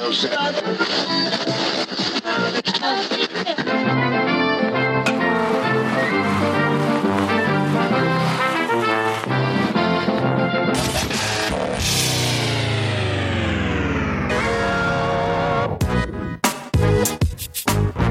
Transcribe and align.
All 0.00 0.10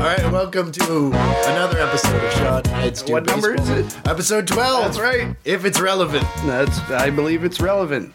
right, 0.03 0.31
welcome 0.31 0.73
to 0.73 1.07
another 1.45 1.79
episode 1.79 2.21
of 2.21 2.33
Sean 2.33 2.63
Do 2.63 3.13
What 3.13 3.25
number 3.25 3.55
is 3.55 3.69
it? 3.69 3.97
Episode 4.05 4.45
12. 4.45 4.83
That's 4.83 4.99
right. 4.99 5.33
If 5.45 5.63
it's 5.63 5.79
relevant. 5.79 6.25
That's 6.45 6.79
I 6.91 7.09
believe 7.11 7.45
it's 7.45 7.61
relevant. 7.61 8.13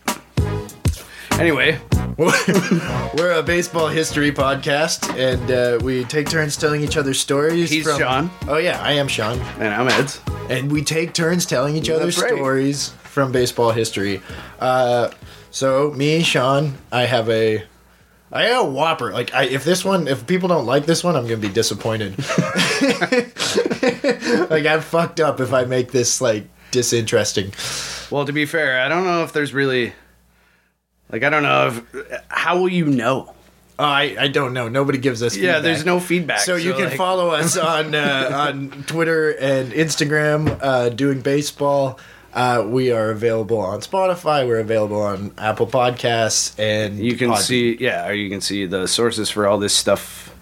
Anyway, 1.39 1.81
We're 2.19 3.39
a 3.39 3.43
baseball 3.43 3.89
history 3.89 4.33
podcast, 4.33 5.17
and 5.17 5.51
uh, 5.51 5.83
we 5.83 6.05
take 6.05 6.29
turns 6.29 6.59
telling 6.59 6.83
each 6.83 6.99
other 6.99 7.15
stories. 7.15 7.71
He's 7.71 7.85
from... 7.85 7.99
Sean. 7.99 8.31
Oh, 8.47 8.59
yeah, 8.59 8.83
I 8.83 8.93
am 8.93 9.09
Sean. 9.09 9.41
and 9.59 9.73
I'm 9.73 9.89
Ed. 9.89 10.13
And 10.51 10.71
we 10.71 10.83
take 10.83 11.15
turns 11.15 11.47
telling 11.47 11.75
each 11.75 11.89
other 11.89 12.05
right. 12.05 12.13
stories 12.13 12.91
from 13.05 13.33
baseball 13.33 13.71
history. 13.71 14.21
Uh, 14.61 15.11
so, 15.51 15.91
me, 15.93 16.23
Sean, 16.23 16.75
I 16.93 17.07
have 17.07 17.31
a. 17.31 17.65
I 18.31 18.43
have 18.45 18.67
a 18.67 18.69
whopper. 18.69 19.11
Like, 19.11 19.33
I, 19.33 19.45
if 19.45 19.65
this 19.65 19.83
one, 19.83 20.07
if 20.07 20.27
people 20.27 20.51
don't 20.51 20.67
like 20.67 20.85
this 20.85 21.03
one, 21.03 21.17
I'm 21.17 21.25
gonna 21.25 21.39
be 21.39 21.49
disappointed. 21.49 22.19
like, 24.51 24.67
I'm 24.67 24.83
fucked 24.83 25.21
up 25.21 25.41
if 25.41 25.55
I 25.55 25.65
make 25.65 25.93
this 25.93 26.21
like 26.21 26.47
disinteresting. 26.73 27.55
Well, 28.11 28.27
to 28.27 28.33
be 28.33 28.45
fair, 28.45 28.83
I 28.83 28.89
don't 28.89 29.05
know 29.05 29.23
if 29.23 29.33
there's 29.33 29.55
really 29.55 29.95
like 31.13 31.23
I 31.23 31.31
don't 31.31 31.43
know 31.43 31.69
if 31.69 32.23
how 32.29 32.59
will 32.59 32.69
you 32.69 32.87
know? 32.87 33.35
Oh, 33.79 33.85
I, 33.85 34.15
I 34.19 34.29
don't 34.29 34.53
know. 34.53 34.69
Nobody 34.69 34.99
gives 34.99 35.23
us. 35.23 35.35
Yeah, 35.35 35.55
feedback. 35.55 35.63
there's 35.63 35.85
no 35.85 35.99
feedback. 35.99 36.41
So 36.41 36.57
you 36.57 36.73
can 36.75 36.85
like, 36.87 36.97
follow 36.97 37.31
us 37.31 37.57
on 37.75 37.95
uh, 37.95 38.31
on 38.33 38.85
Twitter 38.87 39.31
and 39.31 39.73
Instagram, 39.73 40.59
uh, 40.63 40.89
doing 40.91 41.21
baseball. 41.21 41.99
Uh, 42.35 42.65
we 42.67 42.91
are 42.93 43.11
available 43.11 43.59
on 43.59 43.81
Spotify. 43.81 44.47
We're 44.47 44.61
available 44.61 45.01
on 45.03 45.33
Apple 45.37 45.67
Podcasts, 45.67 46.59
and 46.59 46.99
You 46.99 47.17
can 47.17 47.37
see 47.37 47.77
yeah, 47.79 48.11
you 48.11 48.31
can 48.31 48.41
see 48.41 48.67
the 48.67 48.87
sources 48.89 49.29
for 49.31 49.47
all 49.47 49.59
this 49.59 49.75
stuff 49.75 50.35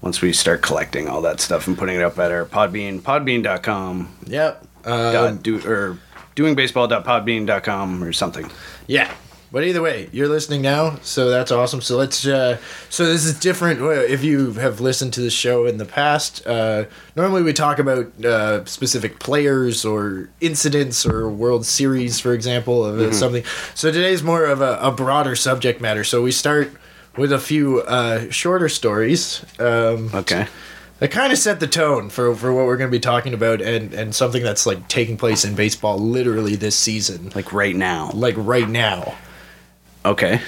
once 0.00 0.20
we 0.20 0.32
start 0.32 0.60
collecting 0.62 1.08
all 1.08 1.22
that 1.22 1.40
stuff 1.40 1.66
and 1.66 1.78
putting 1.78 1.96
it 1.96 2.02
up 2.02 2.18
at 2.18 2.30
our 2.30 2.44
Podbean, 2.44 3.00
podbean.com, 3.00 4.14
Yep. 4.26 4.66
Uh, 4.84 5.12
dot 5.12 5.42
do 5.42 5.56
or 5.66 5.98
doingbaseball.podbean.com 6.36 8.04
or 8.04 8.12
something. 8.12 8.50
yeah. 8.86 9.10
But 9.52 9.62
either 9.64 9.80
way, 9.80 10.08
you're 10.12 10.26
listening 10.28 10.62
now, 10.62 10.98
so 11.02 11.30
that's 11.30 11.52
awesome. 11.52 11.80
So 11.80 11.96
let's. 11.96 12.26
Uh, 12.26 12.58
so 12.90 13.04
this 13.06 13.24
is 13.24 13.38
different. 13.38 13.80
If 13.80 14.24
you 14.24 14.52
have 14.54 14.80
listened 14.80 15.12
to 15.12 15.20
the 15.20 15.30
show 15.30 15.66
in 15.66 15.78
the 15.78 15.84
past, 15.84 16.44
uh, 16.44 16.86
normally 17.14 17.42
we 17.42 17.52
talk 17.52 17.78
about 17.78 18.24
uh, 18.24 18.64
specific 18.64 19.20
players 19.20 19.84
or 19.84 20.28
incidents 20.40 21.06
or 21.06 21.30
World 21.30 21.66
Series, 21.66 22.18
for 22.18 22.32
example, 22.34 22.84
of 22.84 22.98
uh, 22.98 23.12
something. 23.12 23.44
So 23.76 23.92
today's 23.92 24.24
more 24.24 24.44
of 24.44 24.60
a, 24.60 24.76
a 24.80 24.90
broader 24.90 25.36
subject 25.36 25.80
matter. 25.80 26.02
So 26.02 26.20
we 26.20 26.32
start 26.32 26.72
with 27.16 27.32
a 27.32 27.38
few 27.38 27.80
uh, 27.82 28.28
shorter 28.30 28.68
stories. 28.68 29.44
Um, 29.60 30.10
Okay. 30.12 30.48
that 30.98 31.12
kind 31.12 31.32
of 31.32 31.38
set 31.38 31.60
the 31.60 31.68
tone 31.68 32.08
for, 32.10 32.34
for 32.34 32.52
what 32.52 32.66
we're 32.66 32.76
going 32.76 32.90
to 32.90 32.96
be 32.96 32.98
talking 33.00 33.34
about 33.34 33.60
and, 33.62 33.94
and 33.94 34.12
something 34.16 34.42
that's 34.42 34.66
like 34.66 34.88
taking 34.88 35.16
place 35.16 35.44
in 35.44 35.54
baseball 35.54 35.96
literally 35.98 36.56
this 36.56 36.74
season, 36.74 37.30
Like 37.36 37.52
right 37.52 37.76
now. 37.76 38.10
like 38.14 38.34
right 38.36 38.68
now. 38.68 39.14
Okay. 40.04 40.40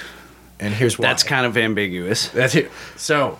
And 0.59 0.73
here's 0.73 0.97
why. 0.97 1.07
That's 1.07 1.23
kind 1.23 1.45
of 1.45 1.57
ambiguous. 1.57 2.29
That's 2.29 2.55
it. 2.55 2.71
So, 2.95 3.39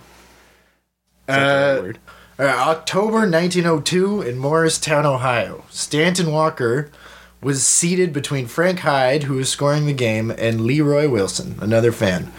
Is 1.27 1.35
that 1.35 1.39
the 1.39 1.43
right 1.43 1.77
uh, 1.77 1.81
word? 1.81 1.99
uh, 2.39 2.43
October 2.43 3.19
1902 3.29 4.21
in 4.21 4.37
Morristown, 4.37 5.05
Ohio, 5.05 5.63
Stanton 5.69 6.31
Walker 6.31 6.91
was 7.41 7.65
seated 7.65 8.13
between 8.13 8.47
Frank 8.47 8.79
Hyde, 8.79 9.23
who 9.23 9.35
was 9.35 9.49
scoring 9.49 9.85
the 9.85 9.93
game, 9.93 10.31
and 10.31 10.61
Leroy 10.61 11.07
Wilson, 11.07 11.57
another 11.61 11.91
fan. 11.91 12.31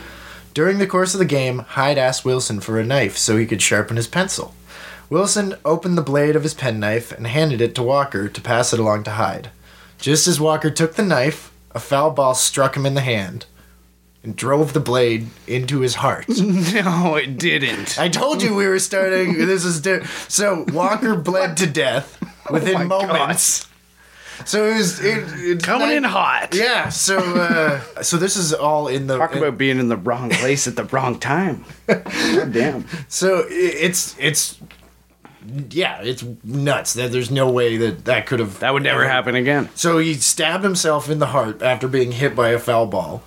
During 0.55 0.79
the 0.79 0.89
course 0.89 1.15
of 1.15 1.21
the 1.21 1.25
game, 1.25 1.61
Hyde 1.61 1.99
asked 1.99 2.25
Wilson 2.25 2.61
for 2.61 2.79
a 2.81 2.85
knife 2.85 3.17
so 3.17 3.37
he 3.37 3.47
could 3.47 3.63
sharpen 3.63 3.97
his 3.97 4.09
pencil. 4.09 4.55
Wilson 5.09 5.55
opened 5.65 5.97
the 5.97 6.03
blade 6.03 6.35
of 6.37 6.43
his 6.43 6.53
penknife 6.55 7.13
and 7.13 7.27
handed 7.27 7.61
it 7.61 7.75
to 7.77 7.83
Walker 7.83 8.29
to 8.29 8.41
pass 8.41 8.73
it 8.73 8.81
along 8.81 9.05
to 9.05 9.13
Hyde. 9.13 9.51
Just 9.99 10.27
as 10.27 10.41
Walker 10.41 10.71
took 10.71 10.95
the 10.95 11.05
knife, 11.05 11.53
a 11.73 11.81
foul 11.81 12.11
ball 12.11 12.35
struck 12.35 12.77
him 12.77 12.85
in 12.85 12.95
the 12.95 13.01
hand 13.01 13.47
and 14.25 14.35
drove 14.37 14.73
the 14.73 14.81
blade 14.81 15.29
into 15.47 15.81
his 15.81 15.97
heart. 15.97 16.27
No, 16.39 17.17
it 17.17 17.39
didn't. 17.39 17.99
I 17.99 18.09
told 18.09 18.43
you 18.43 18.55
we 18.55 18.67
were 18.67 18.79
starting. 18.79 19.35
This 19.47 19.65
is 19.65 19.81
di- 19.81 20.05
so 20.29 20.65
Walker 20.73 21.15
bled 21.17 21.57
to 21.59 21.67
death 21.67 22.19
within 22.51 22.77
Oh 22.83 22.85
moments. 22.85 23.67
So 24.45 24.67
it 24.67 24.75
was 24.77 25.01
it, 25.05 25.25
it's 25.37 25.65
Coming 25.65 25.89
not- 25.89 25.97
in 25.97 26.05
hot. 26.05 26.55
Yeah. 26.55 26.89
So 26.91 27.19
uh, 27.19 27.81
so 28.03 28.17
this 28.17 28.37
is 28.37 28.53
all 28.55 28.87
in 28.89 29.07
the 29.09 29.19
Talk 29.19 29.35
about 29.35 29.59
being 29.59 29.79
in 29.81 29.89
the 29.89 29.97
wrong 29.97 30.31
place 30.31 30.67
at 30.69 30.77
the 30.77 30.85
wrong 30.85 31.19
time. 31.19 31.65
God 31.87 32.53
damn. 32.53 32.87
so 33.09 33.41
i- 33.41 33.47
it's 33.51 34.15
it's 34.19 34.59
yeah 35.71 36.01
it's 36.03 36.25
nuts 36.45 36.93
that 36.95 37.11
there's 37.11 37.31
no 37.31 37.51
way 37.51 37.77
that 37.79 38.05
that 38.05 38.27
could 38.27 38.39
have 38.39 38.61
That 38.61 38.73
would 38.75 38.83
never 38.85 39.09
happen 39.09 39.35
again. 39.35 39.69
So 39.75 39.99
he 39.99 40.15
stabbed 40.15 40.63
himself 40.65 41.09
in 41.11 41.19
the 41.19 41.27
heart 41.27 41.63
after 41.63 41.89
being 41.89 42.13
hit 42.13 42.37
by 42.37 42.51
a 42.51 42.59
foul 42.59 42.87
ball. 42.87 43.23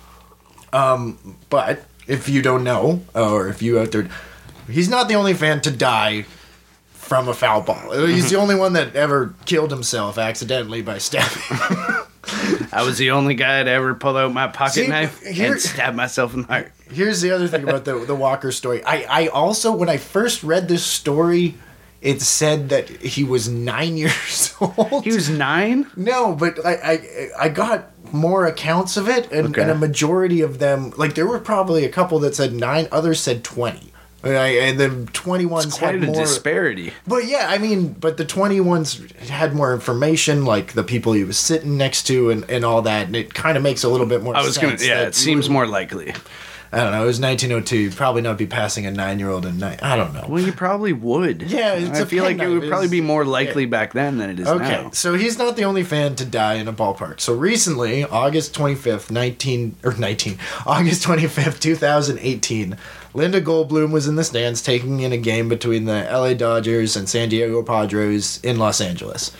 Um, 0.72 1.36
but 1.50 1.84
if 2.06 2.28
you 2.28 2.42
don't 2.42 2.64
know, 2.64 3.02
or 3.14 3.48
if 3.48 3.62
you 3.62 3.78
out 3.78 3.92
there, 3.92 4.08
he's 4.68 4.88
not 4.88 5.08
the 5.08 5.14
only 5.14 5.34
fan 5.34 5.60
to 5.62 5.70
die 5.70 6.24
from 6.92 7.28
a 7.28 7.34
foul 7.34 7.60
ball. 7.60 7.92
He's 8.06 8.30
the 8.30 8.36
only 8.38 8.54
one 8.54 8.72
that 8.72 8.96
ever 8.96 9.34
killed 9.44 9.70
himself 9.70 10.16
accidentally 10.18 10.82
by 10.82 10.98
stabbing. 10.98 11.42
I 12.72 12.84
was 12.86 12.96
the 12.98 13.10
only 13.10 13.34
guy 13.34 13.62
to 13.64 13.70
ever 13.70 13.94
pull 13.94 14.16
out 14.16 14.32
my 14.32 14.46
pocket 14.48 14.72
See, 14.74 14.86
knife 14.88 15.20
here- 15.22 15.52
and 15.52 15.60
stab 15.60 15.94
myself 15.94 16.32
in 16.34 16.42
the 16.42 16.46
heart. 16.48 16.72
Here's 16.90 17.20
the 17.20 17.30
other 17.32 17.48
thing 17.48 17.64
about 17.64 17.84
the 17.84 17.98
the 17.98 18.14
Walker 18.14 18.52
story. 18.52 18.82
I 18.84 19.24
I 19.24 19.26
also 19.28 19.72
when 19.74 19.88
I 19.88 19.96
first 19.96 20.42
read 20.42 20.68
this 20.68 20.84
story, 20.84 21.54
it 22.02 22.20
said 22.20 22.68
that 22.70 22.88
he 22.90 23.24
was 23.24 23.48
nine 23.48 23.96
years 24.02 24.54
old. 24.60 25.04
He 25.04 25.12
was 25.12 25.30
nine? 25.30 25.86
No, 25.96 26.34
but 26.34 26.64
I 26.66 26.72
I, 26.74 27.28
I 27.44 27.48
got 27.48 27.90
more 28.12 28.44
accounts 28.46 28.96
of 28.98 29.08
it, 29.08 29.30
and, 29.32 29.48
Okay. 29.48 29.62
and 29.62 29.70
a 29.70 29.74
majority 29.74 30.42
of 30.42 30.58
them, 30.58 30.92
like 30.98 31.14
there 31.14 31.26
were 31.26 31.38
probably 31.40 31.84
a 31.84 31.88
couple 31.88 32.18
that 32.18 32.34
said 32.34 32.52
nine, 32.52 32.86
others 32.92 33.20
said 33.20 33.42
twenty, 33.42 33.90
and, 34.22 34.36
I, 34.36 34.48
and 34.48 34.78
the 34.78 35.08
twenty 35.14 35.46
ones 35.46 35.78
quite 35.78 35.94
had 35.94 36.02
a 36.04 36.06
more. 36.08 36.14
disparity. 36.16 36.92
but 37.06 37.24
yeah, 37.24 37.46
I 37.48 37.56
mean, 37.56 37.92
but 37.94 38.18
the 38.18 38.26
twenty 38.26 38.60
ones 38.60 39.00
had 39.30 39.54
more 39.54 39.72
information, 39.72 40.44
like 40.44 40.74
the 40.74 40.84
people 40.84 41.14
he 41.14 41.24
was 41.24 41.38
sitting 41.38 41.78
next 41.78 42.02
to, 42.08 42.28
and, 42.30 42.44
and 42.50 42.64
all 42.66 42.82
that, 42.82 43.06
and 43.06 43.16
it 43.16 43.32
kind 43.32 43.56
of 43.56 43.62
makes 43.62 43.82
a 43.84 43.88
little 43.88 44.06
bit 44.06 44.22
more. 44.22 44.36
I 44.36 44.42
was 44.42 44.58
gonna, 44.58 44.76
yeah, 44.78 45.06
it 45.06 45.14
seems 45.14 45.48
more 45.48 45.66
likely. 45.66 46.12
I 46.74 46.78
don't 46.84 46.92
know. 46.92 47.02
It 47.02 47.06
was 47.06 47.20
1902. 47.20 47.76
You'd 47.76 47.96
probably 47.96 48.22
not 48.22 48.38
be 48.38 48.46
passing 48.46 48.86
a 48.86 48.90
nine-year-old 48.90 49.44
in 49.44 49.58
night. 49.58 49.82
I 49.82 49.94
don't 49.94 50.14
know. 50.14 50.24
Well, 50.26 50.42
you 50.42 50.52
probably 50.52 50.94
would. 50.94 51.42
Yeah, 51.42 51.74
it's 51.74 52.00
I 52.00 52.06
feel 52.06 52.24
like 52.24 52.38
it 52.38 52.48
would 52.48 52.66
probably 52.66 52.88
be 52.88 53.02
more 53.02 53.26
likely 53.26 53.66
back 53.66 53.92
then 53.92 54.16
than 54.16 54.30
it 54.30 54.40
is 54.40 54.48
Okay, 54.48 54.82
now. 54.84 54.90
so 54.90 55.12
he's 55.12 55.36
not 55.36 55.56
the 55.56 55.64
only 55.64 55.82
fan 55.84 56.16
to 56.16 56.24
die 56.24 56.54
in 56.54 56.68
a 56.68 56.72
ballpark. 56.72 57.20
So 57.20 57.34
recently, 57.34 58.04
August 58.04 58.54
25th, 58.54 59.10
19 59.10 59.76
or 59.84 59.92
19, 59.92 60.38
August 60.66 61.02
25th, 61.04 61.60
2018, 61.60 62.78
Linda 63.12 63.42
Goldblum 63.42 63.92
was 63.92 64.08
in 64.08 64.16
the 64.16 64.24
stands 64.24 64.62
taking 64.62 65.00
in 65.00 65.12
a 65.12 65.18
game 65.18 65.50
between 65.50 65.84
the 65.84 66.08
LA 66.10 66.32
Dodgers 66.32 66.96
and 66.96 67.06
San 67.06 67.28
Diego 67.28 67.62
Padres 67.62 68.40
in 68.42 68.58
Los 68.58 68.80
Angeles. 68.80 69.30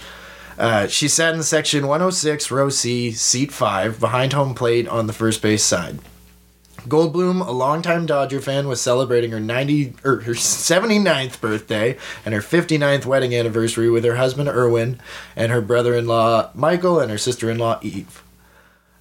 Uh, 0.58 0.86
she 0.86 1.08
sat 1.08 1.34
in 1.34 1.42
section 1.42 1.86
106, 1.86 2.50
row 2.50 2.68
C, 2.68 3.10
seat 3.10 3.50
5, 3.50 3.98
behind 3.98 4.34
home 4.34 4.54
plate 4.54 4.86
on 4.86 5.06
the 5.06 5.14
first 5.14 5.40
base 5.40 5.64
side. 5.64 5.98
Goldblum, 6.88 7.46
a 7.46 7.50
longtime 7.52 8.06
Dodger 8.06 8.40
fan, 8.40 8.66
was 8.66 8.80
celebrating 8.80 9.30
her 9.30 9.40
90 9.40 9.94
or 10.04 10.20
her 10.20 10.32
79th 10.32 11.40
birthday 11.40 11.96
and 12.24 12.34
her 12.34 12.40
59th 12.40 13.06
wedding 13.06 13.34
anniversary 13.34 13.88
with 13.88 14.04
her 14.04 14.16
husband 14.16 14.48
Irwin 14.48 15.00
and 15.36 15.52
her 15.52 15.60
brother-in-law 15.60 16.50
Michael 16.54 16.98
and 16.98 17.10
her 17.10 17.18
sister-in-law 17.18 17.78
Eve. 17.82 18.22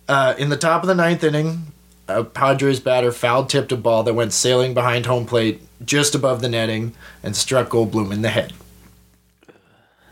Uh, 0.07 0.35
in 0.37 0.49
the 0.49 0.57
top 0.57 0.83
of 0.83 0.87
the 0.87 0.95
ninth 0.95 1.23
inning, 1.23 1.71
a 2.07 2.23
Padres 2.23 2.79
batter 2.79 3.11
foul 3.11 3.45
tipped 3.45 3.71
a 3.71 3.77
ball 3.77 4.03
that 4.03 4.13
went 4.13 4.33
sailing 4.33 4.73
behind 4.73 5.05
home 5.05 5.25
plate 5.25 5.61
just 5.83 6.13
above 6.13 6.41
the 6.41 6.49
netting 6.49 6.93
and 7.23 7.35
struck 7.35 7.69
Goldblum 7.69 8.11
in 8.11 8.21
the 8.21 8.29
head. 8.29 8.53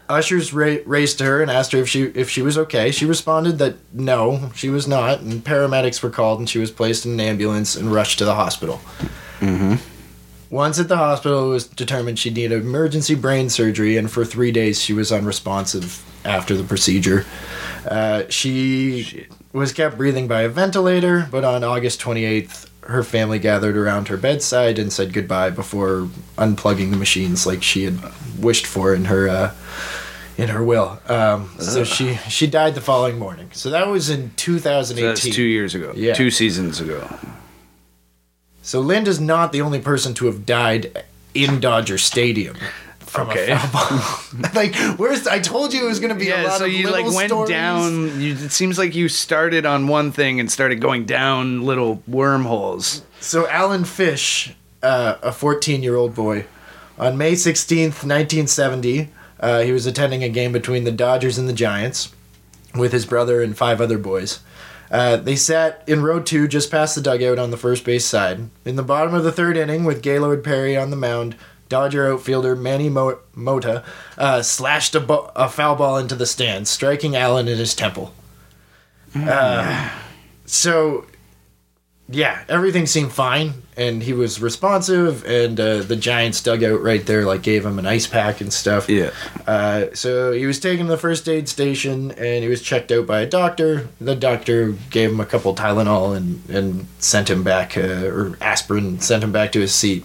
Ushers 0.09 0.51
ra- 0.53 0.77
raced 0.85 1.19
to 1.19 1.23
her 1.25 1.41
and 1.41 1.51
asked 1.51 1.71
her 1.71 1.77
if 1.77 1.87
she 1.87 2.03
if 2.03 2.29
she 2.29 2.41
was 2.41 2.57
okay. 2.57 2.89
She 2.91 3.05
responded 3.05 3.59
that 3.59 3.75
no, 3.93 4.51
she 4.55 4.69
was 4.69 4.87
not, 4.87 5.19
and 5.21 5.43
paramedics 5.43 6.01
were 6.01 6.09
called 6.09 6.39
and 6.39 6.49
she 6.49 6.57
was 6.59 6.71
placed 6.71 7.05
in 7.05 7.13
an 7.13 7.19
ambulance 7.19 7.75
and 7.75 7.91
rushed 7.93 8.17
to 8.19 8.25
the 8.25 8.33
hospital. 8.35 8.81
Once 10.49 10.79
at 10.79 10.87
the 10.87 10.97
hospital, 10.97 11.45
it 11.45 11.49
was 11.49 11.67
determined 11.67 12.17
she 12.17 12.31
needed 12.31 12.59
emergency 12.63 13.13
brain 13.13 13.49
surgery, 13.49 13.97
and 13.97 14.09
for 14.09 14.25
three 14.25 14.51
days 14.51 14.81
she 14.81 14.93
was 14.93 15.11
unresponsive 15.11 16.03
after 16.25 16.55
the 16.57 16.63
procedure. 16.63 17.23
Uh, 17.87 18.23
she 18.29 19.03
Shit. 19.03 19.27
was 19.53 19.71
kept 19.71 19.95
breathing 19.95 20.27
by 20.27 20.41
a 20.41 20.49
ventilator, 20.49 21.27
but 21.29 21.43
on 21.43 21.63
August 21.63 22.01
28th, 22.01 22.67
her 22.89 23.03
family 23.03 23.39
gathered 23.39 23.77
around 23.77 24.07
her 24.07 24.17
bedside 24.17 24.79
and 24.79 24.91
said 24.91 25.13
goodbye 25.13 25.49
before 25.51 26.09
unplugging 26.37 26.89
the 26.91 26.97
machines 26.97 27.45
like 27.45 27.61
she 27.63 27.83
had 27.83 27.97
wished 28.39 28.65
for 28.65 28.93
in 28.93 29.05
her 29.05 29.29
uh, 29.29 29.53
in 30.37 30.49
her 30.49 30.63
will. 30.63 30.99
Um, 31.07 31.49
so 31.59 31.83
she 31.83 32.15
she 32.29 32.47
died 32.47 32.73
the 32.75 32.81
following 32.81 33.19
morning. 33.19 33.49
So 33.53 33.69
that 33.69 33.87
was 33.87 34.09
in 34.09 34.29
So 34.29 34.33
2018. 34.37 35.05
that's 35.07 35.35
two 35.35 35.43
years 35.43 35.75
ago. 35.75 35.93
Yeah. 35.95 36.13
Two 36.13 36.31
seasons 36.31 36.81
ago. 36.81 37.07
So 38.61 38.79
Linda's 38.81 39.19
not 39.19 39.51
the 39.51 39.61
only 39.61 39.79
person 39.79 40.13
to 40.15 40.25
have 40.25 40.45
died 40.45 41.03
in 41.33 41.59
Dodger 41.59 41.97
Stadium. 41.97 42.55
From 43.09 43.29
Okay. 43.29 43.51
a 43.51 43.57
foul 43.59 43.97
ball. 43.99 44.49
like, 44.55 44.75
where's 44.99 45.25
I 45.27 45.39
told 45.39 45.73
you 45.73 45.85
it 45.85 45.87
was 45.89 45.99
going 45.99 46.13
to 46.13 46.19
be 46.19 46.29
a 46.29 46.41
Yeah, 46.41 46.47
lot 46.49 46.59
so 46.59 46.65
of 46.65 46.71
you 46.71 46.85
little 46.89 47.05
like 47.07 47.15
went 47.15 47.29
stories. 47.29 47.49
down. 47.49 48.21
You, 48.21 48.33
it 48.33 48.51
seems 48.51 48.77
like 48.77 48.93
you 48.95 49.09
started 49.09 49.65
on 49.65 49.87
one 49.87 50.11
thing 50.11 50.39
and 50.39 50.51
started 50.51 50.79
going 50.79 51.05
down 51.05 51.63
little 51.63 52.03
wormholes. 52.07 53.01
So 53.19 53.47
Alan 53.49 53.83
Fish, 53.85 54.53
uh, 54.83 55.15
a 55.21 55.31
14-year-old 55.31 56.13
boy, 56.15 56.45
on 56.97 57.17
May 57.17 57.33
16th, 57.33 58.03
1970, 58.05 59.09
uh, 59.39 59.61
he 59.61 59.71
was 59.71 59.85
attending 59.85 60.23
a 60.23 60.29
game 60.29 60.51
between 60.51 60.83
the 60.83 60.91
Dodgers 60.91 61.37
and 61.37 61.47
the 61.49 61.53
Giants 61.53 62.13
with 62.75 62.91
his 62.91 63.05
brother 63.05 63.41
and 63.41 63.57
five 63.57 63.81
other 63.81 63.97
boys. 63.97 64.39
Uh, 64.91 65.17
they 65.17 65.35
sat 65.35 65.83
in 65.87 66.01
row 66.01 66.19
two, 66.19 66.47
just 66.47 66.71
past 66.71 66.95
the 66.95 67.01
dugout 67.01 67.37
on 67.39 67.51
the 67.51 67.57
first 67.57 67.83
base 67.85 68.05
side. 68.05 68.49
In 68.65 68.75
the 68.75 68.83
bottom 68.83 69.13
of 69.13 69.23
the 69.23 69.31
third 69.31 69.55
inning, 69.55 69.83
with 69.85 70.01
Gaylord 70.01 70.43
Perry 70.43 70.75
on 70.75 70.89
the 70.89 70.95
mound, 70.95 71.35
Dodger 71.69 72.11
outfielder 72.11 72.55
Manny 72.55 72.89
Mo- 72.89 73.19
Mota 73.35 73.83
uh, 74.17 74.41
slashed 74.41 74.95
a, 74.95 74.99
bo- 74.99 75.31
a 75.35 75.47
foul 75.47 75.75
ball 75.75 75.97
into 75.97 76.15
the 76.15 76.25
stands, 76.25 76.69
striking 76.69 77.15
Alan 77.15 77.47
in 77.47 77.57
his 77.57 77.75
temple. 77.75 78.13
Uh, 79.15 79.89
so, 80.45 81.05
yeah, 82.09 82.43
everything 82.49 82.87
seemed 82.87 83.11
fine, 83.11 83.53
and 83.77 84.01
he 84.03 84.13
was 84.13 84.41
responsive, 84.41 85.23
and 85.25 85.59
uh, 85.59 85.77
the 85.83 85.95
Giants 85.95 86.41
dugout 86.41 86.81
right 86.81 87.05
there 87.05 87.23
like 87.25 87.43
gave 87.43 87.65
him 87.65 87.77
an 87.79 87.85
ice 87.85 88.07
pack 88.07 88.41
and 88.41 88.51
stuff. 88.51 88.89
Yeah. 88.89 89.11
Uh, 89.45 89.85
so 89.93 90.31
he 90.31 90.45
was 90.47 90.59
taken 90.59 90.87
to 90.87 90.91
the 90.91 90.97
first 90.97 91.29
aid 91.29 91.47
station 91.47 92.11
and 92.11 92.43
he 92.43 92.49
was 92.49 92.61
checked 92.61 92.91
out 92.91 93.05
by 93.07 93.21
a 93.21 93.25
doctor. 93.27 93.87
The 94.01 94.15
doctor 94.15 94.71
gave 94.89 95.11
him 95.11 95.19
a 95.19 95.25
couple 95.25 95.55
Tylenol 95.55 96.15
and, 96.17 96.47
and 96.49 96.87
sent 96.97 97.29
him 97.29 97.43
back, 97.43 97.77
uh, 97.77 98.05
or 98.05 98.37
aspirin, 98.41 98.99
sent 98.99 99.23
him 99.23 99.31
back 99.31 99.51
to 99.53 99.59
his 99.59 99.73
seat. 99.73 100.03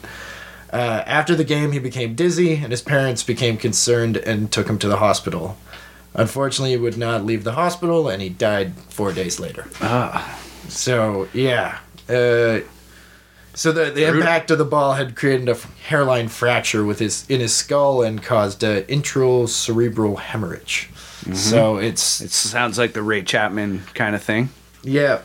Uh, 0.74 1.04
after 1.06 1.36
the 1.36 1.44
game, 1.44 1.70
he 1.70 1.78
became 1.78 2.16
dizzy 2.16 2.56
and 2.56 2.72
his 2.72 2.82
parents 2.82 3.22
became 3.22 3.56
concerned 3.56 4.16
and 4.16 4.50
took 4.50 4.68
him 4.68 4.76
to 4.76 4.88
the 4.88 4.96
hospital. 4.96 5.56
Unfortunately, 6.14 6.70
he 6.70 6.76
would 6.76 6.98
not 6.98 7.24
leave 7.24 7.44
the 7.44 7.52
hospital 7.52 8.08
and 8.08 8.20
he 8.20 8.28
died 8.28 8.74
four 8.88 9.12
days 9.12 9.38
later. 9.38 9.66
Ah. 9.80 10.40
So, 10.68 11.28
yeah. 11.32 11.78
Uh, 12.08 12.60
so 13.54 13.70
the, 13.70 13.92
the 13.92 14.04
impact 14.08 14.50
of 14.50 14.58
the 14.58 14.64
ball 14.64 14.94
had 14.94 15.14
created 15.14 15.48
a 15.48 15.54
hairline 15.86 16.26
fracture 16.26 16.84
with 16.84 16.98
his 16.98 17.24
in 17.30 17.38
his 17.38 17.54
skull 17.54 18.02
and 18.02 18.20
caused 18.20 18.64
a 18.64 18.82
intracerebral 18.84 20.18
hemorrhage. 20.18 20.90
So 21.32 21.76
it's 21.76 22.20
It 22.20 22.32
sounds 22.32 22.78
like 22.78 22.94
the 22.94 23.02
Ray 23.02 23.22
Chapman 23.22 23.84
kind 23.94 24.14
of 24.16 24.22
thing, 24.22 24.50
yeah. 24.82 25.22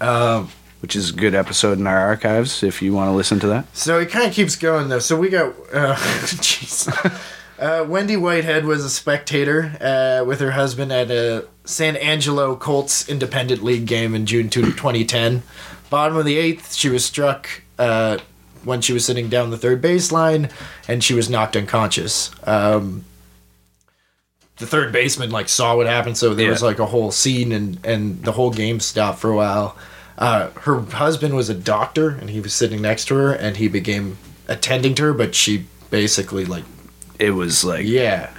Um, 0.00 0.50
which 0.82 0.94
is 0.96 1.10
a 1.10 1.12
good 1.14 1.34
episode 1.34 1.78
in 1.78 1.86
our 1.86 1.98
archives 1.98 2.62
if 2.62 2.82
you 2.82 2.92
want 2.92 3.08
to 3.08 3.12
listen 3.12 3.38
to 3.40 3.46
that. 3.46 3.64
so 3.74 3.98
it 4.00 4.10
kind 4.10 4.26
of 4.26 4.32
keeps 4.34 4.56
going 4.56 4.88
though. 4.88 4.98
So 4.98 5.16
we 5.16 5.28
got 5.30 5.54
uh, 5.72 5.94
jeez. 5.96 6.88
Uh, 7.58 7.84
Wendy 7.88 8.16
Whitehead 8.16 8.64
was 8.64 8.84
a 8.84 8.90
spectator 8.90 9.76
uh, 9.80 10.24
with 10.26 10.40
her 10.40 10.50
husband 10.50 10.90
at 10.92 11.12
a 11.12 11.46
San 11.64 11.94
Angelo 11.96 12.56
Colts 12.56 13.08
Independent 13.08 13.62
League 13.62 13.86
game 13.86 14.16
in 14.16 14.26
June 14.26 14.50
2 14.50 14.72
2010. 14.72 15.44
Bottom 15.88 16.16
of 16.16 16.24
the 16.24 16.36
eighth, 16.36 16.74
she 16.74 16.88
was 16.88 17.04
struck 17.04 17.48
uh, 17.78 18.18
when 18.64 18.80
she 18.80 18.92
was 18.92 19.04
sitting 19.04 19.28
down 19.28 19.50
the 19.50 19.58
third 19.58 19.80
baseline, 19.80 20.50
and 20.88 21.04
she 21.04 21.14
was 21.14 21.30
knocked 21.30 21.56
unconscious. 21.56 22.32
Um, 22.48 23.04
the 24.56 24.66
third 24.66 24.90
baseman 24.92 25.30
like 25.30 25.48
saw 25.48 25.76
what 25.76 25.86
happened, 25.86 26.16
so 26.16 26.34
there 26.34 26.50
was 26.50 26.62
like 26.62 26.78
a 26.80 26.86
whole 26.86 27.12
scene, 27.12 27.52
and 27.52 27.78
and 27.84 28.22
the 28.24 28.32
whole 28.32 28.50
game 28.50 28.80
stopped 28.80 29.20
for 29.20 29.30
a 29.30 29.36
while. 29.36 29.76
Uh, 30.18 30.50
her 30.60 30.80
husband 30.80 31.34
was 31.34 31.48
a 31.48 31.54
doctor, 31.54 32.10
and 32.10 32.30
he 32.30 32.40
was 32.40 32.52
sitting 32.52 32.82
next 32.82 33.06
to 33.06 33.14
her, 33.14 33.32
and 33.32 33.56
he 33.56 33.68
became 33.68 34.18
attending 34.48 34.94
to 34.96 35.04
her, 35.04 35.12
but 35.12 35.34
she 35.34 35.66
basically 35.90 36.44
like 36.44 36.64
It 37.18 37.30
was 37.30 37.64
like 37.64 37.86
yeah. 37.86 38.30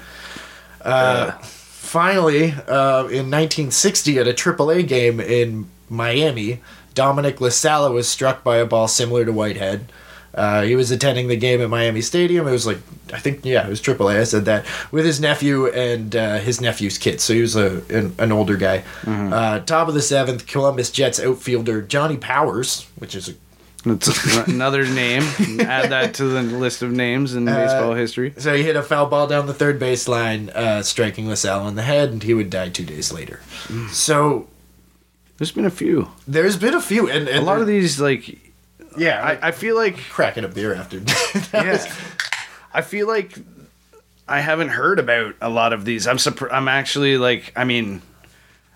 Uh, 0.82 1.32
finally, 1.42 2.52
uh, 2.52 3.08
in 3.08 3.32
1960, 3.32 4.20
at 4.20 4.28
a 4.28 4.34
AAA 4.34 4.88
game 4.88 5.20
in 5.20 5.70
Miami, 5.90 6.60
Dominic 6.94 7.38
LaSala 7.38 7.94
was 7.94 8.08
struck 8.08 8.44
by 8.44 8.58
a 8.58 8.66
ball 8.66 8.88
similar 8.88 9.26
to 9.26 9.32
Whitehead. 9.32 9.92
Uh, 10.34 10.64
he 10.64 10.76
was 10.76 10.90
attending 10.92 11.28
the 11.28 11.36
game 11.38 11.62
at 11.62 11.70
Miami 11.70 12.02
Stadium. 12.02 12.48
It 12.48 12.52
was 12.52 12.66
like, 12.66 12.80
I 13.14 13.20
think, 13.20 13.46
yeah, 13.46 13.66
it 13.68 13.70
was 13.70 13.82
AAA. 13.82 14.20
I 14.20 14.24
said 14.24 14.46
that 14.46 14.66
with 14.92 15.06
his 15.06 15.20
nephew 15.20 15.68
and 15.68 16.16
uh, 16.16 16.40
his 16.40 16.60
nephew's 16.60 16.98
kids. 16.98 17.24
So 17.24 17.34
he 17.34 17.42
was 17.42 17.56
a 17.56 17.84
an, 17.90 18.16
an 18.18 18.32
older 18.32 18.58
guy. 18.58 18.84
Uh, 19.06 19.60
top 19.60 19.88
of 19.88 19.94
the 19.94 20.02
seventh, 20.02 20.48
Columbus 20.48 20.90
Jets 20.92 21.20
outfielder 21.20 21.82
Johnny 21.84 22.18
Powers, 22.18 22.88
which 22.98 23.14
is 23.14 23.30
a 23.30 23.34
It's 23.86 24.48
another 24.48 24.86
name. 24.88 25.22
Add 25.60 25.92
that 25.92 26.16
to 26.16 26.24
the 26.26 26.42
list 26.42 26.82
of 26.82 26.92
names 26.92 27.36
in 27.36 27.46
baseball 27.46 27.94
history. 27.94 28.34
So 28.38 28.56
he 28.56 28.64
hit 28.64 28.76
a 28.76 28.82
foul 28.82 29.06
ball 29.06 29.28
down 29.28 29.46
the 29.46 29.54
third 29.54 29.80
baseline, 29.80 30.50
uh, 30.56 30.82
striking 30.82 31.28
LaSalle 31.28 31.68
in 31.68 31.76
the 31.76 31.84
head, 31.84 32.10
and 32.10 32.24
he 32.24 32.34
would 32.34 32.50
die 32.50 32.70
two 32.70 32.86
days 32.86 33.12
later. 33.14 33.40
So 33.92 34.48
There's 35.38 35.52
been 35.52 35.66
a 35.66 35.70
few. 35.70 36.08
there's 36.28 36.58
been 36.58 36.74
a 36.74 36.82
few, 36.82 37.10
and, 37.10 37.28
and 37.28 37.40
A 37.40 37.42
lot 37.46 37.60
of 37.62 37.68
these, 37.68 38.00
like, 38.00 38.40
yeah, 38.98 39.38
I, 39.42 39.48
I 39.48 39.52
feel 39.52 39.76
like, 39.76 39.98
cracking 40.10 40.44
a 40.44 40.48
beer 40.48 40.74
after. 40.74 40.98
yeah, 41.54 41.72
was- 41.72 41.88
I 42.74 42.82
feel 42.82 43.08
like 43.08 43.38
I 44.28 44.40
haven't 44.40 44.70
heard 44.70 45.00
about 45.00 45.36
a 45.42 45.50
lot 45.50 45.74
of 45.74 45.86
these. 45.86 46.08
I'm 46.08 46.18
surprised. 46.18 46.54
I'm 46.54 46.68
actually 46.68 47.18
like, 47.18 47.52
I 47.56 47.64
mean, 47.66 48.02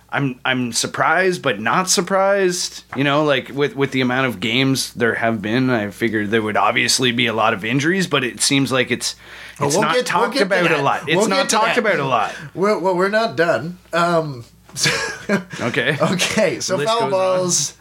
I'm 0.09 0.39
I'm 0.45 0.71
surprised, 0.71 1.41
but 1.41 1.59
not 1.59 1.89
surprised. 1.89 2.83
You 2.95 3.03
know, 3.03 3.23
like 3.23 3.49
with 3.49 3.75
with 3.75 3.91
the 3.91 4.01
amount 4.01 4.27
of 4.27 4.39
games 4.39 4.93
there 4.93 5.15
have 5.15 5.41
been, 5.41 5.69
I 5.69 5.89
figured 5.89 6.29
there 6.31 6.41
would 6.41 6.57
obviously 6.57 7.11
be 7.11 7.27
a 7.27 7.33
lot 7.33 7.53
of 7.53 7.65
injuries, 7.65 8.07
but 8.07 8.23
it 8.23 8.39
seems 8.41 8.71
like 8.71 8.91
it's 8.91 9.15
Oh, 9.59 9.65
it's 9.65 9.73
we'll 9.75 9.81
not 9.83 9.95
get, 9.95 10.05
talked 10.05 10.35
we'll 10.35 10.43
about 10.43 10.69
a 10.71 10.81
lot 10.83 11.09
it's 11.09 11.27
not 11.27 11.49
talked 11.49 11.75
that. 11.75 11.77
about 11.79 11.97
a 11.99 12.05
lot 12.05 12.35
well, 12.53 12.79
well 12.79 12.95
we're 12.95 13.09
not 13.09 13.35
done. 13.35 13.79
Um, 13.91 14.45
Okay. 15.59 15.97
okay, 15.99 16.59
so 16.59 16.77
foul 16.77 17.09
goes 17.09 17.71
on. 17.71 17.77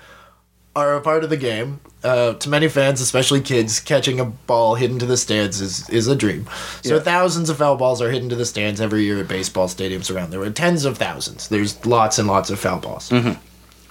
Are 0.76 0.94
a 0.94 1.00
part 1.00 1.25
of 1.25 1.31
the 1.31 1.37
game. 1.37 1.81
Uh, 2.05 2.34
to 2.34 2.49
many 2.49 2.69
fans, 2.69 3.00
especially 3.00 3.40
kids, 3.40 3.81
catching 3.81 4.20
a 4.20 4.25
ball 4.26 4.76
hidden 4.76 4.99
to 5.00 5.06
the 5.06 5.17
stands 5.17 5.60
is, 5.60 5.89
is 5.91 6.06
a 6.06 6.15
dream. 6.15 6.46
So 6.82 6.96
Yeah. 6.96 7.00
thousands 7.03 7.50
of 7.50 7.56
foul 7.56 7.74
balls 7.77 8.00
are 8.00 8.10
hidden 8.12 8.29
to 8.29 8.36
the 8.36 8.44
stands 8.46 8.81
every 8.81 9.03
year 9.03 9.19
at 9.19 9.27
baseball 9.27 9.67
stadiums 9.67 10.15
around 10.15 10.31
there. 10.31 10.48
Tens 10.50 10.84
of 10.84 10.98
thousands. 10.98 11.48
There's 11.48 11.84
lots 11.84 12.19
and 12.20 12.29
lots 12.29 12.50
of 12.50 12.60
foul 12.60 12.79
balls. 12.79 13.10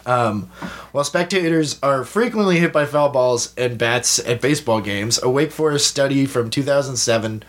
Um, 0.06 0.44
while 0.92 1.04
spectators 1.04 1.78
are 1.82 2.06
frequently 2.06 2.60
hit 2.60 2.72
by 2.72 2.86
foul 2.86 3.10
balls 3.10 3.52
and 3.58 3.78
bats 3.78 4.20
at 4.20 4.40
baseball 4.40 4.80
games, 4.80 5.20
a 5.22 5.30
Wake 5.30 5.52
Forest 5.52 5.88
study 5.88 6.28
from 6.28 6.50
2007 6.52 7.42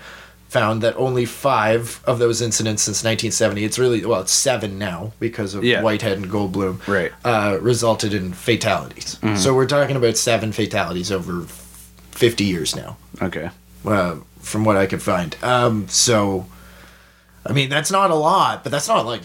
found 0.57 0.83
that 0.83 0.97
only 0.97 1.27
five 1.27 2.01
of 2.07 2.19
those 2.19 2.41
incidents 2.41 2.83
since 2.83 3.05
1970, 3.05 3.65
it's 3.65 3.79
really, 3.79 4.05
well, 4.07 4.21
it's 4.23 4.33
seven 4.33 4.79
now 4.79 5.13
because 5.21 5.55
of 5.55 5.63
Yeah. 5.63 5.83
Whitehead 5.83 6.17
and 6.17 6.31
Goldblum, 6.31 6.87
Right. 6.89 7.13
uh, 7.25 7.59
resulted 7.61 8.15
in 8.15 8.33
fatalities. 8.33 9.19
So 9.37 9.53
we're 9.55 9.67
talking 9.67 9.97
about 9.97 10.17
seven 10.17 10.53
fatalities 10.53 11.13
over 11.13 11.45
50 12.13 12.45
years 12.45 12.75
now, 12.75 12.97
Okay. 13.21 13.51
uh, 13.87 14.15
from 14.41 14.65
what 14.65 14.77
I 14.77 14.87
could 14.87 15.03
find. 15.03 15.37
Um, 15.43 15.87
so, 15.91 16.47
I 17.45 17.53
mean, 17.53 17.69
that's 17.69 17.91
not 17.91 18.11
a 18.11 18.15
lot, 18.15 18.63
but 18.63 18.71
that's 18.73 18.89
not 18.89 19.05
like. 19.05 19.21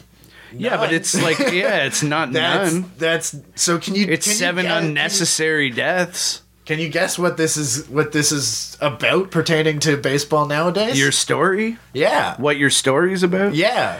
Yeah, 0.54 0.76
but 0.76 0.92
it's 0.92 1.16
like 1.24 1.40
yeah, 1.40 1.86
it's 1.86 2.04
not 2.04 2.34
That's 2.34 2.74
none. 2.74 2.92
that's 2.98 3.34
so. 3.56 3.80
Can 3.80 3.96
you? 3.96 4.06
It's 4.10 4.28
can 4.28 4.36
seven 4.36 4.66
you- 4.66 4.72
unnecessary 4.74 5.70
deaths. 5.70 6.42
Can 6.72 6.80
you 6.80 6.88
guess 6.88 7.20
what 7.20 7.36
this 7.36 7.58
is? 7.58 7.90
What 7.90 8.14
this 8.14 8.32
is 8.32 8.78
about 8.80 9.30
pertaining 9.30 9.80
to 9.82 9.98
baseball 9.98 10.46
nowadays? 10.46 10.98
Your 10.98 11.12
story? 11.12 11.78
yeah, 11.94 12.36
What 12.40 12.56
your 12.56 12.70
story's 12.70 13.24
about? 13.24 13.56
yeah. 13.56 14.00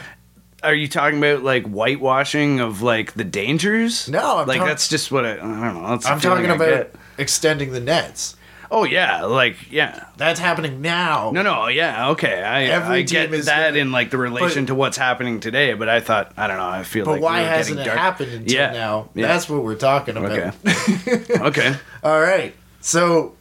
Are 0.62 0.72
you 0.74 0.88
talking 0.88 1.18
about 1.18 1.42
like 1.42 1.64
whitewashing 1.66 2.60
of 2.60 2.80
like 2.80 3.12
the 3.12 3.24
dangers? 3.24 4.08
No, 4.08 4.38
I'm 4.38 4.48
like 4.48 4.56
talk- 4.60 4.68
that's 4.68 4.88
just 4.88 5.12
what 5.12 5.26
I, 5.26 5.32
I 5.32 5.36
don't 5.36 5.60
know. 5.82 5.86
That's 5.90 6.06
I'm 6.06 6.18
talking 6.18 6.46
about 6.46 6.58
get. 6.92 6.94
extending 7.18 7.72
the 7.72 7.80
nets. 7.80 8.36
Oh 8.70 8.84
yeah, 8.84 9.24
like 9.24 9.70
yeah. 9.70 10.06
That's 10.16 10.40
happening 10.40 10.80
now. 10.80 11.30
No, 11.30 11.42
no, 11.42 11.66
yeah, 11.68 12.08
okay. 12.12 12.42
I 12.42 12.62
Every 12.64 13.00
I 13.00 13.02
get 13.02 13.34
is 13.34 13.44
that 13.44 13.68
gonna- 13.72 13.80
in 13.80 13.92
like 13.92 14.10
the 14.10 14.16
relation 14.16 14.62
but- 14.64 14.68
to 14.68 14.74
what's 14.74 14.96
happening 14.96 15.40
today, 15.40 15.74
but 15.74 15.90
I 15.90 16.00
thought 16.00 16.32
I 16.38 16.46
don't 16.46 16.56
know. 16.56 16.64
I 16.68 16.84
feel 16.84 17.04
but 17.04 17.10
like 17.12 17.20
why 17.20 17.40
we 17.42 17.48
hasn't 17.48 17.80
it 17.80 17.84
dark. 17.84 17.98
happened 17.98 18.32
until 18.32 18.54
Yeah, 18.56 18.72
now? 18.72 19.10
yeah. 19.14 19.26
That's 19.26 19.46
what 19.50 19.62
we're 19.62 19.74
talking 19.74 20.16
about. 20.16 20.32
Okay. 20.64 21.34
okay. 21.38 21.76
All 22.02 22.18
right. 22.18 22.54
So 22.82 23.34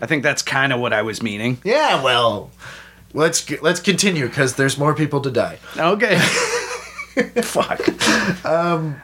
I 0.00 0.06
think 0.06 0.22
that's 0.24 0.42
kind 0.42 0.72
of 0.72 0.80
what 0.80 0.92
I 0.92 1.02
was 1.02 1.22
meaning. 1.22 1.58
yeah, 1.64 2.02
well, 2.02 2.50
let's 3.14 3.48
let's 3.62 3.78
continue 3.80 4.26
because 4.26 4.56
there's 4.56 4.76
more 4.76 4.94
people 4.94 5.20
to 5.20 5.30
die. 5.30 5.58
Okay. 5.76 6.18
Fuck. 7.42 7.80
Um, 8.44 9.00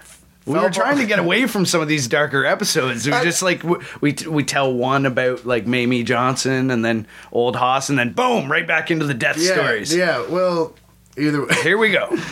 we 0.47 0.55
Foul 0.55 0.63
were 0.65 0.71
trying 0.71 0.99
to 0.99 1.07
get 1.07 1.19
away 1.19 1.47
from 1.47 1.67
some 1.67 1.81
of 1.81 1.89
these 1.89 2.07
darker 2.09 2.45
episodes. 2.47 3.07
We 3.07 3.13
I- 3.13 3.23
just 3.25 3.43
like 3.43 3.63
w- 3.63 3.83
we 4.01 4.15
we 4.29 4.45
tell 4.45 4.73
one 4.73 5.05
about 5.07 5.45
like 5.45 5.67
Mamie 5.67 6.05
Johnson 6.05 6.71
and 6.71 6.85
then 6.85 7.07
Old 7.33 7.57
Hoss 7.57 7.91
and 7.91 7.99
then 7.99 8.13
boom, 8.13 8.51
right 8.51 8.67
back 8.67 8.91
into 8.91 9.05
the 9.07 9.15
death 9.15 9.39
yeah, 9.39 9.53
stories. 9.53 9.95
Yeah, 9.95 10.25
well, 10.29 10.75
either 11.19 11.45
way. 11.45 11.55
Here 11.63 11.77
we 11.79 11.91
go. 11.91 12.17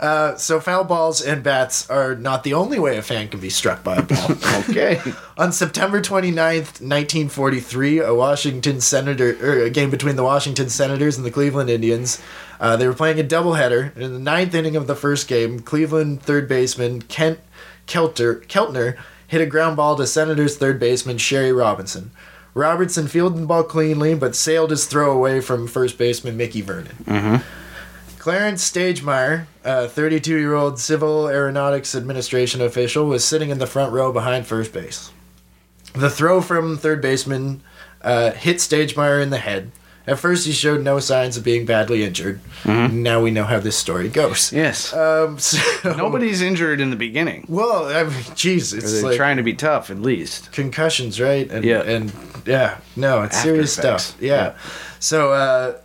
Uh, 0.00 0.34
so 0.36 0.58
foul 0.60 0.82
balls 0.82 1.20
and 1.20 1.42
bats 1.42 1.88
are 1.90 2.14
not 2.14 2.42
the 2.42 2.54
only 2.54 2.78
way 2.78 2.96
a 2.96 3.02
fan 3.02 3.28
can 3.28 3.38
be 3.38 3.50
struck 3.50 3.84
by 3.84 3.96
a 3.96 4.02
ball. 4.02 4.30
Okay. 4.70 5.00
On 5.36 5.52
September 5.52 6.00
29th, 6.00 6.80
1943, 6.80 7.98
a 8.00 8.14
Washington 8.14 8.80
Senator 8.80 9.36
or 9.42 9.64
a 9.64 9.70
game 9.70 9.90
between 9.90 10.16
the 10.16 10.22
Washington 10.22 10.70
Senators 10.70 11.16
and 11.16 11.26
the 11.26 11.30
Cleveland 11.30 11.68
Indians. 11.68 12.20
Uh, 12.60 12.76
they 12.76 12.86
were 12.86 12.94
playing 12.94 13.18
a 13.20 13.24
doubleheader. 13.24 13.94
In 13.96 14.12
the 14.12 14.18
ninth 14.18 14.54
inning 14.54 14.76
of 14.76 14.86
the 14.86 14.94
first 14.94 15.28
game, 15.28 15.60
Cleveland 15.60 16.22
third 16.22 16.48
baseman 16.48 17.02
Kent 17.02 17.40
Kelter, 17.86 18.46
Keltner 18.46 18.96
hit 19.26 19.40
a 19.40 19.46
ground 19.46 19.76
ball 19.76 19.96
to 19.96 20.06
Senators 20.06 20.56
third 20.56 20.78
baseman 20.80 21.18
Sherry 21.18 21.52
Robinson. 21.52 22.10
Robertson 22.54 23.06
fielded 23.06 23.42
the 23.42 23.46
ball 23.46 23.62
cleanly, 23.64 24.14
but 24.14 24.34
sailed 24.34 24.70
his 24.70 24.86
throw 24.86 25.10
away 25.12 25.40
from 25.40 25.66
first 25.66 25.98
baseman 25.98 26.36
Mickey 26.36 26.60
Vernon. 26.60 27.42
Clarence 28.20 28.70
Stagemeyer, 28.70 29.46
a 29.64 29.88
32 29.88 30.36
year 30.36 30.52
old 30.52 30.78
Civil 30.78 31.28
Aeronautics 31.30 31.94
Administration 31.94 32.60
official, 32.60 33.06
was 33.06 33.24
sitting 33.24 33.48
in 33.48 33.58
the 33.58 33.66
front 33.66 33.94
row 33.94 34.12
behind 34.12 34.46
first 34.46 34.74
base. 34.74 35.10
The 35.94 36.10
throw 36.10 36.42
from 36.42 36.76
third 36.76 37.00
baseman 37.00 37.62
uh, 38.02 38.32
hit 38.32 38.58
Stagemeyer 38.58 39.22
in 39.22 39.30
the 39.30 39.38
head. 39.38 39.72
At 40.06 40.18
first, 40.18 40.46
he 40.46 40.52
showed 40.52 40.82
no 40.82 40.98
signs 40.98 41.38
of 41.38 41.44
being 41.44 41.64
badly 41.64 42.04
injured. 42.04 42.40
Now 42.66 43.22
we 43.22 43.30
know 43.30 43.44
how 43.44 43.58
this 43.58 43.78
story 43.78 44.10
goes. 44.10 44.52
Yes. 44.52 44.92
Um, 44.92 45.38
so, 45.38 45.58
Nobody's 45.96 46.42
injured 46.42 46.78
in 46.82 46.90
the 46.90 46.96
beginning. 46.96 47.46
Well, 47.48 47.86
I 47.86 48.02
mean, 48.02 48.12
jeez, 48.36 48.76
it's 48.76 48.92
They're 48.92 49.02
like 49.02 49.16
trying 49.16 49.38
to 49.38 49.42
be 49.42 49.54
tough, 49.54 49.88
at 49.88 49.98
least. 49.98 50.52
concussions, 50.52 51.22
right? 51.22 51.50
And, 51.50 51.64
Yeah. 51.64 51.82
And 51.84 52.12
yeah, 52.44 52.80
no, 52.96 53.22
it's 53.22 53.36
After 53.38 53.48
serious 53.48 53.78
effects. 53.78 54.04
stuff. 54.04 54.22
Yeah. 54.22 54.56
So 54.98 55.32
uh, 55.32 55.78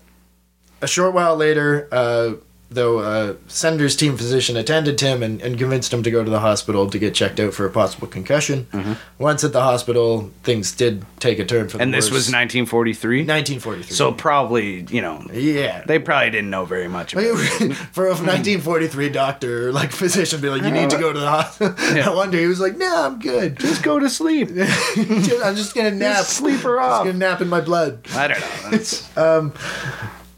a 0.81 0.87
short 0.87 1.13
while 1.13 1.35
later, 1.35 1.87
uh, 1.91 2.33
though, 2.71 2.99
uh, 2.99 3.35
Senator's 3.47 3.95
team 3.95 4.17
physician 4.17 4.57
attended 4.57 4.99
him 4.99 5.23
and, 5.23 5.39
and 5.41 5.57
convinced 5.57 5.93
him 5.93 6.03
to 6.03 6.11
go 6.11 6.23
to 6.25 6.29
the 6.29 6.39
hospital 6.41 6.89
to 6.89 6.99
get 6.99 7.13
checked 7.15 7.39
out 7.39 7.53
for 7.53 7.65
a 7.65 7.69
possible 7.69 8.07
concussion. 8.07 8.67
Mm-hmm. 8.73 8.93
Once 9.17 9.43
at 9.45 9.53
the 9.53 9.61
hospital, 9.61 10.31
things 10.43 10.73
did 10.73 11.05
take 11.19 11.39
a 11.39 11.45
turn 11.45 11.69
for 11.69 11.77
the 11.77 11.83
And 11.83 11.93
this 11.93 12.05
worse. 12.07 12.11
was 12.13 12.33
1943. 12.33 13.19
1943. 13.19 13.95
So 13.95 14.11
probably, 14.11 14.81
you 14.89 15.01
know, 15.01 15.25
yeah. 15.31 15.83
they 15.85 15.99
probably 15.99 16.31
didn't 16.31 16.49
know 16.49 16.65
very 16.65 16.89
much 16.89 17.13
about 17.13 17.23
it. 17.25 17.73
for 17.93 18.07
a 18.07 18.09
1943 18.09 19.09
doctor, 19.09 19.71
like 19.71 19.91
physician, 19.91 20.41
be 20.41 20.49
like, 20.49 20.63
"You 20.63 20.71
need 20.71 20.89
to 20.89 20.97
go 20.97 21.13
to 21.13 21.19
the 21.19 21.29
hospital." 21.29 21.75
Yeah. 21.95 22.09
I 22.09 22.13
wonder. 22.13 22.37
He 22.37 22.47
was 22.47 22.59
like, 22.59 22.75
"No, 22.77 23.05
I'm 23.05 23.19
good. 23.19 23.57
Just 23.57 23.83
go 23.83 23.99
to 23.99 24.09
sleep. 24.09 24.49
I'm 24.97 25.55
just 25.55 25.75
gonna 25.75 25.91
nap. 25.91 26.25
sleep 26.25 26.59
her 26.61 26.75
Just 26.77 26.89
off. 26.91 27.05
gonna 27.05 27.17
nap 27.17 27.39
in 27.41 27.47
my 27.47 27.61
blood." 27.61 27.99
I 28.13 28.27
don't 28.27 28.39
know. 28.41 28.69
That's, 28.71 29.17
Um, 29.17 29.53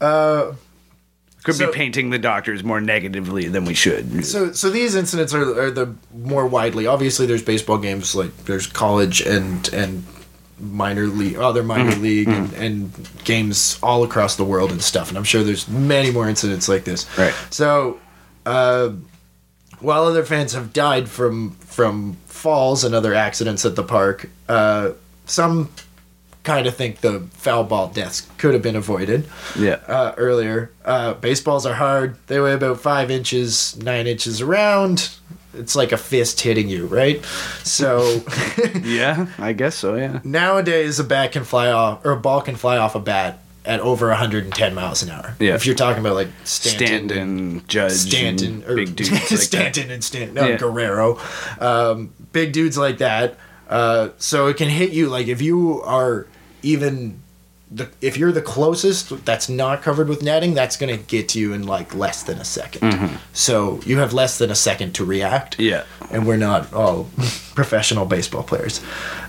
uh, 0.00 0.52
could 1.44 1.54
so- 1.54 1.66
be 1.66 1.72
painting 1.72 2.10
the 2.10 2.18
doctors 2.18 2.62
more 2.64 2.80
negatively 2.80 3.48
than 3.48 3.64
we 3.64 3.74
should. 3.74 4.24
So, 4.24 4.52
so 4.52 4.70
these 4.70 4.94
incidents 4.94 5.32
are, 5.34 5.60
are 5.64 5.70
the 5.70 5.94
more 6.14 6.46
widely. 6.46 6.86
Obviously, 6.86 7.26
there's 7.26 7.42
baseball 7.42 7.78
games 7.78 8.14
like 8.14 8.36
there's 8.44 8.66
college 8.66 9.20
and 9.20 9.68
and 9.72 10.04
minor 10.60 11.06
league, 11.06 11.36
other 11.36 11.62
minor 11.62 11.92
Mm-hmm. 11.92 12.02
league, 12.02 12.28
and, 12.28 12.52
and 12.54 13.08
games 13.24 13.78
all 13.82 14.02
across 14.02 14.34
the 14.36 14.44
world 14.44 14.72
and 14.72 14.82
stuff. 14.82 15.08
And 15.08 15.16
I'm 15.16 15.22
sure 15.24 15.44
there's 15.44 15.68
many 15.68 16.10
more 16.10 16.28
incidents 16.28 16.68
like 16.68 16.82
this. 16.84 17.06
Right. 17.16 17.32
So, 17.50 18.00
uh, 18.44 18.90
while 19.78 20.02
other 20.04 20.24
fans 20.24 20.54
have 20.54 20.72
died 20.72 21.08
from 21.08 21.52
from 21.60 22.14
falls 22.26 22.82
and 22.84 22.92
other 22.94 23.14
accidents 23.14 23.64
at 23.64 23.76
the 23.76 23.84
park, 23.84 24.28
uh, 24.48 24.90
some 25.26 25.68
kind 26.44 26.66
of 26.66 26.74
think 26.76 27.00
the 27.00 27.20
foul 27.32 27.64
ball 27.64 27.88
deaths 27.88 28.26
could 28.38 28.54
have 28.54 28.62
been 28.62 28.76
avoided 28.76 29.28
Yeah. 29.58 29.80
uh, 29.86 30.14
earlier. 30.16 30.70
Uh, 30.84 31.14
baseballs 31.14 31.66
are 31.66 31.74
hard. 31.74 32.16
They 32.26 32.40
weigh 32.40 32.54
about 32.54 32.80
five 32.80 33.10
inches, 33.10 33.76
nine 33.82 34.06
inches 34.06 34.40
around. 34.40 35.10
It's 35.54 35.74
like 35.76 35.92
a 35.92 35.96
fist 35.96 36.40
hitting 36.40 36.68
you, 36.68 36.86
right? 36.86 37.24
So 37.64 38.22
Yeah, 38.82 39.26
I 39.38 39.52
guess 39.52 39.74
so, 39.74 39.96
yeah. 39.96 40.20
nowadays, 40.24 40.98
a 40.98 41.04
bat 41.04 41.32
can 41.32 41.44
fly 41.44 41.70
off, 41.70 42.04
or 42.04 42.12
a 42.12 42.16
ball 42.20 42.40
can 42.40 42.56
fly 42.56 42.76
off 42.78 42.94
a 42.94 43.00
bat 43.00 43.40
at 43.64 43.80
over 43.80 44.08
110 44.08 44.74
miles 44.74 45.02
an 45.02 45.10
hour. 45.10 45.34
Yeah. 45.38 45.54
If 45.54 45.66
you're 45.66 45.74
talking 45.74 46.00
about 46.00 46.14
like 46.14 46.28
Stanton, 46.44 47.08
Stanton, 47.08 47.64
Judge, 47.66 47.92
Stanton, 47.92 48.62
and 48.62 48.64
or 48.64 48.76
big 48.76 48.96
dudes 48.96 49.10
like 49.12 49.28
that. 49.28 49.38
Stanton 49.38 49.90
and 49.90 50.02
Stanton, 50.04 50.34
no, 50.34 50.46
Yeah. 50.48 50.56
Guerrero, 50.56 51.18
um, 51.60 52.14
big 52.32 52.52
dudes 52.52 52.78
like 52.78 52.98
that. 52.98 53.36
Uh, 53.68 54.10
so 54.18 54.46
it 54.46 54.56
can 54.56 54.68
hit 54.68 54.92
you 54.92 55.08
like 55.08 55.26
if 55.28 55.42
you 55.42 55.82
are 55.82 56.26
even 56.62 57.20
the 57.70 57.86
if 58.00 58.16
you're 58.16 58.32
the 58.32 58.40
closest 58.40 59.24
that's 59.26 59.46
not 59.48 59.82
covered 59.82 60.08
with 60.08 60.22
netting, 60.22 60.54
that's 60.54 60.76
gonna 60.78 60.96
get 60.96 61.28
to 61.30 61.38
you 61.38 61.52
in 61.52 61.66
like 61.66 61.94
less 61.94 62.22
than 62.22 62.38
a 62.38 62.42
2nd 62.42 63.18
So 63.34 63.78
you 63.84 63.98
have 63.98 64.14
less 64.14 64.38
than 64.38 64.50
a 64.50 64.54
second 64.54 64.94
to 64.94 65.04
react. 65.04 65.58
Mm-hmm. 65.58 65.68
Yeah. 65.68 65.84
and 66.10 66.26
we're 66.26 66.38
not 66.38 66.72
all 66.72 67.10
professional 67.54 68.06
baseball 68.06 68.42
players. 68.42 68.80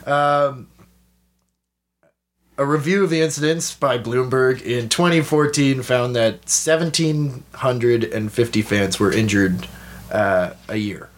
Um, 0.06 0.68
a 2.58 2.66
review 2.66 3.04
of 3.04 3.10
the 3.10 3.20
incidents 3.22 3.74
by 3.74 3.98
Bloomberg 3.98 4.62
in 4.62 4.88
2014 4.90 5.82
found 5.82 6.16
that 6.16 6.34
1,750 6.46 8.62
fans 8.62 9.00
were 9.00 9.12
injured 9.14 9.66
uh, 10.12 10.52
a 10.68 10.76
year. 10.76 11.10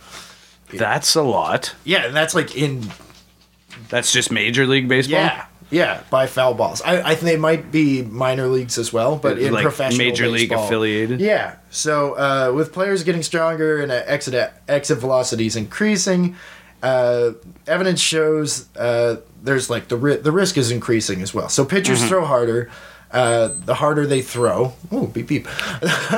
That's 0.71 1.15
a 1.15 1.23
lot. 1.23 1.73
Yeah, 1.83 2.05
and 2.05 2.15
that's 2.15 2.35
like 2.35 2.55
in 2.55 2.91
That's 3.89 4.11
just 4.11 4.31
Major 4.31 4.65
League 4.67 4.87
Baseball? 4.87 5.19
yeah. 5.19 5.45
Yeah, 5.73 6.01
by 6.09 6.27
foul 6.27 6.53
balls. 6.53 6.81
I, 6.81 7.01
I 7.01 7.15
think 7.15 7.21
they 7.21 7.37
might 7.37 7.71
be 7.71 8.01
minor 8.01 8.47
leagues 8.47 8.77
as 8.77 8.91
well, 8.91 9.15
but 9.15 9.39
in 9.39 9.53
Like 9.53 9.61
professional 9.63 10.05
Major 10.05 10.27
League 10.27 10.51
affiliated? 10.51 11.21
Yeah. 11.21 11.55
So 11.69 12.11
uh, 12.17 12.51
with 12.53 12.73
players 12.73 13.03
getting 13.05 13.23
stronger 13.23 13.81
and 13.81 13.89
uh, 13.89 14.01
exit 14.05 14.51
exit 14.67 14.97
velocities 14.97 15.55
increasing, 15.55 16.35
uh, 16.83 17.31
evidence 17.67 18.01
shows 18.01 18.67
uh, 18.75 19.21
there's 19.41 19.69
like 19.69 19.87
the 19.87 19.95
ri- 19.95 20.17
the 20.17 20.33
risk 20.33 20.57
is 20.57 20.71
increasing 20.71 21.21
as 21.21 21.33
well. 21.33 21.47
So 21.47 21.63
pitchers 21.63 21.99
Mm-hmm. 21.99 22.07
throw 22.09 22.25
harder. 22.25 22.69
Uh, 23.13 23.49
the 23.65 23.73
harder 23.75 24.07
they 24.07 24.21
throw, 24.21 24.71
oh 24.89 25.05
beep 25.07 25.27
beep. 25.27 25.45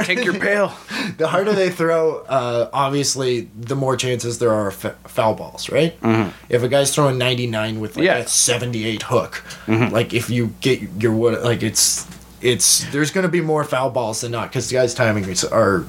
Take 0.03 0.23
your 0.23 0.35
pail. 0.39 0.71
the 1.17 1.27
harder 1.27 1.51
they 1.53 1.71
throw, 1.71 2.19
uh, 2.29 2.69
obviously, 2.71 3.50
the 3.59 3.75
more 3.75 3.97
chances 3.97 4.38
there 4.38 4.53
are 4.53 4.67
of 4.67 4.85
f- 4.85 4.95
foul 5.12 5.33
balls, 5.33 5.69
right? 5.71 6.00
Mm-hmm. 6.01 6.29
If 6.50 6.62
a 6.62 6.67
guy's 6.67 6.93
throwing 6.93 7.17
99 7.17 7.79
with 7.79 7.95
like 7.97 8.05
Yeah. 8.05 8.17
a 8.17 8.27
78 8.27 9.01
hook, 9.03 9.43
like 9.67 10.13
if 10.13 10.29
you 10.29 10.53
get 10.62 10.81
your 11.00 11.13
wood, 11.13 11.41
like 11.43 11.63
it's 11.63 12.07
it's 12.41 12.83
there's 12.91 13.09
going 13.09 13.23
to 13.25 13.31
be 13.31 13.41
more 13.41 13.63
foul 13.63 13.89
balls 13.89 14.21
than 14.21 14.31
not 14.31 14.50
because 14.50 14.69
the 14.69 14.73
guys' 14.75 14.93
timing 14.93 15.23
is, 15.27 15.43
are 15.43 15.85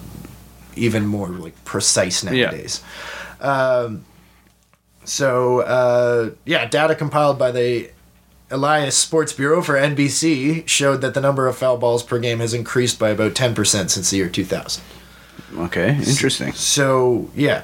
even 0.74 1.04
more 1.06 1.28
like 1.28 1.64
precise 1.66 2.24
nowadays. 2.24 2.82
Um, 3.42 4.06
so 5.04 5.60
uh, 5.60 6.30
yeah, 6.46 6.64
data 6.66 6.94
compiled 6.94 7.38
by 7.38 7.50
the 7.50 7.90
Elias 8.54 8.96
Sports 8.96 9.32
Bureau 9.32 9.60
for 9.62 9.74
NBC 9.74 10.66
showed 10.68 11.00
that 11.00 11.12
the 11.14 11.20
number 11.20 11.46
of 11.48 11.56
foul 11.58 11.76
balls 11.76 12.02
per 12.02 12.18
game 12.18 12.38
has 12.38 12.54
increased 12.54 12.98
by 12.98 13.10
about 13.10 13.32
10% 13.34 13.90
since 13.90 14.10
the 14.10 14.16
year 14.16 14.28
2000. 14.28 14.82
Okay, 15.58 15.90
interesting. 15.96 16.52
So, 16.52 17.30
yeah. 17.34 17.62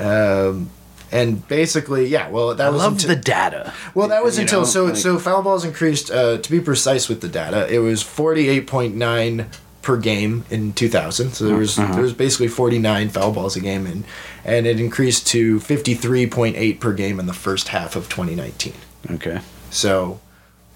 Um, 0.00 0.70
and 1.12 1.46
basically, 1.46 2.06
yeah, 2.06 2.28
well, 2.30 2.54
that 2.54 2.66
I 2.66 2.70
was 2.70 2.82
love 2.82 2.92
until, 2.94 3.08
the 3.10 3.16
data. 3.16 3.72
well, 3.94 4.08
that 4.08 4.24
was 4.24 4.36
you 4.38 4.42
until 4.42 4.60
know, 4.60 4.66
so 4.66 4.84
like- 4.86 4.96
so 4.96 5.18
foul 5.18 5.42
balls 5.42 5.64
increased. 5.64 6.10
Uh, 6.10 6.38
to 6.38 6.50
be 6.50 6.58
precise 6.60 7.08
with 7.08 7.20
the 7.20 7.28
data, 7.28 7.72
it 7.72 7.80
was 7.80 8.02
forty 8.02 8.48
eight 8.48 8.66
point 8.66 8.96
nine 8.96 9.50
per 9.82 9.98
game 9.98 10.44
in 10.48 10.72
two 10.72 10.88
thousand. 10.88 11.32
So 11.34 11.44
there 11.44 11.56
was 11.56 11.78
Uh-huh. 11.78 11.92
there 11.92 12.02
was 12.02 12.14
basically 12.14 12.48
forty 12.48 12.78
nine 12.78 13.10
foul 13.10 13.30
balls 13.32 13.56
a 13.56 13.60
game, 13.60 13.84
and 13.86 14.04
and 14.44 14.66
it 14.66 14.80
increased 14.80 15.26
to 15.28 15.60
fifty 15.60 15.92
three 15.94 16.26
point 16.26 16.56
eight 16.56 16.80
per 16.80 16.94
game 16.94 17.20
in 17.20 17.26
the 17.26 17.34
first 17.34 17.68
half 17.68 17.94
of 17.94 18.08
twenty 18.08 18.34
nineteen. 18.34 18.74
Okay. 19.10 19.40
So 19.72 20.20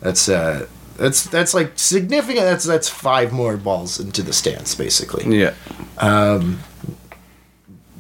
that's 0.00 0.28
uh 0.28 0.66
that's 0.96 1.24
that's 1.24 1.54
like 1.54 1.72
significant. 1.76 2.44
That's 2.44 2.64
that's 2.64 2.88
five 2.88 3.32
more 3.32 3.56
balls 3.56 4.00
into 4.00 4.22
the 4.22 4.32
stands 4.32 4.74
basically. 4.74 5.38
Yeah. 5.38 5.54
Um, 5.98 6.60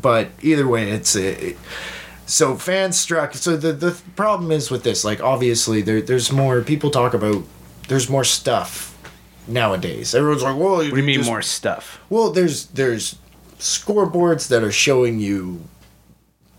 but 0.00 0.28
either 0.42 0.66
way, 0.66 0.90
it's 0.90 1.14
it, 1.14 1.56
so 2.26 2.56
fans 2.56 2.98
struck. 2.98 3.34
So 3.34 3.56
the 3.56 3.72
the 3.72 4.00
problem 4.16 4.50
is 4.50 4.70
with 4.70 4.82
this, 4.82 5.04
like 5.04 5.22
obviously 5.22 5.82
there 5.82 6.00
there's 6.00 6.32
more 6.32 6.62
people 6.62 6.90
talk 6.90 7.14
about 7.14 7.44
there's 7.88 8.08
more 8.08 8.24
stuff 8.24 8.96
nowadays. 9.46 10.14
Everyone's 10.14 10.42
like, 10.42 10.56
well, 10.56 10.76
What 10.76 10.90
do 10.90 10.96
you 10.96 11.02
mean 11.02 11.24
more 11.24 11.42
stuff? 11.42 12.00
Well, 12.10 12.30
there's 12.30 12.66
there's 12.66 13.16
scoreboards 13.58 14.48
that 14.48 14.62
are 14.62 14.72
showing 14.72 15.18
you 15.18 15.60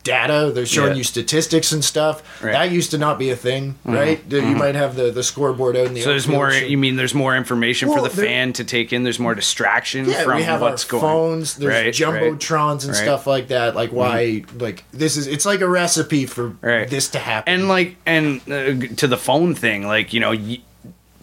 data. 0.03 0.51
They're 0.53 0.65
showing 0.65 0.91
Yeah. 0.91 0.97
you 0.99 1.03
statistics 1.03 1.71
and 1.71 1.83
stuff. 1.83 2.21
Right. 2.41 2.53
Mm-hmm. 2.53 2.63
That 2.63 2.71
used 2.71 2.91
to 2.91 2.97
not 2.97 3.19
be 3.19 3.29
a 3.29 3.35
thing, 3.35 3.75
right? 3.83 4.21
You 4.31 4.41
might 4.55 4.75
have 4.75 4.95
the, 4.95 5.11
the 5.11 5.23
scoreboard 5.23 5.75
out 5.75 5.87
in 5.87 5.93
the 5.93 6.01
So 6.01 6.09
there's 6.09 6.27
more. 6.27 6.51
You 6.51 6.77
mean 6.77 6.95
there's 6.95 7.13
more 7.13 7.35
information 7.35 7.89
Well, 7.89 8.03
for 8.03 8.09
the 8.09 8.15
there- 8.15 8.25
fan 8.25 8.53
to 8.53 8.63
take 8.63 8.93
in? 8.93 9.03
There's 9.03 9.19
more 9.19 9.35
distraction 9.35 10.05
yeah, 10.05 10.23
from 10.23 10.37
we 10.37 10.43
have 10.43 10.61
what's 10.61 10.85
our 10.85 10.91
going. 10.91 11.01
phones. 11.01 11.55
There's 11.55 11.73
Right, 11.73 11.93
jumbotrons 11.93 12.29
and 12.29 12.39
right. 12.39 12.79
Mm-hmm. 12.79 12.93
stuff 12.93 13.27
like 13.27 13.49
that. 13.49 13.75
Like 13.75 13.91
why? 13.91 14.43
Like 14.57 14.83
this 14.91 15.17
is. 15.17 15.27
It's 15.27 15.45
like 15.45 15.61
a 15.61 15.67
recipe 15.69 16.25
for 16.25 16.55
this 16.61 17.09
to 17.09 17.19
happen. 17.19 17.53
and 17.53 17.67
like 17.67 17.95
and 18.05 18.41
uh, 18.49 18.87
to 18.95 19.07
the 19.07 19.17
phone 19.17 19.55
thing 19.55 19.85
like 19.87 20.13
you 20.13 20.19
know 20.19 20.31
y- 20.31 20.61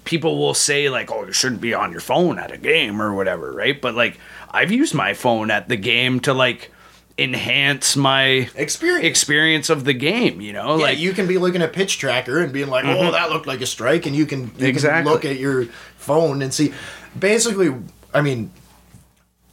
people 0.04 0.36
will 0.38 0.52
say 0.54 0.88
like 0.90 1.10
oh 1.10 1.24
you 1.24 1.32
shouldn't 1.32 1.60
be 1.60 1.72
on 1.72 1.90
your 1.90 2.00
phone 2.00 2.38
at 2.38 2.52
a 2.52 2.58
game 2.58 3.00
or 3.00 3.14
whatever 3.14 3.52
right 3.52 3.80
but 3.80 3.94
like 3.94 4.18
i've 4.50 4.70
used 4.70 4.94
my 4.94 5.14
phone 5.14 5.50
at 5.50 5.68
the 5.70 5.76
game 5.76 6.20
to 6.20 6.34
like 6.34 6.70
enhance 7.16 7.94
my 7.96 8.48
experience. 8.56 9.04
experience 9.06 9.70
of 9.70 9.84
the 9.84 9.92
game 9.92 10.40
you 10.40 10.52
know 10.52 10.76
Yeah, 10.78 10.82
like 10.86 10.98
you 10.98 11.12
can 11.12 11.26
be 11.28 11.38
looking 11.38 11.62
at 11.62 11.72
pitch 11.72 11.98
tracker 11.98 12.40
and 12.40 12.52
being 12.52 12.68
like, 12.68 12.84
"Oh, 12.84 13.12
that 13.12 13.30
looked 13.30 13.46
like 13.46 13.60
a 13.60 13.66
strike," 13.66 14.06
and 14.06 14.16
you 14.16 14.26
can 14.26 14.50
you 14.58 14.66
Exactly. 14.66 15.04
can 15.04 15.12
look 15.12 15.24
at 15.24 15.38
your 15.38 15.66
phone 15.96 16.42
and 16.42 16.52
see. 16.52 16.72
Basically, 17.16 17.72
I 18.12 18.20
mean, 18.20 18.50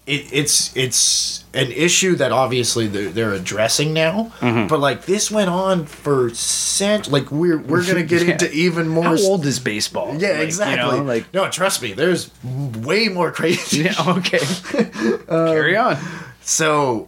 it, 0.07 0.33
it's 0.33 0.75
it's 0.75 1.43
an 1.53 1.71
issue 1.71 2.15
that 2.15 2.31
obviously 2.31 2.87
they're, 2.87 3.09
they're 3.09 3.33
addressing 3.33 3.93
now, 3.93 4.31
Mm-hmm. 4.39 4.65
but 4.67 4.79
like 4.79 5.05
this 5.05 5.29
went 5.29 5.51
on 5.51 5.85
for 5.85 6.31
cent. 6.31 7.11
Like 7.11 7.29
we're 7.31 7.59
we're 7.59 7.85
gonna 7.85 8.01
get 8.01 8.23
Yeah. 8.25 8.31
into 8.31 8.51
even 8.51 8.87
more. 8.87 9.03
how 9.03 9.17
old 9.19 9.45
is 9.45 9.59
baseball 9.59 10.15
Yeah, 10.17 10.29
Like, 10.29 10.37
you 10.39 10.43
exactly. 10.45 10.97
know, 10.99 11.03
like 11.05 11.31
no, 11.31 11.47
trust 11.47 11.83
me. 11.83 11.93
There's 11.93 12.31
way 12.43 13.07
more 13.07 13.31
crazy. 13.39 13.83
yeah 13.83 13.93
okay 14.17 14.39
Um, 15.29 15.47
carry 15.53 15.77
on 15.77 15.99
So 16.41 17.07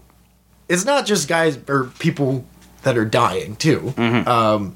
it's 0.69 0.85
not 0.85 1.05
just 1.05 1.27
guys 1.27 1.57
or 1.67 1.85
people 1.99 2.45
that 2.83 2.97
are 2.97 3.05
dying 3.05 3.55
too. 3.55 3.93
Mm-hmm. 3.95 4.27
Um, 4.27 4.75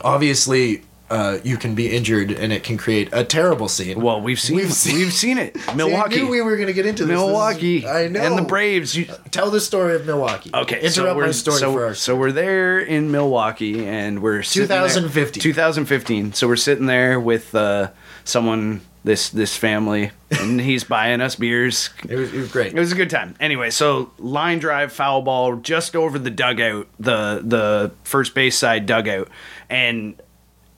obviously, 0.00 0.82
uh, 1.10 1.38
you 1.44 1.56
can 1.58 1.74
be 1.74 1.94
injured 1.94 2.30
and 2.30 2.52
it 2.54 2.64
can 2.64 2.78
create 2.78 3.08
a 3.12 3.22
terrible 3.22 3.68
scene. 3.68 4.00
well 4.00 4.18
we've 4.22 4.40
seen 4.40 4.56
We've 4.56 4.64
we've 4.66 4.72
seen- 4.72 5.10
seen, 5.10 5.38
it 5.38 5.56
See, 5.60 5.74
milwaukee 5.74 6.16
I 6.20 6.22
knew 6.22 6.28
we 6.30 6.40
were 6.40 6.56
going 6.56 6.68
to 6.68 6.72
get 6.72 6.86
into 6.86 7.04
this. 7.04 7.10
This 7.14 7.20
is- 7.20 7.26
milwaukee 7.26 7.86
I 7.86 8.08
know. 8.08 8.20
and 8.20 8.38
the 8.38 8.42
braves 8.42 8.96
you, 8.96 9.04
Tell 9.30 9.50
the 9.50 9.60
story 9.60 9.94
of 9.94 10.06
Milwaukee. 10.06 10.50
Okay, 10.54 10.76
Interrupt 10.80 10.94
so 10.94 11.14
we're, 11.16 11.26
my 11.26 11.32
story 11.32 11.58
so, 11.58 11.72
for 11.72 11.84
our. 11.86 11.94
so 11.94 12.16
we're 12.16 12.32
there 12.32 12.78
in 12.80 13.10
Milwaukee, 13.10 13.86
and 13.86 14.22
we're 14.22 14.42
sitting 14.42 14.68
there- 14.68 14.78
2015. 14.88 15.42
2015. 15.42 16.32
So 16.32 16.48
we're 16.48 16.56
sitting 16.56 16.86
there 16.86 17.20
with 17.20 17.54
uh, 17.54 17.90
someone, 18.24 18.80
this 19.04 19.30
this 19.30 19.56
family, 19.56 20.10
and 20.30 20.60
he's 20.60 20.84
buying 20.84 21.20
us 21.20 21.36
beers. 21.36 21.90
it, 22.08 22.16
was, 22.16 22.32
it 22.32 22.38
was 22.38 22.52
great. 22.52 22.72
It 22.72 22.78
was 22.78 22.92
a 22.92 22.96
good 22.96 23.10
time. 23.10 23.34
Anyway, 23.40 23.70
so 23.70 24.12
line 24.18 24.58
drive 24.58 24.92
foul 24.92 25.22
ball 25.22 25.56
just 25.56 25.96
over 25.96 26.18
the 26.18 26.30
dugout, 26.30 26.88
the 26.98 27.42
the 27.44 27.92
first 28.04 28.34
base 28.34 28.56
side 28.56 28.86
dugout, 28.86 29.28
and 29.68 30.20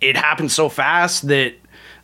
it 0.01 0.17
happened 0.17 0.53
so 0.53 0.69
fast 0.69 1.29
that 1.29 1.55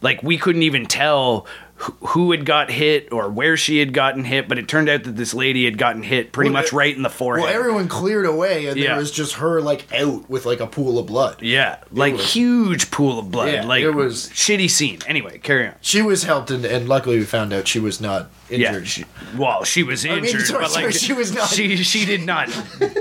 like 0.02 0.22
we 0.22 0.38
couldn't 0.38 0.62
even 0.62 0.86
tell 0.86 1.46
who- 1.80 1.94
who 2.08 2.30
had 2.30 2.44
got 2.44 2.70
hit 2.70 3.08
or 3.10 3.28
where 3.30 3.56
she 3.56 3.78
had 3.78 3.94
gotten 3.94 4.24
hit, 4.24 4.48
but 4.48 4.58
it 4.58 4.68
turned 4.68 4.88
out 4.90 5.02
that 5.04 5.16
this 5.16 5.32
lady 5.32 5.64
had 5.64 5.78
gotten 5.78 6.02
hit 6.02 6.30
pretty 6.30 6.50
Well, 6.50 6.62
much 6.62 6.72
it- 6.72 6.76
right 6.76 6.94
in 6.94 7.02
the 7.02 7.08
forehead. 7.08 7.44
well, 7.46 7.54
everyone 7.54 7.88
cleared 7.88 8.26
away, 8.26 8.66
and 8.66 8.76
Yeah. 8.78 8.88
there 8.88 8.96
was 8.98 9.10
just 9.10 9.34
her 9.34 9.62
like 9.62 9.86
out 9.94 10.28
with 10.28 10.44
like 10.44 10.60
a 10.60 10.66
pool 10.66 10.98
of 10.98 11.06
blood. 11.06 11.36
Yeah, 11.40 11.76
like 11.90 12.16
was- 12.18 12.32
huge 12.34 12.90
pool 12.90 13.18
of 13.18 13.30
blood. 13.30 13.52
Yeah, 13.52 13.64
like 13.64 13.82
it 13.82 13.92
was- 13.94 14.28
shitty 14.34 14.68
scene. 14.68 14.98
Anyway, 15.06 15.38
carry 15.42 15.68
on. 15.68 15.72
She 15.80 16.02
was 16.02 16.24
helped, 16.24 16.50
and, 16.50 16.64
and 16.66 16.86
luckily 16.88 17.18
we 17.18 17.24
found 17.24 17.52
out 17.54 17.66
she 17.66 17.78
was 17.80 17.98
not 18.00 18.30
injured. 18.50 18.82
Yeah, 18.82 18.84
she, 18.84 19.04
well, 19.38 19.64
she 19.64 19.82
was 19.82 20.04
mean, 20.04 20.24
injured, 20.24 20.46
sorry, 20.46 20.64
but 20.64 20.72
like 20.74 20.80
sorry, 20.82 20.92
she 20.92 21.12
was 21.14 21.32
not- 21.34 21.48
She 21.48 21.76
she 21.78 22.04
did 22.04 22.26
not 22.26 22.50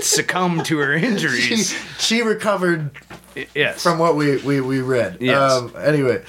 succumb 0.00 0.62
to 0.64 0.78
her 0.78 0.98
she, 0.98 1.06
injuries. 1.06 1.74
she 1.98 2.22
recovered 2.22 2.90
yes, 3.54 3.82
from 3.82 3.98
what 3.98 4.16
we 4.16 4.38
we, 4.38 4.60
we 4.62 4.80
read. 4.80 5.18
Yes. 5.20 5.52
Um, 5.52 5.72
anyway, 5.82 6.22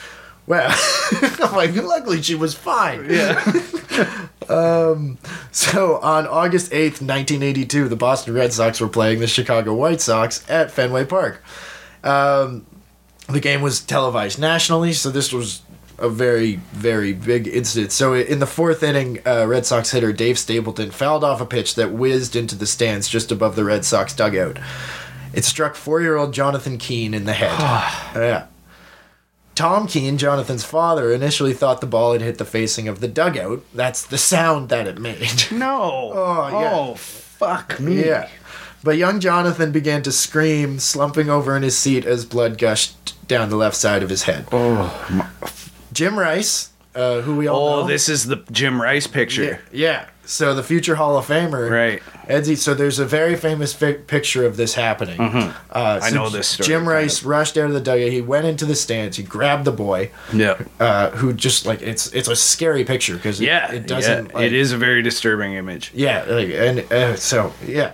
well, 0.47 0.69
I'm 1.21 1.55
like, 1.55 1.75
luckily 1.75 2.21
she 2.21 2.35
was 2.35 2.53
fine. 2.53 3.09
yeah, 3.09 3.41
So 5.51 5.97
on 5.97 6.27
August 6.27 6.71
8th, 6.71 7.01
1982, 7.01 7.87
the 7.87 7.95
Boston 7.95 8.33
Red 8.33 8.53
Sox 8.53 8.81
were 8.81 8.87
playing 8.87 9.19
the 9.19 9.27
Chicago 9.27 9.73
White 9.73 10.01
Sox 10.01 10.43
at 10.49 10.71
Fenway 10.71 11.05
Park. 11.05 11.43
Um, 12.03 12.65
the 13.29 13.39
game 13.39 13.61
was 13.61 13.79
televised 13.79 14.39
nationally, 14.39 14.93
so 14.93 15.09
this 15.09 15.31
was 15.31 15.61
a 15.99 16.09
very, 16.09 16.55
very 16.73 17.13
big 17.13 17.47
incident. 17.47 17.91
So 17.91 18.13
in 18.15 18.39
the 18.39 18.47
fourth 18.47 18.81
inning, 18.81 19.19
uh, 19.25 19.45
Red 19.47 19.65
Sox 19.65 19.91
hitter 19.91 20.11
Dave 20.11 20.39
Stapleton 20.39 20.91
fouled 20.91 21.23
off 21.23 21.39
a 21.39 21.45
pitch 21.45 21.75
that 21.75 21.91
whizzed 21.91 22.35
into 22.35 22.55
the 22.55 22.65
stands 22.65 23.07
just 23.07 23.31
above 23.31 23.55
the 23.55 23.63
Red 23.63 23.85
Sox 23.85 24.13
dugout. 24.13 24.57
It 25.33 25.45
struck 25.45 25.75
four-year-old 25.75 26.33
Jonathan 26.33 26.77
Keene 26.77 27.13
in 27.13 27.25
the 27.25 27.33
head. 27.33 27.51
yeah. 28.19 28.47
Tom 29.55 29.87
Keene, 29.87 30.17
Jonathan's 30.17 30.63
father, 30.63 31.11
initially 31.11 31.53
thought 31.53 31.81
the 31.81 31.87
ball 31.87 32.13
had 32.13 32.21
hit 32.21 32.37
the 32.37 32.45
facing 32.45 32.87
of 32.87 32.99
the 32.99 33.07
dugout. 33.07 33.63
That's 33.73 34.05
the 34.05 34.17
sound 34.17 34.69
that 34.69 34.87
it 34.87 34.99
made. 34.99 35.51
no. 35.51 36.11
Oh, 36.21 36.47
yeah. 36.47 36.71
Oh, 36.73 36.95
fuck 36.95 37.79
me. 37.79 38.05
Yeah. 38.05 38.29
But 38.83 38.97
young 38.97 39.19
Jonathan 39.19 39.71
began 39.71 40.01
to 40.03 40.11
scream, 40.11 40.79
slumping 40.79 41.29
over 41.29 41.55
in 41.55 41.63
his 41.63 41.77
seat 41.77 42.05
as 42.05 42.25
blood 42.25 42.57
gushed 42.57 43.27
down 43.27 43.49
the 43.49 43.55
left 43.55 43.75
side 43.75 44.03
of 44.03 44.09
his 44.09 44.23
head. 44.23 44.47
Oh, 44.51 45.07
my. 45.11 45.27
Jim 45.93 46.17
Rice, 46.17 46.69
uh, 46.95 47.21
who 47.21 47.35
we 47.35 47.47
all 47.47 47.67
oh, 47.67 47.81
know. 47.81 47.87
this 47.87 48.09
is 48.09 48.25
the 48.25 48.37
Jim 48.51 48.81
Rice 48.81 49.07
picture. 49.07 49.43
Yeah, 49.43 49.59
yeah. 49.71 50.09
So 50.31 50.53
the 50.53 50.63
future 50.63 50.95
Hall 50.95 51.17
of 51.17 51.25
Famer. 51.27 51.69
Right. 51.69 52.01
Edsy, 52.29 52.55
so 52.57 52.73
there's 52.73 52.99
a 52.99 53.05
very 53.05 53.35
famous 53.35 53.73
fi- 53.73 53.93
picture 53.95 54.45
of 54.45 54.55
this 54.55 54.75
happening. 54.75 55.19
Uh, 55.19 55.29
Mm-hmm. 55.29 55.73
I 55.73 56.09
so 56.09 56.15
know 56.15 56.29
this 56.29 56.47
story, 56.47 56.67
Jim 56.67 56.87
Rice 56.87 57.23
rushed 57.23 57.57
out 57.57 57.65
of 57.65 57.73
the 57.73 57.81
dugout. 57.81 58.11
He 58.11 58.21
went 58.21 58.45
into 58.45 58.65
the 58.65 58.75
stands. 58.75 59.17
He 59.17 59.23
grabbed 59.23 59.65
the 59.65 59.71
boy, 59.73 60.11
Yeah. 60.33 60.57
uh, 60.79 61.09
who 61.11 61.33
just 61.33 61.65
like 61.65 61.81
it's 61.81 62.07
it's 62.13 62.29
a 62.29 62.35
scary 62.35 62.85
picture 62.85 63.15
because 63.15 63.41
Yeah, 63.41 63.71
it 63.73 63.87
doesn't. 63.87 64.27
yeah, 64.29 64.33
like- 64.35 64.45
it 64.45 64.53
is 64.53 64.71
a 64.71 64.77
very 64.77 65.01
disturbing 65.01 65.53
image. 65.55 65.91
Yeah, 65.93 66.23
like, 66.27 66.49
and 66.49 66.79
uh, 66.93 67.15
so 67.17 67.53
yeah, 67.67 67.91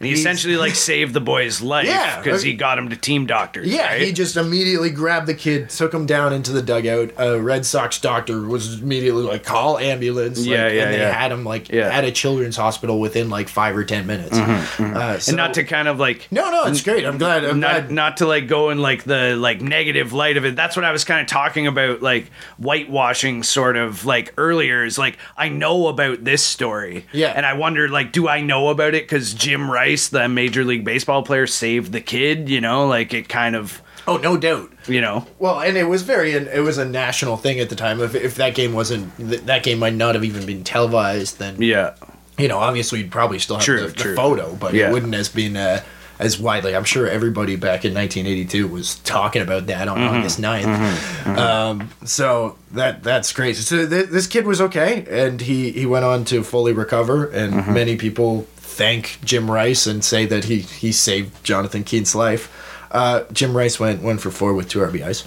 he 0.00 0.08
He's- 0.08 0.18
essentially 0.20 0.56
like 0.56 0.74
saved 0.74 1.14
the 1.14 1.20
boy's 1.20 1.62
life 1.62 1.86
because 2.22 2.42
like- 2.42 2.46
he 2.46 2.54
got 2.54 2.78
him 2.78 2.88
to 2.90 2.96
team 2.96 3.26
doctors. 3.26 3.66
Yeah, 3.68 3.86
right? 3.86 4.02
he 4.02 4.12
just 4.12 4.36
immediately 4.36 4.90
grabbed 4.90 5.26
the 5.26 5.34
kid, 5.34 5.70
took 5.70 5.94
him 5.94 6.04
down 6.06 6.32
into 6.32 6.52
the 6.52 6.62
dugout. 6.62 7.12
A 7.16 7.40
Red 7.40 7.64
Sox 7.64 8.00
doctor 8.00 8.40
was 8.42 8.80
immediately 8.82 9.22
like, 9.22 9.44
"Call 9.44 9.78
ambulance!" 9.78 10.38
like, 10.38 10.48
Yeah, 10.48 10.68
yeah, 10.68 10.82
and 10.84 10.94
they 10.94 10.98
yeah. 10.98 11.12
had 11.12 11.32
him 11.32 11.44
like 11.44 11.68
Yeah. 11.70 11.88
at 11.88 12.04
a 12.04 12.10
children's 12.12 12.56
hospital 12.56 12.98
within 13.00 13.30
like 13.30 13.48
five 13.48 13.76
or 13.76 13.84
ten 13.84 14.06
minutes. 14.06 14.36
Uh, 14.36 15.18
so- 15.18 15.30
and 15.30 15.36
not 15.36 15.54
to 15.54 15.64
kind 15.64 15.88
of 15.88 15.98
like 15.98 16.26
no, 16.30 16.50
no, 16.50 16.64
it's 16.64 16.82
great. 16.82 17.04
I'm 17.04 17.18
glad. 17.18 17.44
I'm 17.44 17.60
not 17.60 17.70
glad. 17.72 17.90
not 17.90 18.16
to 18.18 18.26
like 18.26 18.48
go 18.48 18.70
in 18.70 18.78
like 18.78 19.04
the 19.04 19.36
like 19.36 19.60
negative 19.60 20.12
light 20.12 20.36
of 20.36 20.44
it. 20.44 20.56
That's 20.56 20.76
what 20.76 20.84
I 20.84 20.92
was 20.92 21.04
kind 21.04 21.20
of 21.20 21.26
talking 21.26 21.66
about, 21.66 22.02
like 22.02 22.30
whitewashing, 22.58 23.42
sort 23.42 23.76
of 23.76 24.04
like 24.04 24.32
earlier. 24.36 24.84
Is 24.84 24.98
like 24.98 25.18
I 25.36 25.48
know 25.48 25.86
about 25.88 26.24
this 26.24 26.42
story, 26.42 27.06
Yeah. 27.12 27.32
and 27.34 27.46
I 27.46 27.52
wonder 27.54 27.88
like, 27.88 28.12
do 28.12 28.28
I 28.28 28.40
know 28.40 28.68
about 28.68 28.94
it 28.94 29.04
because 29.04 29.32
Jim 29.34 29.70
Rice, 29.84 30.08
the 30.08 30.28
Major 30.28 30.64
League 30.64 30.84
Baseball 30.84 31.22
player, 31.22 31.46
saved 31.46 31.92
the 31.92 32.00
kid? 32.00 32.48
You 32.48 32.60
know, 32.60 32.86
like 32.86 33.12
it 33.14 33.28
kind 33.28 33.54
of, 33.56 33.80
oh, 34.08 34.16
no 34.16 34.36
doubt. 34.36 34.70
you 34.86 35.00
know, 35.00 35.26
Well, 35.38 35.60
and 35.60 35.76
it 35.76 35.84
was 35.84 36.02
very, 36.02 36.32
it 36.32 36.62
was 36.62 36.78
a 36.78 36.84
national 36.84 37.36
thing 37.36 37.60
at 37.60 37.68
the 37.68 37.76
time. 37.76 38.00
If, 38.00 38.14
if 38.14 38.34
that 38.36 38.54
game 38.54 38.72
wasn't, 38.72 39.14
that 39.46 39.62
game 39.62 39.78
might 39.78 39.94
not 39.94 40.14
have 40.14 40.24
even 40.24 40.46
been 40.46 40.64
televised, 40.64 41.38
then 41.38 41.60
yeah, 41.60 41.94
you 42.38 42.48
know, 42.48 42.58
obviously 42.58 43.00
you'd 43.00 43.10
probably 43.12 43.38
still 43.38 43.56
have 43.56 43.64
True, 43.64 43.80
the, 43.82 43.86
the 43.88 43.92
true. 43.92 44.16
photo, 44.16 44.54
but 44.56 44.72
Yeah. 44.74 44.88
it 44.88 44.92
wouldn't 44.92 45.14
as 45.14 45.28
been 45.28 45.56
uh, 45.56 45.82
as 46.18 46.38
widely. 46.38 46.74
I'm 46.76 46.84
sure 46.84 47.06
everybody 47.08 47.56
back 47.56 47.84
in 47.84 47.92
1982 47.94 48.66
was 48.68 48.96
talking 49.00 49.42
about 49.42 49.66
that 49.66 49.86
on 49.88 49.98
Mm-hmm. 49.98 50.16
August 50.16 50.40
9th. 50.40 51.36
Um, 51.38 51.90
so 52.04 52.56
that 52.72 53.02
that's 53.02 53.32
crazy. 53.32 53.62
So 53.62 53.88
th- 53.88 54.08
this 54.10 54.26
kid 54.26 54.46
was 54.46 54.60
okay, 54.60 55.04
and 55.10 55.40
he 55.40 55.70
he 55.72 55.86
went 55.86 56.04
on 56.04 56.24
to 56.26 56.42
fully 56.42 56.72
recover, 56.72 57.26
and 57.26 57.52
Mm-hmm. 57.54 57.74
many 57.74 57.96
people 57.96 58.46
thank 58.74 59.18
Jim 59.24 59.50
Rice 59.50 59.86
and 59.86 60.04
say 60.04 60.26
that 60.26 60.44
he 60.44 60.60
he 60.60 60.92
saved 60.92 61.42
Jonathan 61.44 61.84
Keene's 61.84 62.14
life. 62.14 62.50
Uh, 62.90 63.24
Jim 63.32 63.56
Rice 63.56 63.80
went 63.80 64.02
one 64.02 64.18
for 64.18 64.30
four 64.30 64.54
with 64.54 64.68
two 64.68 64.78
RBIs, 64.78 65.24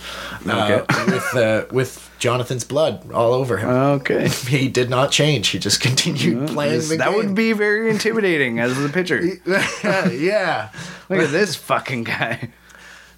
uh, 0.47 0.85
with 1.11 1.35
uh, 1.35 1.65
with 1.69 2.09
Jonathan's 2.17 2.63
blood 2.63 3.11
all 3.11 3.33
over 3.33 3.57
him. 3.57 3.69
okay. 3.69 4.27
he 4.47 4.69
did 4.69 4.89
not 4.89 5.11
change. 5.11 5.49
He 5.49 5.59
just 5.59 5.81
continued 5.81 6.47
playing 6.47 6.79
the 6.87 6.95
that 6.97 7.09
game. 7.09 7.15
would 7.15 7.35
be 7.35 7.51
very 7.51 7.89
intimidating 7.89 8.59
as 8.59 8.81
a 8.81 8.87
pitcher. 8.89 9.21
yeah. 9.83 10.69
Look 11.09 11.19
at 11.19 11.31
this 11.31 11.55
fucking 11.57 12.05
guy. 12.05 12.49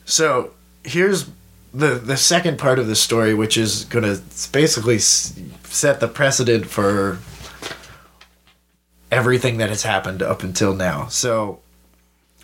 So 0.06 0.52
here's 0.84 1.30
the 1.72 1.96
the 1.96 2.18
second 2.18 2.58
part 2.58 2.80
of 2.80 2.88
the 2.88 2.96
story, 2.96 3.36
which 3.36 3.56
is 3.56 3.86
going 3.86 4.04
to 4.04 4.20
basically 4.52 4.96
s- 4.96 5.40
set 5.66 6.00
the 6.00 6.08
precedent 6.08 6.66
for 6.66 7.20
everything 9.12 9.58
that 9.58 9.70
has 9.70 9.84
happened 9.84 10.22
up 10.22 10.44
until 10.44 10.74
now. 10.74 11.08
So, 11.08 11.60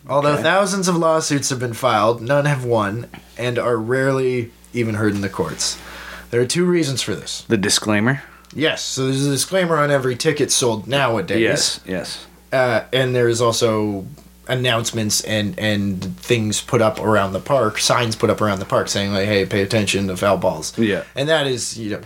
although 0.08 0.34
Okay. 0.34 0.44
thousands 0.44 0.88
of 0.88 0.96
lawsuits 0.96 1.50
have 1.50 1.60
been 1.60 1.74
filed, 1.74 2.22
none 2.22 2.46
have 2.46 2.64
won 2.64 3.08
and 3.38 3.58
are 3.60 3.78
rarely 3.78 4.52
even 4.74 4.96
heard 4.96 5.14
in 5.14 5.22
the 5.22 5.30
courts. 5.30 5.78
There 6.32 6.42
are 6.42 6.46
two 6.46 6.66
reasons 6.66 7.02
for 7.02 7.16
this. 7.16 7.46
The 7.48 7.58
disclaimer. 7.58 8.24
Yes, 8.54 8.82
so 8.82 9.06
there's 9.06 9.26
a 9.26 9.32
disclaimer 9.32 9.78
on 9.78 9.92
every 9.92 10.16
ticket 10.16 10.52
sold 10.52 10.88
nowadays. 10.88 11.40
Yes, 11.42 11.80
yes. 11.86 12.26
uh, 12.54 12.82
and 12.94 13.14
there's 13.16 13.42
also 13.42 14.06
announcements 14.48 15.22
and 15.22 15.58
and 15.60 16.18
things 16.20 16.62
put 16.62 16.82
up 16.82 17.00
around 17.00 17.34
the 17.34 17.40
park, 17.40 17.80
signs 17.80 18.16
put 18.16 18.30
up 18.30 18.42
around 18.42 18.60
the 18.60 18.66
park 18.66 18.88
saying 18.90 19.12
like, 19.12 19.26
"Hey, 19.28 19.46
pay 19.46 19.62
attention 19.62 20.08
to 20.08 20.16
foul 20.18 20.38
balls." 20.38 20.72
Yeah. 20.78 21.04
and 21.16 21.28
that 21.30 21.48
is 21.48 21.78
you 21.78 21.90
know 21.92 22.02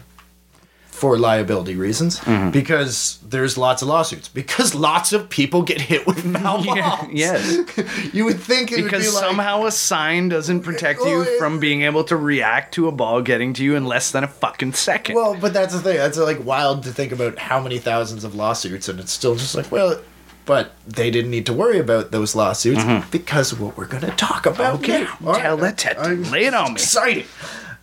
for 1.00 1.18
liability 1.18 1.76
reasons 1.76 2.20
Mm-hmm. 2.20 2.50
because 2.52 3.20
there's 3.30 3.58
lots 3.58 3.82
of 3.82 3.88
lawsuits 3.88 4.28
because 4.28 4.76
lots 4.90 5.14
of 5.14 5.30
people 5.30 5.62
get 5.62 5.80
hit 5.80 6.06
with 6.06 6.20
foul 6.34 6.64
balls. 6.64 6.66
Yeah, 6.78 7.08
yes. 7.12 8.14
you 8.14 8.26
would 8.26 8.40
think 8.40 8.72
it 8.72 8.84
because 8.84 9.06
would 9.06 9.12
be 9.12 9.16
like, 9.16 9.24
somehow 9.26 9.66
a 9.66 9.72
sign 9.72 10.28
doesn't 10.30 10.62
protect 10.62 11.00
Well, 11.00 11.10
you 11.10 11.22
it- 11.22 11.40
from 11.40 11.60
being 11.60 11.84
able 11.84 12.04
to 12.06 12.18
react 12.18 12.74
to 12.76 12.88
a 12.88 12.92
ball 12.92 13.22
getting 13.22 13.54
to 13.54 13.64
you 13.64 13.76
in 13.76 13.86
less 13.86 14.12
than 14.12 14.24
a 14.24 14.28
fucking 14.28 14.74
second. 14.74 15.16
Well, 15.16 15.38
but 15.40 15.54
that's 15.54 15.74
the 15.74 15.80
thing. 15.80 15.98
That's 15.98 16.18
like 16.18 16.44
wild 16.46 16.84
to 16.84 16.90
think 16.92 17.12
about 17.14 17.40
how 17.40 17.62
many 17.62 17.78
thousands 17.80 18.24
of 18.26 18.36
lawsuits, 18.36 18.90
and 18.90 19.00
it's 19.00 19.12
still 19.12 19.36
just 19.36 19.56
like, 19.56 19.72
well, 19.72 20.02
but 20.46 20.74
they 20.88 21.12
didn't 21.12 21.32
need 21.32 21.46
to 21.46 21.54
worry 21.54 21.78
about 21.80 22.12
those 22.12 22.36
lawsuits 22.36 22.84
because 23.12 23.54
what 23.58 23.78
we're 23.78 23.86
going 23.88 24.04
to 24.04 24.12
talk 24.12 24.46
about. 24.46 24.82
Mm-hmm. 24.82 24.92
okay, 24.92 25.04
now. 25.22 25.34
Tell 25.34 25.58
right. 25.58 25.86
it, 25.86 25.98
I'm 25.98 26.24
lay 26.32 26.46
it 26.46 26.54
on 26.54 26.70
me. 26.74 26.74
exciting. 26.74 27.26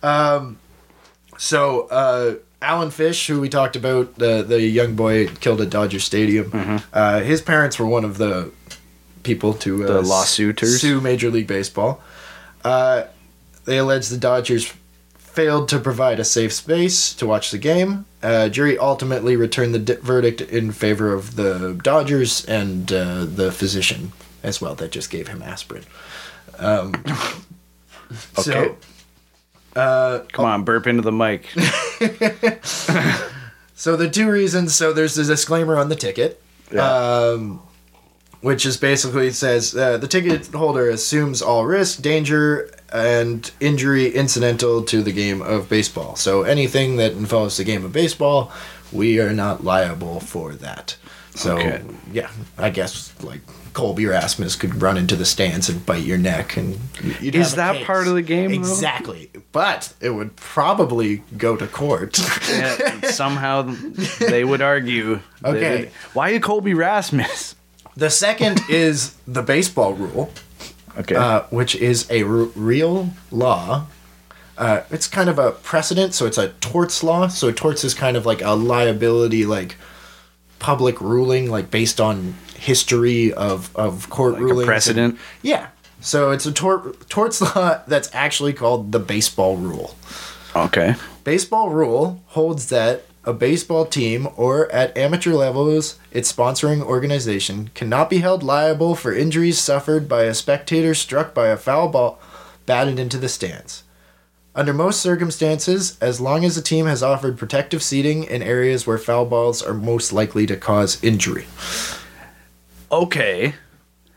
Um, 0.03 0.59
so 1.37 1.87
uh, 1.87 2.35
Alan 2.61 2.89
Fish, 2.91 3.27
who 3.27 3.39
we 3.39 3.49
talked 3.49 3.75
about, 3.75 4.15
the 4.15 4.43
the 4.43 4.61
young 4.61 4.95
boy 4.95 5.27
killed 5.27 5.61
at 5.61 5.69
Dodger 5.69 5.99
Stadium. 5.99 6.51
Mm-hmm. 6.51 6.77
Uh, 6.93 7.19
his 7.21 7.41
parents 7.41 7.77
were 7.79 7.85
one 7.85 8.03
of 8.05 8.17
the 8.17 8.51
people 9.23 9.53
to 9.53 9.83
uh, 9.83 9.87
The 9.87 10.01
lawsuiters? 10.01 10.81
sue 10.81 10.99
Major 11.01 11.29
League 11.29 11.47
Baseball. 11.47 12.01
Uh, 12.63 13.03
they 13.65 13.77
allege 13.77 14.07
the 14.09 14.17
Dodgers 14.17 14.73
failed 15.17 15.69
to 15.69 15.79
provide 15.79 16.19
a 16.19 16.23
safe 16.23 16.51
space 16.51 17.13
to 17.13 17.27
watch 17.27 17.51
the 17.51 17.57
game. 17.59 18.05
Uh, 18.23 18.49
jury 18.49 18.77
ultimately 18.79 19.35
returned 19.35 19.75
the 19.75 19.79
di- 19.79 19.95
verdict 20.01 20.41
in 20.41 20.71
favor 20.71 21.13
of 21.13 21.35
the 21.35 21.79
Dodgers 21.83 22.43
and 22.45 22.91
uh, 22.91 23.25
the 23.25 23.51
physician 23.51 24.13
as 24.41 24.59
well 24.59 24.73
that 24.75 24.91
just 24.91 25.09
gave 25.11 25.27
him 25.27 25.41
aspirin. 25.43 25.83
Um, 26.57 26.93
Okay. 28.39 28.41
So, 28.41 28.77
uh, 29.77 30.19
Come 30.31 30.45
on, 30.45 30.63
burp 30.63 30.87
into 30.87 31.01
the 31.01 31.11
mic. 31.11 31.47
So 33.79 33.95
the 33.95 34.09
two 34.09 34.29
reasons. 34.31 34.75
So 34.75 34.91
there's 34.91 35.17
a 35.19 35.23
disclaimer 35.23 35.77
on 35.77 35.89
the 35.89 35.95
ticket, 35.95 36.41
Yeah. 36.73 36.81
um, 36.81 37.61
which 38.41 38.65
is 38.65 38.75
basically 38.75 39.29
says 39.29 39.75
uh, 39.75 39.97
the 39.99 40.07
ticket 40.07 40.47
holder 40.47 40.89
assumes 40.89 41.43
all 41.43 41.63
risk, 41.65 42.01
danger, 42.01 42.71
and 42.91 43.49
injury 43.59 44.09
incidental 44.09 44.81
to 44.85 45.03
the 45.03 45.11
game 45.11 45.43
of 45.43 45.69
baseball. 45.69 46.15
So 46.15 46.41
anything 46.41 46.95
that 46.95 47.11
involves 47.11 47.57
the 47.57 47.63
game 47.63 47.85
of 47.85 47.93
baseball, 47.93 48.51
we 48.91 49.19
are 49.19 49.31
not 49.33 49.63
liable 49.63 50.21
for 50.21 50.53
that. 50.55 50.97
So 51.35 51.57
Okay. 51.57 51.83
yeah, 52.11 52.31
I 52.57 52.71
guess 52.71 53.13
like 53.21 53.41
Colby 53.77 54.07
Rasmus 54.07 54.55
could 54.55 54.81
run 54.81 54.97
into 54.97 55.15
the 55.15 55.23
stands 55.23 55.69
and 55.69 55.85
bite 55.85 56.01
your 56.03 56.17
neck, 56.17 56.57
and 56.57 56.79
you'd 57.21 57.35
Is 57.35 57.49
have 57.49 57.55
that 57.57 57.75
case. 57.75 57.85
part 57.85 58.07
of 58.07 58.15
the 58.15 58.23
game, 58.23 58.49
though? 58.49 58.57
Exactly, 58.57 59.29
but 59.51 59.93
it 60.01 60.09
would 60.09 60.35
probably 60.35 61.17
go 61.37 61.55
to 61.55 61.67
court. 61.67 62.17
Yeah, 62.49 63.01
somehow 63.11 63.61
they 64.19 64.43
would 64.43 64.63
argue. 64.63 65.19
that 65.41 65.49
Okay. 65.55 65.79
it- 65.83 65.91
why 66.13 66.39
Colby 66.39 66.73
Rasmus? 66.73 67.53
The 67.95 68.09
second 68.09 68.61
is 68.69 69.13
the 69.27 69.43
baseball 69.43 69.93
rule, 69.93 70.31
Okay. 70.97 71.13
uh, 71.15 71.41
which 71.51 71.75
is 71.75 72.09
a 72.09 72.23
r- 72.23 72.29
real 72.55 73.11
law. 73.29 73.85
Uh, 74.57 74.81
it's 74.89 75.07
kind 75.07 75.29
of 75.29 75.37
a 75.37 75.51
precedent, 75.51 76.15
so 76.15 76.25
it's 76.25 76.39
a 76.39 76.47
torts 76.61 77.03
law. 77.03 77.27
So 77.27 77.51
torts 77.51 77.83
is 77.83 77.93
kind 77.93 78.17
of 78.17 78.25
like 78.25 78.41
a 78.41 78.55
liability, 78.55 79.45
like 79.45 79.75
public 80.57 80.99
ruling, 80.99 81.51
like 81.51 81.69
based 81.69 82.01
on 82.01 82.33
history 82.57 83.33
of 83.33 83.69
of 83.75 84.09
court 84.09 84.33
Like 84.33 84.41
rulings. 84.41 84.59
and- 84.61 84.67
precedent? 84.67 85.19
yeah. 85.41 85.67
So 86.01 86.31
it's 86.31 86.45
a 86.45 86.51
tort 86.51 87.09
torts 87.09 87.41
law 87.55 87.79
that's 87.87 88.09
actually 88.13 88.53
called 88.53 88.91
the 88.91 88.99
baseball 88.99 89.57
rule. 89.57 89.95
okay. 90.55 90.95
Baseball 91.23 91.69
rule 91.69 92.21
holds 92.27 92.67
that 92.69 93.03
a 93.25 93.33
baseball 93.33 93.85
team 93.85 94.27
or 94.37 94.71
at 94.71 94.95
amateur 94.97 95.33
levels 95.33 95.99
its 96.11 96.31
sponsoring 96.31 96.81
organization 96.81 97.69
cannot 97.75 98.09
be 98.09 98.19
held 98.19 98.41
liable 98.43 98.95
for 98.95 99.13
injuries 99.13 99.59
suffered 99.59 100.07
by 100.07 100.23
a 100.23 100.33
spectator 100.33 100.93
struck 100.93 101.33
by 101.33 101.47
a 101.47 101.57
foul 101.57 101.89
ball 101.89 102.19
batted 102.65 102.97
into 102.99 103.17
the 103.17 103.27
stands. 103.27 103.83
Under 104.55 104.73
most 104.73 105.01
circumstances, 105.01 105.97
as 105.99 106.21
long 106.21 106.45
as 106.45 106.55
the 106.55 106.61
team 106.61 106.85
has 106.85 107.03
offered 107.03 107.37
protective 107.37 107.83
seating 107.83 108.23
in 108.23 108.41
areas 108.41 108.87
where 108.87 108.97
foul 108.97 109.25
balls 109.25 109.61
are 109.61 109.73
most 109.73 110.13
likely 110.13 110.45
to 110.47 110.55
cause 110.55 111.03
injury. 111.03 111.45
Okay. 112.91 113.53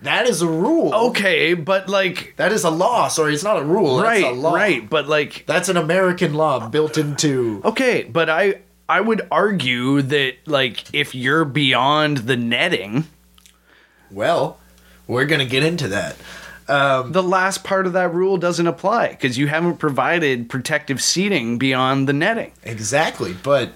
That 0.03 0.27
is 0.27 0.41
a 0.41 0.47
rule. 0.49 0.95
Okay, 1.11 1.53
but 1.55 1.89
like 1.89 2.35
That 2.37 2.53
is 2.53 2.65
a 2.65 2.71
law. 2.71 3.09
Sorry, 3.09 3.35
it's 3.35 3.45
not 3.45 3.59
a 3.59 3.65
rule. 3.65 3.97
That's 3.99 4.23
right, 4.23 4.25
a 4.25 4.35
law. 4.35 4.55
right, 4.55 4.89
but 4.89 5.09
like 5.09 5.45
That's 5.47 5.69
an 5.69 5.77
American 5.77 6.33
law 6.35 6.69
built 6.69 6.97
into. 6.97 7.61
okay, 7.65 8.05
but 8.05 8.31
I 8.31 8.61
I 8.89 9.01
would 9.01 9.23
argue 9.31 10.01
that 10.03 10.35
like 10.47 10.85
if 10.95 11.15
you're 11.15 11.45
beyond 11.45 12.19
the 12.19 12.37
netting, 12.37 13.05
Well, 14.11 14.59
we're 15.07 15.27
gonna 15.27 15.45
get 15.45 15.63
into 15.65 15.89
that. 15.89 16.17
Um, 16.69 17.11
the 17.13 17.23
last 17.23 17.65
part 17.65 17.87
of 17.87 17.93
that 17.95 18.15
rule 18.15 18.37
doesn't 18.37 18.67
apply 18.67 19.09
because 19.09 19.37
you 19.37 19.49
haven't 19.49 19.79
provided 19.79 20.49
protective 20.49 21.03
seating 21.03 21.59
beyond 21.59 22.09
the 22.09 22.13
netting. 22.13 22.53
exactly, 22.63 23.35
but 23.43 23.73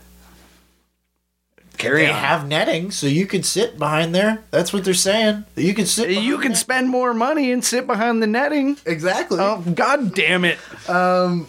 Carry 1.77 2.03
they 2.03 2.11
on. 2.11 2.17
have 2.17 2.49
netting, 2.49 2.91
so 2.91 3.07
you 3.07 3.27
could 3.27 3.45
sit 3.45 3.79
behind 3.79 4.15
there. 4.15 4.43
That's 4.51 4.73
what 4.73 4.85
they're 4.85 4.95
saying. 4.95 5.45
You 5.57 5.75
can 5.75 5.87
sit. 5.87 6.11
you 6.11 6.39
can 6.39 6.53
there. 6.53 6.57
spend 6.57 6.89
more 6.89 7.13
money 7.15 7.51
and 7.53 7.65
sit 7.65 7.87
behind 7.87 8.23
the 8.23 8.27
netting. 8.27 8.77
exactly. 8.87 9.39
Oh 9.41 9.61
god 9.75 10.15
damn 10.15 10.45
it. 10.45 10.59
so 10.87 11.47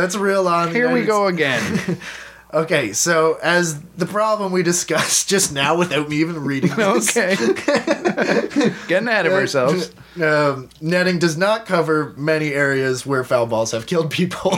that's 0.00 0.14
a 0.14 0.20
real 0.20 0.42
law. 0.44 0.62
in 0.64 0.70
the 0.70 0.74
Here 0.74 0.86
we 0.88 1.00
United 1.00 1.06
go 1.06 1.26
again. 1.26 1.98
Okay, 2.54 2.92
so 2.92 3.38
as 3.42 3.82
the 3.98 4.06
problem 4.06 4.52
we 4.52 4.62
discussed 4.62 5.28
just 5.36 5.52
now, 5.52 5.76
without 5.76 6.08
me 6.08 6.18
even 6.18 6.42
reading 6.44 6.70
this, 6.76 7.14
okay. 7.14 7.34
Getting 8.88 9.08
ahead 9.08 9.26
of 9.26 9.32
ourselves. 9.32 9.90
um, 10.22 10.70
netting 10.80 11.18
does 11.18 11.36
not 11.36 11.66
cover 11.66 12.14
many 12.16 12.52
areas 12.52 13.04
where 13.04 13.24
foul 13.24 13.46
balls 13.46 13.72
have 13.72 13.86
killed 13.86 14.10
people. 14.12 14.52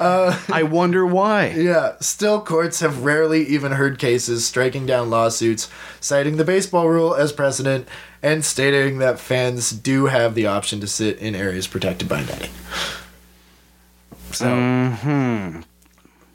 I 0.00 0.62
wonder 0.62 1.04
why. 1.06 1.48
Yeah, 1.48 1.96
still, 2.00 2.40
courts 2.40 2.80
have 2.80 3.04
rarely 3.04 3.44
even 3.46 3.72
heard 3.72 3.98
cases 3.98 4.46
striking 4.46 4.86
down 4.86 5.10
lawsuits, 5.10 5.68
citing 6.00 6.36
the 6.36 6.44
baseball 6.44 6.88
rule 6.88 7.14
as 7.14 7.32
precedent, 7.32 7.88
and 8.22 8.44
stating 8.44 8.98
that 8.98 9.18
fans 9.18 9.70
do 9.70 10.06
have 10.06 10.34
the 10.34 10.46
option 10.46 10.80
to 10.80 10.86
sit 10.86 11.18
in 11.18 11.34
areas 11.34 11.66
protected 11.66 12.08
by 12.08 12.20
netting. 12.20 12.50
So, 14.32 14.46
Mm-hmm. 14.46 15.60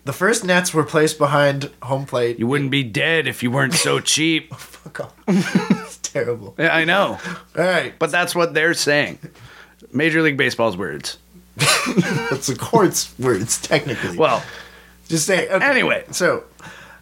the 0.05 0.13
first 0.13 0.43
nets 0.43 0.73
were 0.73 0.83
placed 0.83 1.17
behind 1.17 1.69
home 1.83 2.05
plate. 2.05 2.39
You 2.39 2.47
wouldn't 2.47 2.71
be 2.71 2.83
dead 2.83 3.27
if 3.27 3.43
you 3.43 3.51
weren't 3.51 3.73
so 3.73 3.99
cheap. 4.01 4.53
Fuck 4.55 4.99
off. 5.01 5.13
it's 5.27 5.97
terrible. 5.97 6.55
Yeah, 6.57 6.75
I 6.75 6.85
know. 6.85 7.19
All 7.57 7.63
right, 7.63 7.93
But 7.99 8.11
that's 8.11 8.33
what 8.33 8.53
they're 8.53 8.73
saying. 8.73 9.19
Major 9.91 10.21
League 10.23 10.37
Baseball's 10.37 10.75
words. 10.75 11.17
that's 12.29 12.47
the 12.47 12.55
court's 12.59 13.17
words, 13.19 13.61
technically. 13.61 14.17
Well, 14.17 14.43
Just 15.07 15.25
say 15.25 15.47
okay. 15.49 15.65
Anyway. 15.65 16.05
So, 16.11 16.43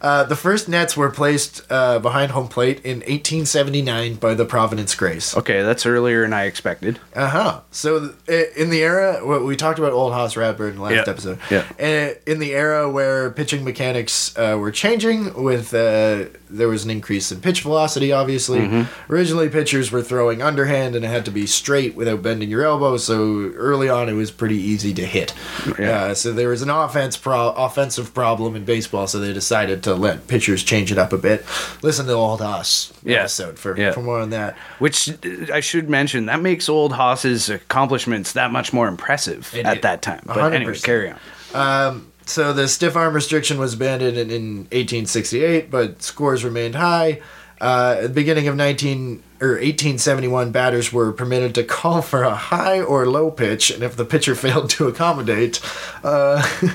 uh, 0.01 0.23
the 0.23 0.35
first 0.35 0.67
nets 0.67 0.97
were 0.97 1.09
placed 1.09 1.61
uh, 1.69 1.99
behind 1.99 2.31
home 2.31 2.47
plate 2.47 2.79
in 2.83 2.97
1879 2.99 4.15
by 4.15 4.33
the 4.33 4.45
Providence 4.45 4.95
Grays. 4.95 5.35
okay, 5.37 5.61
that's 5.61 5.85
earlier 5.85 6.21
than 6.23 6.33
I 6.33 6.45
expected. 6.45 6.99
Uh 7.15 7.29
huh. 7.29 7.61
So 7.71 8.13
th- 8.27 8.49
in 8.55 8.69
the 8.69 8.81
era 8.81 9.25
what 9.25 9.43
we 9.43 9.55
talked 9.55 9.79
about 9.79 9.93
old 9.93 10.13
Hoss 10.13 10.35
Radbourn 10.35 10.79
last 10.79 10.93
Yeah. 10.93 11.03
episode. 11.07 11.39
Yeah. 11.49 11.65
Uh, 11.79 12.15
In 12.25 12.39
the 12.39 12.53
era 12.53 12.89
where 12.89 13.29
pitching 13.31 13.63
mechanics 13.63 14.35
uh, 14.37 14.57
were 14.59 14.71
changing, 14.71 15.41
with 15.43 15.73
uh, 15.73 16.25
there 16.49 16.67
was 16.67 16.83
an 16.83 16.89
increase 16.89 17.31
in 17.31 17.39
pitch 17.41 17.61
velocity. 17.61 18.11
Obviously, 18.11 18.59
Mm-hmm. 18.61 19.11
originally 19.13 19.49
pitchers 19.49 19.91
were 19.91 20.01
throwing 20.03 20.41
underhand 20.41 20.95
and 20.95 21.03
it 21.05 21.07
had 21.07 21.25
to 21.25 21.31
be 21.31 21.45
straight 21.47 21.95
without 21.95 22.21
bending 22.21 22.49
your 22.49 22.63
elbow. 22.63 22.97
So 22.97 23.51
early 23.55 23.89
on, 23.89 24.09
it 24.09 24.13
was 24.13 24.31
pretty 24.31 24.57
easy 24.57 24.93
to 24.93 25.05
hit. 25.05 25.33
Yeah. 25.79 26.05
Uh, 26.05 26.13
so 26.13 26.31
there 26.33 26.49
was 26.49 26.61
an 26.61 26.69
offense 26.69 27.17
pro- 27.17 27.51
offensive 27.53 28.13
problem 28.13 28.55
in 28.55 28.65
baseball. 28.65 29.07
So 29.07 29.19
they 29.19 29.33
decided 29.33 29.83
to 29.83 29.90
let 29.95 30.27
pitchers 30.27 30.63
change 30.63 30.91
it 30.91 30.97
up 30.97 31.13
a 31.13 31.17
bit. 31.17 31.45
Listen 31.82 32.06
to 32.08 32.13
old 32.13 32.41
Hoss 32.41 32.91
Yeah. 33.04 33.19
episode 33.19 33.58
for 33.60 33.77
Yeah. 33.77 33.91
for 33.91 34.01
more 34.01 34.19
on 34.19 34.30
that. 34.32 34.58
Which 34.80 35.10
uh, 35.10 35.54
I 35.54 35.60
should 35.60 35.89
mention, 35.89 36.25
that 36.27 36.41
makes 36.41 36.69
old 36.69 36.93
Hoss's 36.93 37.49
accomplishments 37.49 38.34
that 38.34 38.51
much 38.51 38.73
more 38.73 38.88
impressive 38.88 39.54
It 39.56 39.65
at 39.65 39.82
that 39.84 40.01
time. 40.01 40.21
But 40.25 40.38
hundred 40.38 40.56
anyway, 40.58 40.77
carry 40.80 41.12
on. 41.12 41.17
Um, 41.54 42.08
so 42.25 42.54
the 42.54 42.67
stiff 42.67 42.95
arm 42.95 43.13
restriction 43.13 43.58
was 43.60 43.73
abandoned 43.73 44.17
in, 44.17 44.30
in 44.30 44.58
1868, 44.71 45.69
but 45.71 46.01
scores 46.04 46.43
remained 46.43 46.75
high. 46.75 47.19
Uh, 47.60 47.95
at 47.97 48.01
the 48.04 48.10
beginning 48.10 48.47
of 48.47 48.56
19 48.56 49.21
or 49.39 49.49
1871, 49.49 50.49
batters 50.51 50.91
were 50.91 51.12
permitted 51.12 51.54
to 51.54 51.63
call 51.63 52.01
for 52.01 52.23
a 52.23 52.34
high 52.34 52.82
or 52.82 53.06
low 53.06 53.30
pitch, 53.30 53.69
and 53.69 53.84
if 53.84 53.95
the 53.95 54.06
pitcher 54.06 54.34
failed 54.45 54.69
to 54.71 54.88
accommodate, 54.88 55.60
uh, 56.04 56.41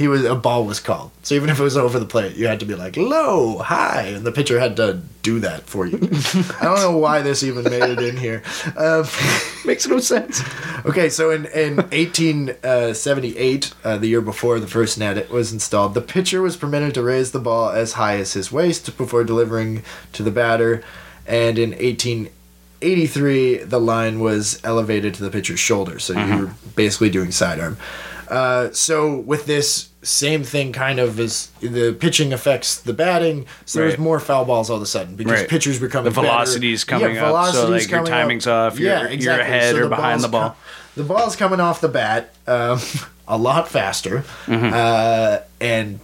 he 0.00 0.08
was 0.08 0.24
a 0.24 0.34
ball 0.34 0.64
was 0.64 0.80
called. 0.80 1.10
So 1.22 1.34
even 1.34 1.50
if 1.50 1.60
it 1.60 1.62
was 1.62 1.76
over 1.76 1.98
the 1.98 2.06
plate, 2.06 2.34
you 2.34 2.46
had 2.46 2.60
to 2.60 2.66
be 2.66 2.74
like 2.74 2.96
low, 2.96 3.58
high, 3.58 4.04
and 4.04 4.24
the 4.24 4.32
pitcher 4.32 4.58
had 4.58 4.74
to 4.76 5.02
do 5.20 5.40
that 5.40 5.64
for 5.64 5.84
you. 5.84 5.98
I 6.58 6.64
don't 6.64 6.80
know 6.80 6.96
why 6.96 7.20
this 7.20 7.42
even 7.42 7.64
made 7.64 7.82
it 7.82 7.98
in 7.98 8.16
here. 8.16 8.42
Um, 8.78 9.04
Makes 9.66 9.86
no 9.88 9.98
sense. 9.98 10.40
okay, 10.86 11.10
so 11.10 11.30
in 11.30 11.44
in 11.44 11.76
1878, 11.76 13.74
uh, 13.84 13.98
the 13.98 14.06
year 14.06 14.22
before 14.22 14.58
the 14.58 14.66
first 14.66 14.96
net 14.96 15.28
was 15.28 15.52
installed, 15.52 15.92
the 15.92 16.00
pitcher 16.00 16.40
was 16.40 16.56
permitted 16.56 16.94
to 16.94 17.02
raise 17.02 17.32
the 17.32 17.38
ball 17.38 17.68
as 17.68 17.92
high 17.92 18.16
as 18.16 18.32
his 18.32 18.50
waist 18.50 18.96
before 18.96 19.22
delivering 19.22 19.82
to 20.14 20.22
the 20.22 20.30
batter, 20.30 20.82
and 21.26 21.58
in 21.58 21.72
1883, 21.72 23.64
the 23.64 23.78
line 23.78 24.20
was 24.20 24.58
elevated 24.64 25.12
to 25.12 25.22
the 25.22 25.30
pitcher's 25.30 25.60
shoulder, 25.60 25.98
so 25.98 26.18
you 26.18 26.44
were 26.44 26.50
basically 26.74 27.10
doing 27.10 27.30
sidearm. 27.30 27.76
Uh, 28.30 28.70
so 28.72 29.16
with 29.18 29.46
this 29.46 29.88
same 30.02 30.44
thing, 30.44 30.72
kind 30.72 30.98
of 30.98 31.18
as 31.20 31.48
the 31.60 31.92
pitching 31.98 32.32
affects 32.32 32.80
the 32.80 32.92
batting, 32.92 33.44
so 33.66 33.80
there's 33.80 33.98
more 33.98 34.18
foul 34.20 34.44
balls 34.44 34.70
all 34.70 34.76
of 34.76 34.82
a 34.82 34.86
sudden 34.86 35.16
because 35.16 35.40
Right. 35.40 35.48
pitchers 35.48 35.78
become 35.78 36.04
The 36.04 36.10
velocity's 36.10 36.84
coming 36.84 37.18
up, 37.18 37.52
so, 37.52 37.68
like, 37.68 37.90
your 37.90 38.04
timing's 38.06 38.46
off, 38.46 38.78
you're- 38.78 39.14
you're 39.16 39.38
ahead 39.38 39.74
or 39.76 39.88
behind 39.88 40.22
the 40.22 40.28
ball. 40.28 40.56
the 40.96 41.02
ball's 41.02 41.36
coming 41.36 41.60
off 41.60 41.80
the 41.80 41.88
bat 41.88 42.32
um, 42.46 42.80
a 43.28 43.36
lot 43.36 43.68
faster, 43.68 44.24
Mm-hmm. 44.46 44.70
uh, 44.72 45.38
and 45.60 46.00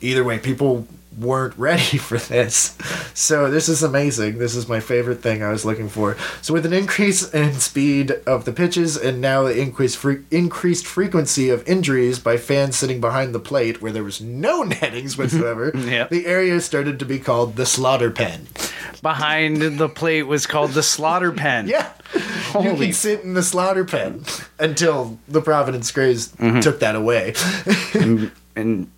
either 0.00 0.22
way, 0.24 0.38
people 0.38 0.86
weren't 1.18 1.56
ready 1.58 1.98
for 1.98 2.18
this. 2.18 2.76
So 3.14 3.50
this 3.50 3.68
is 3.68 3.82
amazing. 3.82 4.38
This 4.38 4.54
is 4.56 4.68
my 4.68 4.80
favorite 4.80 5.20
thing 5.22 5.42
I 5.42 5.50
was 5.50 5.64
looking 5.64 5.88
for. 5.88 6.16
So 6.42 6.52
with 6.54 6.66
an 6.66 6.72
increase 6.72 7.32
in 7.32 7.54
speed 7.54 8.10
of 8.26 8.44
the 8.44 8.52
pitches 8.52 8.96
and 8.96 9.20
now 9.20 9.42
the 9.44 9.58
increased 9.60 9.96
fre- 9.98 10.22
increased 10.30 10.86
frequency 10.86 11.50
of 11.50 11.66
injuries 11.68 12.18
by 12.18 12.36
fans 12.36 12.76
sitting 12.76 13.00
behind 13.00 13.34
the 13.34 13.38
plate 13.40 13.80
where 13.80 13.92
there 13.92 14.04
was 14.04 14.20
no 14.20 14.62
nettings 14.64 15.16
whatsoever, 15.18 15.70
Yep. 15.74 16.10
the 16.10 16.26
area 16.26 16.60
started 16.60 16.98
to 16.98 17.04
be 17.04 17.18
called 17.18 17.56
the 17.56 17.66
slaughter 17.66 18.10
pen. 18.10 18.46
Behind 19.02 19.60
the 19.78 19.88
plate 19.88 20.22
was 20.24 20.46
called 20.46 20.70
the 20.72 20.82
slaughter 20.82 21.30
pen. 21.32 21.68
Yeah. 21.68 21.92
you 22.14 22.20
Holy 22.20 22.86
can 22.86 22.92
sit 22.94 23.20
in 23.20 23.34
the 23.34 23.42
slaughter 23.42 23.84
pen 23.84 24.24
until 24.58 25.18
the 25.28 25.40
Providence 25.42 25.90
Grays 25.90 26.28
Mm-hmm. 26.34 26.60
took 26.60 26.80
that 26.80 26.94
away. 26.96 27.34
and 27.94 28.30
pr- 28.54 28.88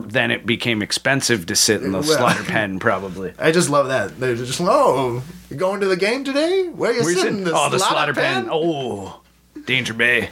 then 0.00 0.30
it 0.30 0.46
became 0.46 0.82
expensive 0.82 1.46
to 1.46 1.56
sit 1.56 1.82
in 1.82 1.92
the 1.92 2.00
Well- 2.00 2.16
slaughter 2.16 2.44
pen, 2.44 2.78
probably. 2.78 3.32
I 3.38 3.52
just 3.52 3.68
love 3.70 3.88
that. 3.88 4.18
They're 4.18 4.34
just, 4.36 4.60
oh, 4.62 5.22
you 5.50 5.56
going 5.56 5.80
to 5.80 5.86
the 5.86 5.96
game 5.96 6.24
today? 6.24 6.68
Where 6.68 6.92
you 6.92 7.02
Where's 7.04 7.20
sitting? 7.20 7.46
it? 7.46 7.52
Oh, 7.54 7.68
the 7.70 7.78
slaughter 7.78 8.14
pen. 8.14 8.48
Oh, 8.50 9.20
Danger 9.66 9.94
Bay. 9.94 10.30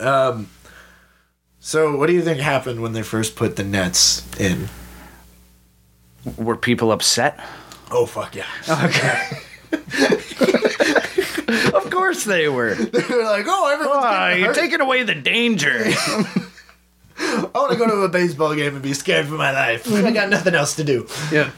Um, 0.00 0.48
So, 1.60 1.96
what 1.96 2.08
do 2.08 2.12
you 2.12 2.22
think 2.22 2.40
happened 2.40 2.82
when 2.82 2.92
they 2.92 3.02
first 3.02 3.36
put 3.36 3.56
the 3.56 3.64
nets 3.64 4.22
in? 4.38 4.68
Were 6.36 6.56
people 6.56 6.90
upset? 6.92 7.38
Oh, 7.90 8.06
fuck 8.06 8.34
yeah. 8.34 8.46
Okay. 8.68 9.38
of 11.74 11.90
course 11.90 12.24
they 12.24 12.48
were. 12.48 12.74
They're 12.74 13.24
like, 13.24 13.46
oh, 13.48 13.70
everyone's 13.72 14.04
Oh, 14.06 14.28
you're 14.34 14.54
taking 14.54 14.80
away 14.80 15.02
the 15.04 15.14
danger. 15.14 15.84
I 17.26 17.50
want 17.54 17.72
to 17.72 17.78
go 17.78 17.86
to 17.86 18.02
a 18.02 18.08
baseball 18.08 18.54
game 18.54 18.74
and 18.74 18.82
be 18.82 18.94
scared 18.94 19.26
for 19.26 19.34
my 19.34 19.52
life. 19.52 19.90
I 19.92 20.10
got 20.10 20.28
nothing 20.28 20.54
else 20.54 20.76
to 20.76 20.84
do. 20.84 21.06
yeah. 21.32 21.50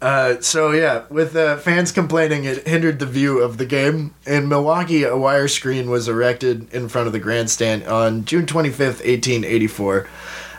Uh, 0.00 0.40
so 0.40 0.72
yeah, 0.72 1.04
with 1.10 1.36
uh, 1.36 1.56
fans 1.58 1.92
complaining, 1.92 2.42
it 2.44 2.66
hindered 2.66 2.98
the 2.98 3.06
view 3.06 3.40
of 3.40 3.56
the 3.58 3.64
game. 3.66 4.12
In 4.26 4.48
Milwaukee, 4.48 5.04
a 5.04 5.16
wire 5.16 5.46
screen 5.46 5.88
was 5.88 6.08
erected 6.08 6.72
in 6.74 6.88
front 6.88 7.06
of 7.06 7.12
the 7.12 7.20
grandstand 7.20 7.84
on 7.84 8.24
June 8.24 8.44
twenty 8.44 8.70
fifth, 8.70 9.00
eighteen 9.04 9.44
eighty 9.44 9.68
four, 9.68 10.08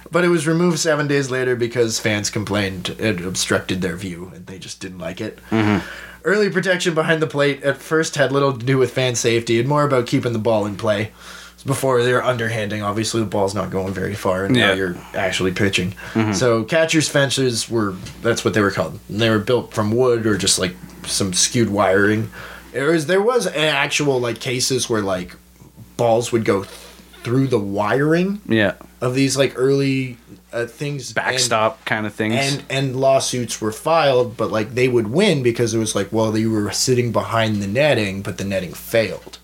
but 0.09 0.23
it 0.23 0.29
was 0.29 0.47
removed 0.47 0.79
seven 0.79 1.07
days 1.09 1.29
later 1.29 1.57
because 1.57 1.99
fans 1.99 2.29
complained 2.29 2.95
it 2.99 3.19
obstructed 3.19 3.81
their 3.81 3.97
view 3.97 4.31
and 4.33 4.47
they 4.47 4.57
just 4.57 4.79
didn't 4.79 4.99
like 4.99 5.19
it. 5.19 5.39
Early 6.23 6.49
protection 6.49 6.93
behind 6.93 7.21
the 7.21 7.27
plate 7.27 7.63
at 7.63 7.81
first 7.81 8.15
had 8.15 8.31
little 8.31 8.57
to 8.57 8.65
do 8.65 8.77
with 8.77 8.93
fan 8.93 9.15
safety 9.15 9.59
and 9.59 9.67
more 9.67 9.83
about 9.83 10.07
keeping 10.07 10.31
the 10.31 10.39
ball 10.39 10.65
in 10.65 10.77
play. 10.77 11.11
Before 11.65 12.03
they 12.03 12.11
were 12.11 12.23
underhanding, 12.23 12.81
obviously 12.83 13.21
the 13.21 13.25
ball's 13.27 13.55
not 13.55 13.69
going 13.71 13.93
very 13.93 14.15
far, 14.15 14.45
and 14.45 14.53
now 14.55 14.73
you're 14.73 14.97
actually 15.13 15.51
pitching. 15.53 15.93
So 16.33 16.63
catchers' 16.65 17.07
fences 17.07 17.69
were 17.69 17.93
that's 18.21 18.43
what 18.43 18.53
they 18.53 18.61
were 18.61 18.71
called. 18.71 18.99
And 19.07 19.21
they 19.21 19.29
were 19.29 19.39
built 19.39 19.73
from 19.73 19.91
wood 19.91 20.25
or 20.25 20.37
just 20.37 20.59
like 20.59 20.75
some 21.05 21.31
skewed 21.33 21.69
wiring. 21.69 22.29
There 22.73 22.91
was 22.91 23.05
there 23.05 23.21
was 23.21 23.47
actual 23.47 24.19
like 24.19 24.39
cases 24.41 24.89
where 24.89 25.01
like 25.01 25.35
balls 25.95 26.31
would 26.31 26.43
go 26.43 26.63
through 27.23 27.47
the 27.47 27.59
wiring 27.59 28.41
Yeah. 28.47 28.73
of 28.99 29.15
these 29.15 29.37
like 29.37 29.53
early 29.55 30.17
uh, 30.51 30.65
things. 30.65 31.09
and- 31.09 31.15
Backstop 31.15 31.85
kind 31.85 32.05
of 32.05 32.13
things. 32.13 32.35
and 32.35 32.63
and 32.69 32.95
lawsuits 32.99 33.61
were 33.61 33.71
filed, 33.71 34.35
but 34.35 34.51
like 34.51 34.73
they 34.75 34.89
would 34.89 35.07
win 35.07 35.43
because 35.43 35.73
it 35.73 35.79
was 35.79 35.95
like, 35.95 36.11
well, 36.11 36.37
you 36.37 36.51
were 36.51 36.71
sitting 36.71 37.11
behind 37.13 37.61
the 37.63 37.67
netting, 37.67 38.21
but 38.21 38.37
the 38.37 38.43
netting 38.43 38.73
failed. 38.73 39.37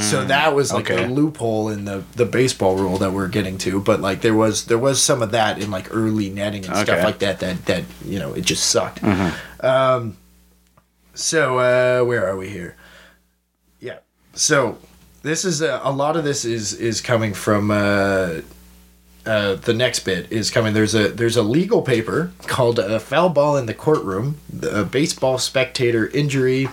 So 0.00 0.24
that 0.24 0.52
was 0.52 0.72
like 0.72 0.90
okay. 0.90 1.04
a 1.04 1.08
loophole 1.08 1.68
in 1.68 1.84
the 1.84 2.02
the 2.16 2.26
baseball 2.26 2.76
rule 2.76 2.98
that 2.98 3.12
we're 3.12 3.28
getting 3.28 3.56
to. 3.58 3.80
But 3.80 4.00
like 4.00 4.20
there 4.20 4.34
was 4.34 4.66
there 4.66 4.78
was 4.78 5.00
some 5.00 5.22
of 5.22 5.30
that 5.30 5.62
in 5.62 5.70
like 5.70 5.94
early 5.94 6.28
netting 6.28 6.66
and 6.66 6.76
stuff 6.76 7.04
like 7.04 7.20
that 7.20 7.38
that 7.40 7.66
that 7.66 7.84
you 8.04 8.18
know 8.18 8.34
it 8.34 8.44
just 8.44 8.66
sucked. 8.66 9.02
Um, 9.60 10.16
so 11.14 11.58
uh, 11.58 12.04
where 12.04 12.26
are 12.26 12.36
we 12.36 12.48
here? 12.48 12.76
Yeah. 13.78 13.98
So 14.34 14.78
this 15.22 15.44
is 15.44 15.62
a, 15.62 15.80
a 15.84 15.92
lot 15.92 16.16
of 16.16 16.24
this 16.24 16.44
is 16.44 16.72
is 16.74 17.00
coming 17.00 17.32
from 17.32 17.70
uh, 17.70 18.40
uh, 19.24 19.54
the 19.54 19.74
next 19.74 20.00
bit 20.00 20.30
is 20.32 20.50
coming. 20.50 20.74
There's 20.74 20.94
a 20.94 21.08
there's 21.08 21.36
a 21.36 21.42
legal 21.42 21.82
paper 21.82 22.32
called 22.48 22.80
"A 22.80 22.98
"Foul 22.98 23.28
Ball 23.28 23.56
in 23.56 23.66
the 23.66 23.74
Courtroom: 23.74 24.38
The 24.52 24.84
Baseball 24.84 25.38
Spectator 25.38 26.08
Injury 26.08 26.68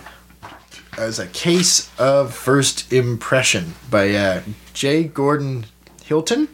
as 0.98 1.18
a 1.18 1.26
Case 1.28 1.90
of 1.98 2.34
First 2.34 2.92
Impression" 2.92 3.74
by 3.90 4.14
uh, 4.14 4.42
J. 4.72 5.04
Gordon 5.04 5.66
Hylton. 6.04 6.48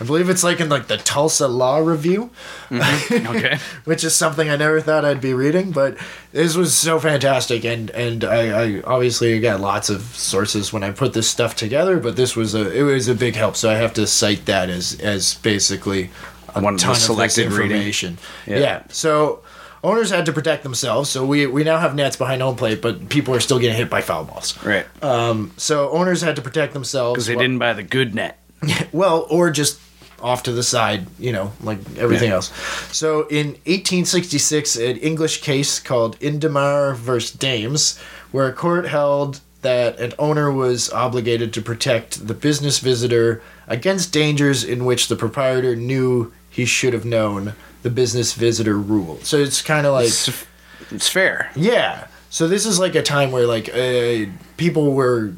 I 0.00 0.04
believe 0.04 0.30
it's 0.30 0.44
like 0.44 0.60
in 0.60 0.68
like 0.68 0.86
the 0.86 0.96
Tulsa 0.96 1.48
Law 1.48 1.78
Review 1.78 2.30
okay. 2.70 3.58
which 3.84 4.04
is 4.04 4.14
something 4.14 4.48
I 4.48 4.54
never 4.54 4.80
thought 4.80 5.04
I'd 5.04 5.20
be 5.20 5.34
reading, 5.34 5.72
but 5.72 5.96
this 6.30 6.54
was 6.56 6.72
so 6.72 7.00
fantastic, 7.00 7.64
and 7.64 7.90
and 7.90 8.22
I, 8.22 8.76
I 8.76 8.82
obviously 8.82 9.40
got 9.40 9.60
lots 9.60 9.90
of 9.90 10.02
sources 10.02 10.72
when 10.72 10.84
I 10.84 10.92
put 10.92 11.14
this 11.14 11.28
stuff 11.28 11.56
together, 11.56 11.98
but 11.98 12.14
this 12.14 12.36
was 12.36 12.54
a 12.54 12.70
it 12.70 12.82
was 12.82 13.08
a 13.08 13.14
big 13.14 13.34
help, 13.34 13.56
so 13.56 13.70
I 13.70 13.74
have 13.74 13.92
to 13.94 14.06
cite 14.06 14.46
that 14.46 14.70
as 14.70 14.98
as 15.00 15.34
basically 15.34 16.10
a 16.54 16.60
One 16.60 16.76
ton 16.76 16.92
of 16.92 16.98
selected 16.98 17.50
reading. 17.50 17.76
information. 17.78 18.18
Yeah. 18.46 18.58
Yeah. 18.58 18.82
so. 18.90 19.40
Owners 19.84 20.10
had 20.10 20.26
to 20.26 20.32
protect 20.32 20.62
themselves, 20.64 21.08
so 21.08 21.24
we, 21.24 21.46
we 21.46 21.62
now 21.64 21.78
have 21.78 21.94
nets 21.94 22.16
behind 22.16 22.42
home 22.42 22.56
plate, 22.56 22.82
but 22.82 23.08
people 23.08 23.34
are 23.34 23.40
still 23.40 23.58
getting 23.58 23.76
hit 23.76 23.88
by 23.88 24.00
foul 24.00 24.24
balls. 24.24 24.60
Right. 24.64 24.84
Um, 25.04 25.52
so 25.56 25.90
owners 25.90 26.20
had 26.20 26.36
to 26.36 26.42
protect 26.42 26.72
themselves. 26.72 27.14
Because 27.14 27.26
they 27.26 27.36
while- 27.36 27.44
didn't 27.44 27.58
buy 27.58 27.72
the 27.74 27.82
good 27.84 28.14
net. 28.14 28.38
well, 28.92 29.26
or 29.30 29.50
just 29.50 29.78
off 30.20 30.42
to 30.42 30.52
the 30.52 30.64
side, 30.64 31.06
you 31.20 31.30
know, 31.30 31.52
like 31.62 31.78
everything 31.96 32.30
Yeah. 32.30 32.36
else. 32.36 32.52
So 32.92 33.28
in 33.28 33.48
1866, 33.66 34.76
an 34.76 34.96
English 34.96 35.42
case 35.42 35.78
called 35.78 36.18
Indermaur 36.18 36.96
versus 36.96 37.30
Dames, 37.32 37.98
where 38.32 38.48
a 38.48 38.52
court 38.52 38.88
held 38.88 39.40
that 39.62 39.98
an 40.00 40.12
owner 40.18 40.50
was 40.52 40.90
obligated 40.92 41.52
to 41.52 41.62
protect 41.62 42.26
the 42.26 42.34
business 42.34 42.78
visitor 42.80 43.42
against 43.68 44.12
dangers 44.12 44.64
in 44.64 44.84
which 44.84 45.06
the 45.08 45.16
proprietor 45.16 45.76
knew 45.76 46.32
he 46.50 46.64
should 46.64 46.92
have 46.92 47.04
known 47.04 47.54
the 47.82 47.90
business 47.90 48.32
visitor 48.34 48.76
rule. 48.76 49.18
So 49.22 49.36
it's 49.38 49.62
kind 49.62 49.86
of 49.86 49.92
like 49.92 50.06
It's, 50.08 50.28
it's 50.90 51.08
fair. 51.08 51.50
yeah. 51.56 52.06
So 52.30 52.46
this 52.48 52.66
is 52.66 52.78
like 52.78 52.94
a 52.94 53.02
time 53.02 53.32
where 53.32 53.46
like 53.46 53.68
uh, 53.74 54.26
people 54.56 54.92
were, 54.92 55.32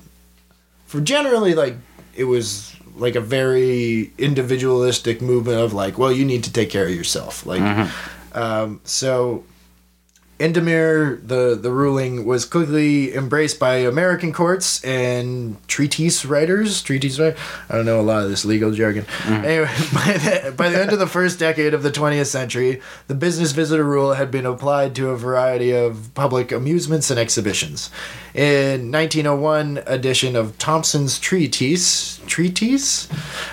for 0.86 1.00
generally 1.00 1.54
like 1.54 1.76
it 2.16 2.24
was 2.24 2.74
like 2.96 3.14
a 3.14 3.20
very 3.20 4.12
individualistic 4.18 5.22
movement 5.22 5.58
of 5.60 5.72
like, 5.72 5.98
well, 5.98 6.10
you 6.12 6.24
need 6.24 6.42
to 6.44 6.52
take 6.52 6.68
care 6.70 6.84
of 6.86 6.94
yourself. 6.94 7.46
Like, 7.46 7.88
um, 8.34 8.80
so 8.84 9.44
Indermaur, 10.40 11.20
the 11.26 11.54
the 11.54 11.70
ruling 11.70 12.24
was 12.24 12.46
quickly 12.46 13.14
embraced 13.14 13.60
by 13.60 13.74
American 13.74 14.32
courts 14.32 14.82
and 14.82 15.56
treatise 15.68 16.24
writers. 16.24 16.82
Treatise 16.82 17.18
writers. 17.18 17.38
I 17.68 17.76
don't 17.76 17.84
know 17.84 18.00
a 18.00 18.02
lot 18.02 18.22
of 18.22 18.30
this 18.30 18.46
legal 18.46 18.72
jargon. 18.72 19.04
Anyway, 19.26 19.66
by 19.92 20.16
the, 20.16 20.54
by 20.56 20.70
the 20.70 20.80
end 20.80 20.92
of 20.94 20.98
the 20.98 21.06
first 21.06 21.38
decade 21.38 21.74
of 21.74 21.82
the 21.82 21.90
20th 21.90 22.26
century, 22.26 22.80
the 23.06 23.14
business 23.14 23.52
visitor 23.52 23.84
rule 23.84 24.14
had 24.14 24.30
been 24.30 24.46
applied 24.46 24.94
to 24.94 25.10
a 25.10 25.16
variety 25.16 25.72
of 25.72 26.10
public 26.14 26.52
amusements 26.52 27.10
and 27.10 27.20
exhibitions. 27.20 27.90
In 28.32 28.90
1901 28.90 29.82
edition 29.86 30.36
of 30.36 30.56
Thompson's 30.56 31.18
Treatise, 31.18 32.18
treatise 32.26 33.08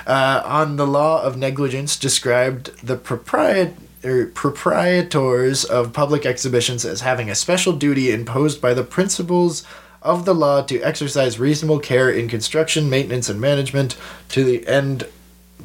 uh, 0.06 0.42
on 0.46 0.78
the 0.78 0.88
law 0.88 1.22
of 1.22 1.36
negligence 1.36 1.98
described 1.98 2.72
the 2.82 2.96
propriet 2.96 3.74
or 4.08 4.28
proprietors 4.28 5.64
of 5.66 5.94
public 5.94 6.26
exhibitions 6.26 6.86
as 6.86 7.02
having 7.02 7.30
a 7.30 7.36
special 7.36 7.74
duty 7.74 8.12
imposed 8.12 8.62
by 8.62 8.74
the 8.74 8.84
principles 8.84 9.64
of 10.02 10.26
the 10.26 10.36
law 10.36 10.62
to 10.62 10.82
exercise 10.82 11.40
reasonable 11.40 11.80
care 11.80 12.10
in 12.10 12.30
construction, 12.30 12.90
maintenance, 12.90 13.30
and 13.30 13.42
management 13.42 13.98
to 14.30 14.44
the 14.44 14.66
end 14.68 15.08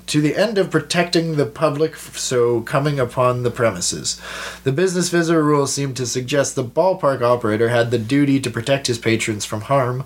to 0.06 0.20
the 0.20 0.36
end 0.36 0.58
of 0.58 0.70
protecting 0.70 1.36
the 1.36 1.46
public 1.46 1.94
so 1.96 2.62
coming 2.62 2.98
upon 2.98 3.42
the 3.42 3.50
premises. 3.50 4.20
The 4.64 4.72
business 4.72 5.10
visitor 5.10 5.44
rule 5.44 5.66
seemed 5.66 5.96
to 5.98 6.06
suggest 6.06 6.56
the 6.56 6.64
ballpark 6.64 7.22
operator 7.22 7.68
had 7.68 7.90
the 7.90 7.98
duty 7.98 8.40
to 8.40 8.50
protect 8.50 8.88
his 8.88 8.98
patrons 8.98 9.44
from 9.44 9.62
harm, 9.62 10.04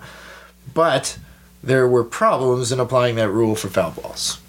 but 0.73 1.17
there 1.63 1.87
were 1.87 2.03
problems 2.03 2.71
in 2.71 2.79
applying 2.79 3.15
that 3.15 3.29
rule 3.29 3.55
for 3.55 3.69
foul 3.69 3.91
balls. 3.91 4.39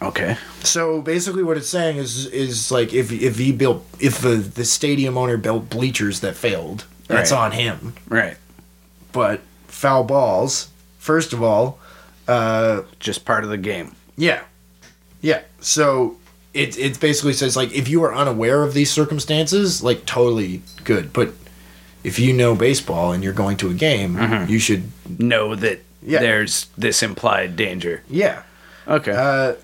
Okay. 0.00 0.36
So 0.62 1.00
basically, 1.02 1.42
what 1.42 1.56
it's 1.56 1.68
saying 1.68 1.96
is 1.96 2.26
is 2.26 2.70
like 2.70 2.92
if 2.94 3.10
if 3.10 3.38
he 3.38 3.52
built 3.52 3.84
if 3.98 4.20
the 4.20 4.36
the 4.36 4.64
stadium 4.64 5.18
owner 5.18 5.36
built 5.36 5.68
bleachers 5.70 6.20
that 6.20 6.36
failed, 6.36 6.84
that's 7.08 7.32
Right. 7.32 7.38
on 7.38 7.52
him. 7.52 7.94
Right. 8.08 8.36
But 9.12 9.40
foul 9.66 10.04
balls, 10.04 10.68
first 10.98 11.32
of 11.32 11.42
all, 11.42 11.78
uh, 12.28 12.82
Just 13.00 13.24
part 13.24 13.42
of 13.44 13.50
the 13.50 13.56
game. 13.56 13.92
yeah, 14.16 14.42
yeah. 15.20 15.40
So 15.60 16.16
it 16.54 16.78
it 16.78 17.00
basically 17.00 17.32
says 17.32 17.56
like 17.56 17.72
if 17.72 17.88
you 17.88 18.02
are 18.04 18.14
unaware 18.14 18.62
of 18.62 18.74
these 18.74 18.90
circumstances, 18.92 19.82
like 19.82 20.06
totally 20.06 20.62
good. 20.84 21.12
But 21.12 21.32
if 22.04 22.18
you 22.20 22.32
know 22.32 22.54
baseball 22.54 23.12
and 23.12 23.24
you're 23.24 23.32
going 23.32 23.56
to 23.58 23.70
a 23.70 23.74
game, 23.74 24.46
you 24.48 24.58
should 24.60 24.84
Know 25.18 25.56
that 25.56 25.80
Yeah. 26.06 26.20
there's 26.20 26.66
this 26.78 27.02
implied 27.02 27.56
danger. 27.56 28.02
yeah. 28.08 28.42
Okay. 28.86 29.12
Uh, 29.12 29.54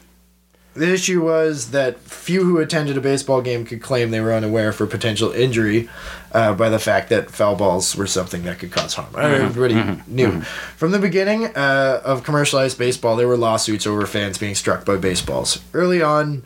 the 0.75 0.93
issue 0.93 1.23
was 1.23 1.71
that 1.71 1.99
few 2.01 2.45
who 2.45 2.59
attended 2.59 2.97
a 2.97 3.01
baseball 3.01 3.41
game 3.41 3.65
could 3.65 3.81
claim 3.81 4.11
they 4.11 4.21
were 4.21 4.33
unaware 4.33 4.73
for 4.73 4.87
potential 4.87 5.31
injury 5.31 5.89
uh, 6.33 6.53
by 6.55 6.69
the 6.69 6.79
fact 6.79 7.09
that 7.11 7.31
foul 7.31 7.55
balls 7.55 7.95
were 7.95 8.07
something 8.07 8.43
that 8.43 8.59
could 8.59 8.73
cause 8.73 8.95
harm. 8.95 9.15
Everybody 9.17 10.03
knew. 10.07 10.41
From 10.77 10.91
the 10.91 10.99
beginning 10.99 11.47
uh, 11.57 12.03
of 12.05 12.25
commercialized 12.25 12.77
baseball, 12.77 13.17
there 13.17 13.29
were 13.29 13.37
lawsuits 13.37 13.87
over 13.87 14.05
fans 14.07 14.37
being 14.37 14.55
struck 14.55 14.85
by 14.85 14.97
baseballs. 14.97 15.63
Early 15.73 16.03
on, 16.03 16.45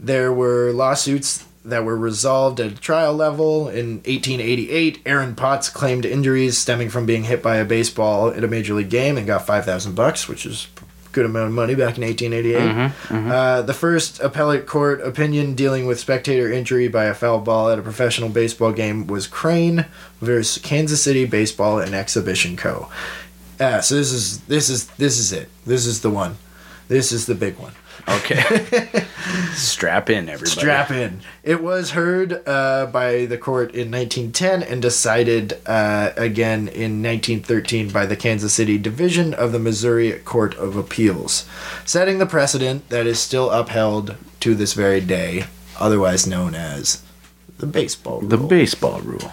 there 0.00 0.32
were 0.32 0.72
lawsuits 0.72 1.44
that 1.66 1.84
were 1.84 1.96
resolved 1.96 2.60
at 2.60 2.80
trial 2.80 3.12
level. 3.12 3.68
In 3.68 3.96
1888, 3.96 5.02
Aaron 5.04 5.34
Potts 5.34 5.68
claimed 5.68 6.06
injuries 6.06 6.56
stemming 6.56 6.90
from 6.90 7.06
being 7.06 7.24
hit 7.24 7.42
by 7.42 7.56
a 7.56 7.64
baseball 7.64 8.28
at 8.28 8.44
a 8.44 8.48
major 8.48 8.72
league 8.74 8.88
game 8.88 9.18
and 9.18 9.26
got 9.26 9.46
5,000 9.46 9.94
bucks, 9.94 10.28
which 10.28 10.46
is 10.46 10.68
good 11.16 11.24
amount 11.24 11.46
of 11.46 11.52
money 11.54 11.74
back 11.74 11.96
in 11.96 12.04
1888. 12.04 12.92
Uh, 13.32 13.62
the 13.62 13.72
first 13.72 14.20
appellate 14.20 14.66
court 14.66 15.00
opinion 15.00 15.54
dealing 15.54 15.86
with 15.86 15.98
spectator 15.98 16.52
injury 16.52 16.88
by 16.88 17.06
a 17.06 17.14
foul 17.14 17.40
ball 17.40 17.70
at 17.70 17.78
a 17.78 17.82
professional 17.82 18.28
baseball 18.28 18.70
game 18.70 19.06
was 19.06 19.26
Crane 19.26 19.86
versus 20.20 20.62
Kansas 20.62 21.02
City 21.02 21.24
Baseball 21.24 21.78
and 21.78 21.94
Exhibition 21.94 22.54
Co. 22.54 22.90
Uh, 23.58 23.80
so 23.80 23.94
this 23.94 24.12
is 24.12 24.40
this 24.42 24.68
is 24.68 24.88
this 24.98 25.18
is 25.18 25.32
it. 25.32 25.48
This 25.64 25.86
is 25.86 26.02
the 26.02 26.10
one. 26.10 26.36
This 26.88 27.12
is 27.12 27.24
the 27.24 27.34
big 27.34 27.56
one. 27.58 27.72
Okay. 28.08 29.04
Strap 29.54 30.10
in, 30.10 30.28
everybody. 30.28 30.60
Strap 30.60 30.90
in. 30.90 31.20
It 31.42 31.62
was 31.62 31.90
heard 31.92 32.42
uh, 32.46 32.86
by 32.86 33.26
the 33.26 33.38
court 33.38 33.74
in 33.74 33.90
1910 33.90 34.62
and 34.62 34.82
decided 34.82 35.58
uh, 35.66 36.12
again 36.16 36.68
in 36.68 37.02
1913 37.02 37.90
by 37.90 38.06
the 38.06 38.16
Kansas 38.16 38.52
City 38.52 38.78
Division 38.78 39.34
of 39.34 39.52
the 39.52 39.58
Missouri 39.58 40.12
Court 40.20 40.54
of 40.56 40.76
Appeals, 40.76 41.46
setting 41.84 42.18
the 42.18 42.26
precedent 42.26 42.88
that 42.88 43.06
is 43.06 43.18
still 43.18 43.50
upheld 43.50 44.16
to 44.40 44.54
this 44.54 44.74
very 44.74 45.00
day, 45.00 45.44
otherwise 45.78 46.26
known 46.26 46.54
as 46.54 47.02
the 47.58 47.66
baseball 47.66 48.20
rule. 48.20 48.28
The 48.28 48.36
baseball 48.38 49.00
rule. 49.00 49.32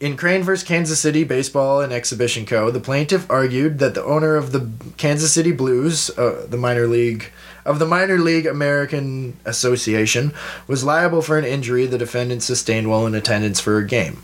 In 0.00 0.16
Crane 0.16 0.42
vs. 0.42 0.66
Kansas 0.66 0.98
City 0.98 1.24
Baseball 1.24 1.82
and 1.82 1.92
Exhibition 1.92 2.46
Co., 2.46 2.70
the 2.70 2.80
plaintiff 2.80 3.30
argued 3.30 3.78
that 3.80 3.92
the 3.94 4.02
owner 4.02 4.34
of 4.36 4.50
the 4.52 4.70
Kansas 4.96 5.30
City 5.32 5.52
Blues, 5.52 6.08
uh, 6.16 6.46
the 6.48 6.56
minor 6.56 6.86
league 6.86 7.30
of 7.66 7.78
the 7.78 7.84
minor 7.86 8.16
league 8.18 8.46
American 8.46 9.36
Association, 9.44 10.32
was 10.66 10.82
liable 10.82 11.20
for 11.20 11.38
an 11.38 11.44
injury 11.44 11.84
the 11.84 11.98
defendant 11.98 12.42
sustained 12.42 12.88
while 12.88 13.06
in 13.06 13.14
attendance 13.14 13.60
for 13.60 13.76
a 13.76 13.86
game. 13.86 14.22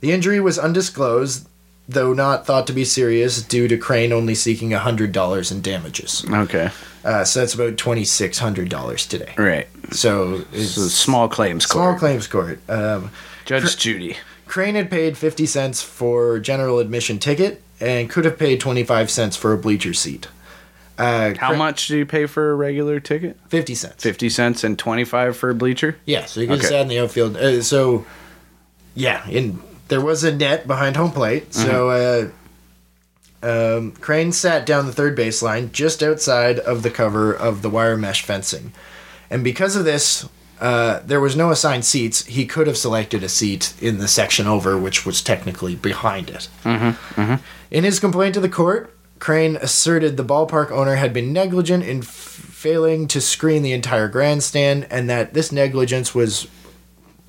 The 0.00 0.12
injury 0.12 0.38
was 0.38 0.56
undisclosed, 0.56 1.48
though 1.88 2.12
not 2.12 2.46
thought 2.46 2.68
to 2.68 2.72
be 2.72 2.84
serious, 2.84 3.42
due 3.42 3.66
to 3.66 3.76
Crane 3.76 4.12
only 4.12 4.36
seeking 4.36 4.70
hundred 4.70 5.10
dollars 5.10 5.50
in 5.50 5.60
damages. 5.62 6.24
Okay. 6.30 6.70
Uh, 7.04 7.24
so 7.24 7.40
that's 7.40 7.54
about 7.54 7.76
twenty 7.76 8.04
six 8.04 8.38
hundred 8.38 8.68
dollars 8.68 9.04
today. 9.04 9.34
Right. 9.36 9.66
So 9.90 10.44
it's 10.52 10.74
So 10.74 10.82
small 10.82 11.28
claims 11.28 11.66
court. 11.66 11.82
small 11.82 11.98
claims 11.98 12.28
court. 12.28 12.60
Um, 12.70 13.10
Judge 13.44 13.76
Judy. 13.76 14.16
Crane 14.48 14.74
had 14.74 14.90
paid 14.90 15.16
50 15.16 15.46
cents 15.46 15.82
for 15.82 16.38
general 16.40 16.78
admission 16.78 17.18
ticket 17.18 17.62
and 17.80 18.10
could 18.10 18.24
have 18.24 18.38
paid 18.38 18.60
25 18.60 19.10
cents 19.10 19.36
for 19.36 19.52
a 19.52 19.58
bleacher 19.58 19.94
seat. 19.94 20.26
Uh, 20.96 21.34
How 21.38 21.54
much 21.54 21.86
do 21.86 21.96
you 21.96 22.04
pay 22.06 22.26
for 22.26 22.50
a 22.50 22.54
regular 22.56 22.98
ticket? 22.98 23.38
50 23.48 23.74
cents. 23.76 24.02
50 24.02 24.28
cents 24.30 24.64
and 24.64 24.76
25 24.76 25.36
for 25.36 25.50
a 25.50 25.54
bleacher? 25.54 25.96
Yeah, 26.06 26.24
so 26.24 26.40
you 26.40 26.48
could 26.48 26.58
Okay. 26.58 26.66
stand 26.66 26.82
in 26.90 26.96
the 26.96 26.98
outfield. 27.04 27.36
Uh, 27.36 27.62
so, 27.62 28.04
yeah, 28.96 29.28
in 29.28 29.60
there 29.86 30.00
was 30.00 30.24
a 30.24 30.34
net 30.34 30.66
behind 30.66 30.96
home 30.96 31.12
plate. 31.12 31.54
So, 31.54 32.30
uh, 33.42 33.78
um, 33.78 33.92
Crane 33.92 34.32
sat 34.32 34.66
down 34.66 34.86
the 34.86 34.92
third 34.92 35.16
baseline 35.16 35.70
just 35.70 36.02
outside 36.02 36.58
of 36.58 36.82
the 36.82 36.90
cover 36.90 37.32
of 37.32 37.62
the 37.62 37.70
wire 37.70 37.96
mesh 37.96 38.22
fencing. 38.22 38.72
And 39.30 39.44
because 39.44 39.76
of 39.76 39.84
this, 39.84 40.28
uh, 40.60 41.00
there 41.04 41.20
was 41.20 41.36
no 41.36 41.50
assigned 41.50 41.84
seats. 41.84 42.24
He 42.26 42.46
could 42.46 42.66
have 42.66 42.76
selected 42.76 43.22
a 43.22 43.28
seat 43.28 43.74
in 43.80 43.98
the 43.98 44.08
section 44.08 44.46
over, 44.46 44.78
which 44.78 45.06
was 45.06 45.22
technically 45.22 45.74
behind 45.76 46.30
it. 46.30 46.48
In 47.70 47.84
his 47.84 48.00
complaint 48.00 48.34
to 48.34 48.40
the 48.40 48.48
court, 48.48 48.94
Crane 49.18 49.56
asserted 49.56 50.16
the 50.16 50.24
ballpark 50.24 50.70
owner 50.70 50.94
had 50.96 51.12
been 51.12 51.32
negligent 51.32 51.84
in 51.84 51.98
f- 51.98 52.06
failing 52.06 53.08
to 53.08 53.20
screen 53.20 53.62
the 53.62 53.72
entire 53.72 54.08
grandstand 54.08 54.86
and 54.90 55.10
that 55.10 55.34
this 55.34 55.50
negligence 55.52 56.14
was 56.14 56.46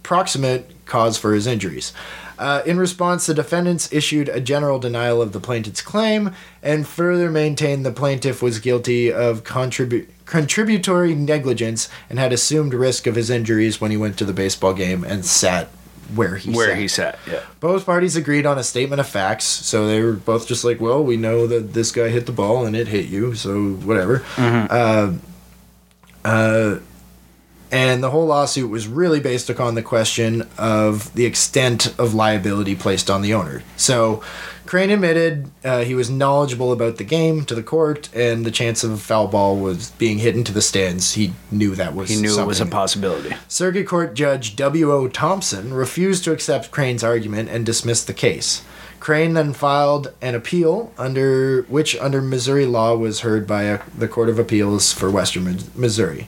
proximate 0.03 0.71
cause 0.85 1.17
for 1.17 1.33
his 1.33 1.45
injuries. 1.47 1.93
Uh, 2.37 2.61
in 2.65 2.79
response, 2.79 3.25
the 3.25 3.33
defendants 3.33 3.91
issued 3.91 4.29
a 4.29 4.39
general 4.39 4.79
denial 4.79 5.21
of 5.21 5.33
the 5.33 5.39
plaintiff's 5.41 5.81
claim 5.81 6.33
and 6.63 6.87
further 6.87 7.29
maintained 7.29 7.85
the 7.85 7.91
plaintiff 7.91 8.41
was 8.41 8.59
guilty 8.59 9.11
of 9.11 9.43
contribu- 9.43 10.07
contributory 10.29 11.15
negligence 11.15 11.89
and 12.07 12.19
had 12.19 12.31
assumed 12.31 12.73
risk 12.73 13.07
of 13.07 13.15
his 13.15 13.31
injuries 13.31 13.81
when 13.81 13.89
he 13.89 13.97
went 13.97 14.15
to 14.19 14.25
the 14.25 14.33
baseball 14.33 14.73
game 14.73 15.03
and 15.03 15.25
sat 15.25 15.69
where 16.13 16.37
he 16.37 16.51
sat. 16.51 16.55
Where 16.55 16.69
sat. 16.69 16.77
he 16.77 16.87
sat, 16.87 17.19
yeah. 17.29 17.41
Both 17.59 17.85
parties 17.85 18.15
agreed 18.15 18.45
on 18.45 18.57
a 18.57 18.63
statement 18.63 18.99
of 18.99 19.07
facts, 19.07 19.45
so 19.45 19.87
they 19.87 20.01
were 20.01 20.13
both 20.13 20.47
just 20.47 20.63
like, 20.63 20.79
"Well, 20.79 21.03
we 21.03 21.17
know 21.17 21.47
that 21.47 21.73
this 21.73 21.91
guy 21.91 22.09
hit 22.09 22.25
the 22.25 22.31
ball 22.31 22.65
and 22.65 22.75
it 22.75 22.87
hit 22.87 23.07
you, 23.07 23.35
so 23.35 23.71
whatever." 23.71 24.23
Uh, 24.37 25.13
uh, 26.25 26.79
and 27.71 28.03
the 28.03 28.10
whole 28.10 28.25
lawsuit 28.25 28.69
was 28.69 28.88
really 28.88 29.19
based 29.19 29.49
upon 29.49 29.75
the 29.75 29.84
question 29.84 30.47
of 30.58 31.13
the 31.13 31.25
extent 31.25 31.93
of 31.99 32.13
liability 32.13 32.75
placed 32.75 33.10
on 33.10 33.21
the 33.21 33.34
owner. 33.34 33.63
So, 33.77 34.23
Crane 34.65 34.91
admitted 34.91 35.49
uh, 35.63 35.84
he 35.84 35.95
was 35.95 36.12
knowledgeable 36.12 36.71
about 36.71 36.97
the 36.97 37.03
game 37.03 37.43
to 37.45 37.55
the 37.55 37.63
court, 37.63 38.08
and 38.13 38.45
the 38.45 38.51
chance 38.51 38.84
of 38.84 38.91
a 38.91 38.97
foul 38.97 39.27
ball 39.27 39.58
was 39.58 39.89
being 39.91 40.19
hit 40.19 40.36
into 40.36 40.53
the 40.53 40.62
stands. 40.62 41.13
He 41.13 41.34
knew 41.49 41.73
that 41.73 41.95
was 41.95 42.10
He 42.10 42.21
knew 42.21 42.39
it 42.39 42.45
was 42.45 42.62
a 42.62 42.67
possibility. 42.67 43.36
Circuit 43.47 43.88
Court 43.88 44.13
Judge 44.13 44.55
W.O. 44.55 45.08
Thompson 45.08 45.73
refused 45.73 46.23
to 46.25 46.32
accept 46.32 46.69
Crane's 46.69 47.03
argument 47.03 47.49
and 47.49 47.65
dismissed 47.65 48.05
the 48.05 48.13
case. 48.13 48.63
Crane 48.99 49.34
then 49.34 49.53
filed 49.53 50.13
an 50.21 50.36
appeal 50.36 50.91
under 50.97 51.63
which 51.63 51.97
under 51.97 52.21
Missouri 52.21 52.65
law 52.65 52.95
was 52.95 53.21
heard 53.21 53.47
by 53.47 53.63
a, 53.63 53.79
the 53.97 54.08
Court 54.08 54.29
of 54.29 54.38
Appeals 54.38 54.93
for 54.93 55.10
Western 55.10 55.58
Missouri. 55.75 56.27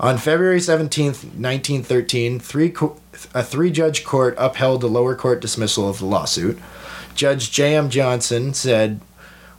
On 0.00 0.18
February 0.18 0.58
17th, 0.58 1.24
1913, 1.36 2.40
three 2.40 2.70
co- 2.70 3.00
a 3.32 3.42
three-judge 3.42 4.04
court 4.04 4.34
upheld 4.38 4.80
the 4.80 4.88
lower 4.88 5.14
court 5.14 5.40
dismissal 5.40 5.88
of 5.88 5.98
the 5.98 6.04
lawsuit. 6.04 6.58
Judge 7.14 7.52
J.M. 7.52 7.90
Johnson 7.90 8.54
said, 8.54 9.00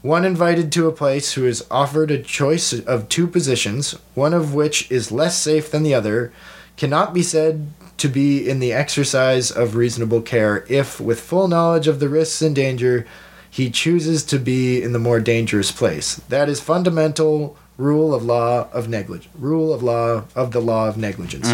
one 0.01 0.23
invited 0.23 0.71
to 0.73 0.87
a 0.87 0.91
place 0.91 1.33
who 1.33 1.47
is 1.47 1.65
offered 1.71 2.11
a 2.11 2.21
choice 2.21 2.71
of 2.73 3.09
two 3.09 3.25
positions, 3.25 3.93
one 4.13 4.35
of 4.35 4.53
which 4.53 4.91
is 4.91 5.11
less 5.11 5.41
safe 5.41 5.71
than 5.71 5.81
the 5.81 5.95
other, 5.95 6.31
cannot 6.77 7.13
be 7.13 7.23
said 7.23 7.69
to 7.97 8.07
be 8.07 8.47
in 8.47 8.59
the 8.59 8.71
exercise 8.71 9.49
of 9.49 9.75
reasonable 9.75 10.21
care 10.21 10.63
if, 10.69 10.99
with 10.99 11.19
full 11.19 11.47
knowledge 11.47 11.87
of 11.87 11.99
the 11.99 12.07
risks 12.07 12.41
and 12.41 12.55
danger, 12.55 13.07
he 13.49 13.71
chooses 13.71 14.23
to 14.25 14.37
be 14.37 14.79
in 14.83 14.91
the 14.91 14.99
more 14.99 15.19
dangerous 15.19 15.71
place. 15.71 16.17
That 16.29 16.49
is 16.49 16.59
fundamental 16.59 17.57
rule 17.77 18.13
of 18.13 18.23
law 18.23 18.69
of 18.71 18.87
negligence. 18.87 19.33
Rule 19.37 19.73
of 19.73 19.83
law 19.83 20.23
of 20.33 20.51
the 20.51 20.61
law 20.61 20.87
of 20.87 20.95
negligence. 20.97 21.47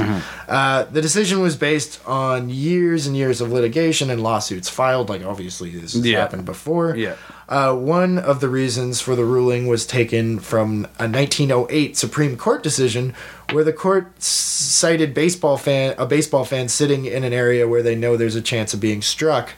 Uh, 0.47 0.83
the 0.91 1.01
decision 1.01 1.41
was 1.41 1.55
based 1.55 1.99
on 2.07 2.49
years 2.49 3.07
and 3.07 3.17
years 3.17 3.41
of 3.41 3.51
litigation 3.51 4.09
and 4.11 4.21
lawsuits 4.21 4.69
filed. 4.69 5.09
Like 5.09 5.23
obviously 5.25 5.71
this 5.71 5.93
has 5.93 6.05
Yeah. 6.05 6.19
happened 6.19 6.45
before. 6.45 6.95
Yeah. 6.95 7.15
Uh, 7.49 7.73
one 7.75 8.17
of 8.19 8.39
the 8.39 8.47
reasons 8.49 9.01
for 9.01 9.15
the 9.15 9.25
ruling 9.25 9.65
was 9.67 9.85
taken 9.85 10.39
from 10.39 10.87
a 10.99 11.07
1908 11.07 11.97
Supreme 11.97 12.37
Court 12.37 12.61
decision 12.63 13.13
where 13.51 13.63
the 13.63 13.73
court 13.73 14.11
s- 14.17 14.25
cited 14.25 15.13
baseball 15.13 15.57
fan 15.57 15.95
a 15.97 16.05
baseball 16.05 16.45
fan 16.45 16.69
sitting 16.69 17.05
in 17.05 17.23
an 17.23 17.33
area 17.33 17.67
where 17.67 17.81
they 17.83 17.95
know 17.95 18.15
there's 18.15 18.35
a 18.35 18.41
chance 18.41 18.73
of 18.73 18.79
being 18.79 19.01
struck 19.01 19.49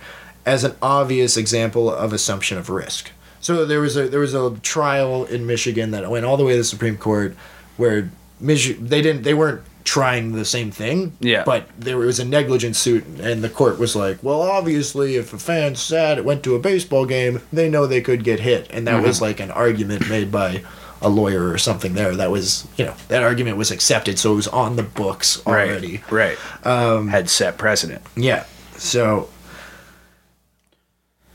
as 0.45 0.63
an 0.63 0.73
obvious 0.81 1.37
example 1.37 1.93
of 1.93 2.13
assumption 2.13 2.57
of 2.57 2.69
risk. 2.69 3.11
So 3.43 3.65
there 3.65 3.81
was 3.81 3.97
a 3.97 4.07
there 4.07 4.21
was 4.21 4.33
a 4.33 4.51
trial 4.63 5.25
in 5.25 5.45
Michigan 5.45 5.91
that 5.91 6.09
went 6.09 6.25
all 6.25 6.37
the 6.37 6.45
way 6.45 6.53
to 6.53 6.59
the 6.59 6.63
Supreme 6.63 6.97
Court, 6.97 7.35
where 7.75 8.09
Mich- 8.39 8.77
they 8.79 9.01
didn't 9.01 9.23
they 9.23 9.33
weren't 9.33 9.61
trying 9.83 10.31
the 10.31 10.45
same 10.45 10.71
thing. 10.71 11.11
Yeah. 11.19 11.43
But 11.45 11.67
there 11.77 11.97
was 11.97 12.19
a 12.19 12.25
negligent 12.25 12.77
suit, 12.77 13.03
and 13.19 13.43
the 13.43 13.49
court 13.49 13.79
was 13.79 13.97
like, 13.97 14.23
well, 14.23 14.41
obviously, 14.41 15.17
if 15.17 15.33
a 15.33 15.37
fan 15.37 15.75
sad 15.75 16.17
it 16.17 16.23
went 16.23 16.41
to 16.43 16.55
a 16.55 16.59
baseball 16.59 17.05
game, 17.05 17.41
they 17.51 17.69
know 17.69 17.85
they 17.85 17.99
could 17.99 18.23
get 18.23 18.39
hit, 18.39 18.67
and 18.71 18.87
that 18.87 19.03
was 19.03 19.21
like 19.21 19.41
an 19.41 19.51
argument 19.51 20.09
made 20.09 20.31
by 20.31 20.63
a 21.01 21.09
lawyer 21.09 21.49
or 21.49 21.57
something 21.57 21.95
there. 21.95 22.15
That 22.15 22.31
was 22.31 22.65
you 22.77 22.85
know 22.85 22.95
that 23.09 23.23
argument 23.23 23.57
was 23.57 23.71
accepted, 23.71 24.17
so 24.17 24.31
it 24.31 24.35
was 24.35 24.47
on 24.47 24.77
the 24.77 24.83
books 24.83 25.45
already. 25.45 26.01
Right. 26.09 26.37
Right. 26.63 26.65
Um, 26.65 27.09
Had 27.09 27.29
set 27.29 27.57
precedent. 27.57 28.01
Yeah. 28.15 28.45
So. 28.77 29.27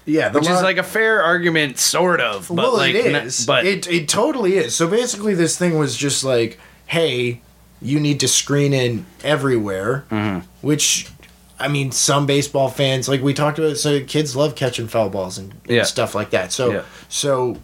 Yeah, 0.09 0.33
Which 0.33 0.49
is 0.49 0.63
like 0.63 0.79
a 0.79 0.83
fair 0.83 1.23
argument, 1.23 1.79
sort 1.79 2.21
of. 2.21 2.49
But 2.49 2.57
well, 2.57 2.77
like, 2.77 2.95
it 2.95 3.15
n- 3.15 3.31
but 3.47 3.67
it 3.67 3.87
it 3.87 4.09
totally 4.09 4.57
is. 4.57 4.75
So 4.75 4.89
basically, 4.89 5.35
this 5.35 5.57
thing 5.59 5.79
was 5.79 5.97
just 5.97 6.25
like, 6.25 6.59
hey, 6.87 7.41
you 7.83 8.01
need 8.01 8.19
to 8.21 8.29
screen 8.29 8.73
in 8.73 9.05
everywhere, 9.23 10.05
Mm-hmm. 10.11 10.47
which. 10.67 11.09
I 11.61 11.67
mean, 11.67 11.91
some 11.91 12.25
baseball 12.25 12.69
fans, 12.69 13.09
like 13.09 13.21
we 13.21 13.35
talked 13.35 13.59
about, 13.59 13.77
so 13.79 14.01
kids 14.05 14.37
love 14.37 14.55
catching 14.55 14.87
foul 14.87 15.11
balls 15.11 15.39
and, 15.39 15.51
and 15.65 15.71
Yeah. 15.79 15.83
stuff 15.83 16.15
like 16.15 16.31
that. 16.31 16.53
So, 16.53 16.71
Yeah. 16.71 16.83
so, 17.09 17.57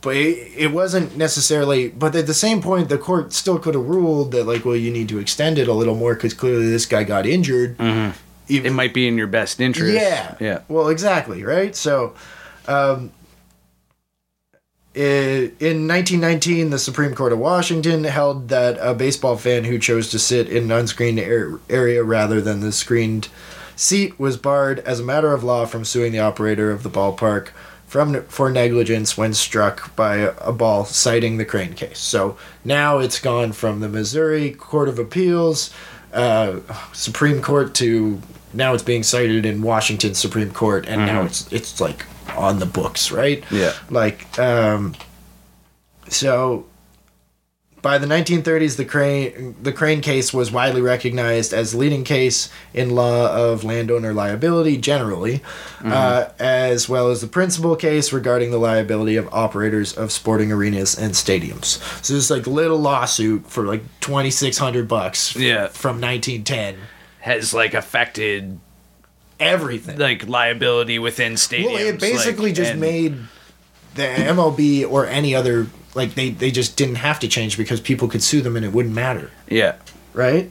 but 0.00 0.16
it, 0.16 0.50
it 0.56 0.72
wasn't 0.72 1.16
necessarily. 1.16 1.90
But 1.90 2.16
at 2.16 2.26
the 2.26 2.34
same 2.34 2.60
point, 2.60 2.88
the 2.88 2.98
court 2.98 3.32
still 3.32 3.60
could 3.60 3.74
have 3.76 3.84
ruled 3.86 4.32
that, 4.32 4.48
like, 4.48 4.64
well, 4.64 4.74
you 4.74 4.90
need 4.90 5.08
to 5.10 5.20
extend 5.20 5.58
it 5.58 5.68
a 5.68 5.72
little 5.72 5.94
more 5.94 6.14
because 6.14 6.34
clearly 6.34 6.68
this 6.68 6.86
guy 6.86 7.04
got 7.04 7.24
injured. 7.24 7.76
it 7.78 8.14
Even, 8.48 8.74
might 8.74 8.94
be 8.94 9.08
in 9.08 9.16
your 9.18 9.26
best 9.26 9.60
interest. 9.60 9.94
yeah. 9.94 10.36
Yeah. 10.40 10.60
Well, 10.68 10.88
exactly, 10.88 11.42
right? 11.42 11.74
So, 11.74 12.14
um, 12.68 13.12
in 14.94 15.86
1919, 15.86 16.70
the 16.70 16.78
Supreme 16.78 17.14
Court 17.14 17.32
of 17.32 17.38
Washington 17.38 18.04
held 18.04 18.48
that 18.48 18.78
a 18.80 18.94
baseball 18.94 19.36
fan 19.36 19.64
who 19.64 19.78
chose 19.78 20.10
to 20.10 20.18
sit 20.18 20.48
in 20.48 20.64
an 20.64 20.72
unscreened 20.72 21.20
ar- 21.20 21.60
area 21.68 22.02
rather 22.02 22.40
than 22.40 22.60
the 22.60 22.72
screened 22.72 23.28
seat 23.76 24.18
was 24.18 24.38
barred 24.38 24.78
as 24.80 25.00
a 25.00 25.04
matter 25.04 25.34
of 25.34 25.44
law 25.44 25.66
from 25.66 25.84
suing 25.84 26.12
the 26.12 26.18
operator 26.18 26.70
of 26.70 26.82
the 26.82 26.88
ballpark 26.88 27.48
from 27.86 28.22
for 28.24 28.50
negligence 28.50 29.16
when 29.16 29.34
struck 29.34 29.94
by 29.94 30.16
a, 30.16 30.34
a 30.38 30.52
ball 30.52 30.84
citing 30.86 31.36
the 31.36 31.44
crane 31.44 31.74
case. 31.74 31.98
So 31.98 32.36
now 32.64 32.98
it's 32.98 33.20
gone 33.20 33.52
from 33.52 33.80
the 33.80 33.88
Missouri 33.88 34.50
Court 34.52 34.88
of 34.88 34.98
Appeals, 34.98 35.72
uh, 36.12 36.60
Supreme 36.92 37.42
Court 37.42 37.74
to 37.74 38.20
now 38.56 38.74
it's 38.74 38.82
being 38.82 39.02
cited 39.02 39.44
in 39.46 39.62
Washington 39.62 40.14
Supreme 40.14 40.50
Court, 40.50 40.86
and 40.88 41.06
now 41.06 41.22
it's 41.22 41.50
it's 41.52 41.80
like 41.80 42.04
on 42.36 42.58
the 42.58 42.66
books, 42.66 43.10
right? 43.12 43.44
Yeah. 43.50 43.72
Like, 43.90 44.38
um, 44.38 44.94
so 46.08 46.66
by 47.82 47.98
the 47.98 48.06
1930s, 48.06 48.76
the 48.76 48.84
crane 48.84 49.54
the 49.62 49.72
crane 49.72 50.00
case 50.00 50.34
was 50.34 50.50
widely 50.50 50.80
recognized 50.80 51.52
as 51.52 51.70
the 51.72 51.78
leading 51.78 52.02
case 52.02 52.48
in 52.74 52.90
law 52.90 53.28
of 53.32 53.62
landowner 53.62 54.12
liability 54.12 54.76
generally, 54.76 55.40
uh, 55.84 56.28
as 56.40 56.88
well 56.88 57.10
as 57.10 57.20
the 57.20 57.28
principal 57.28 57.76
case 57.76 58.12
regarding 58.12 58.50
the 58.50 58.58
liability 58.58 59.14
of 59.16 59.28
operators 59.32 59.92
of 59.92 60.10
sporting 60.10 60.50
arenas 60.50 60.98
and 60.98 61.12
stadiums. 61.12 61.78
So 62.04 62.14
this 62.14 62.28
like 62.30 62.46
little 62.48 62.78
lawsuit 62.78 63.46
for 63.46 63.64
like 63.64 63.82
2,600 64.00 64.88
bucks. 64.88 65.36
f- 65.36 65.40
Yeah. 65.42 65.68
From 65.68 66.00
1910. 66.00 66.76
Has 67.26 67.52
like 67.52 67.74
affected 67.74 68.58
Everything. 69.38 69.98
like 69.98 70.26
liability 70.28 70.98
within 70.98 71.34
stadiums. 71.34 71.64
Well, 71.66 71.76
it 71.76 72.00
basically 72.00 72.46
like, 72.50 72.54
just 72.56 72.70
and- 72.72 72.80
made 72.80 73.16
the 73.94 74.02
MLB 74.02 74.88
or 74.90 75.06
any 75.06 75.34
other 75.34 75.66
like 75.94 76.14
they 76.14 76.30
they 76.30 76.50
just 76.50 76.76
didn't 76.76 76.96
have 76.96 77.18
to 77.20 77.28
change 77.28 77.56
because 77.58 77.80
people 77.80 78.08
could 78.08 78.22
sue 78.22 78.40
them 78.42 78.56
and 78.56 78.64
it 78.64 78.72
wouldn't 78.72 78.94
matter, 78.94 79.30
Yeah. 79.48 79.74
right? 80.14 80.50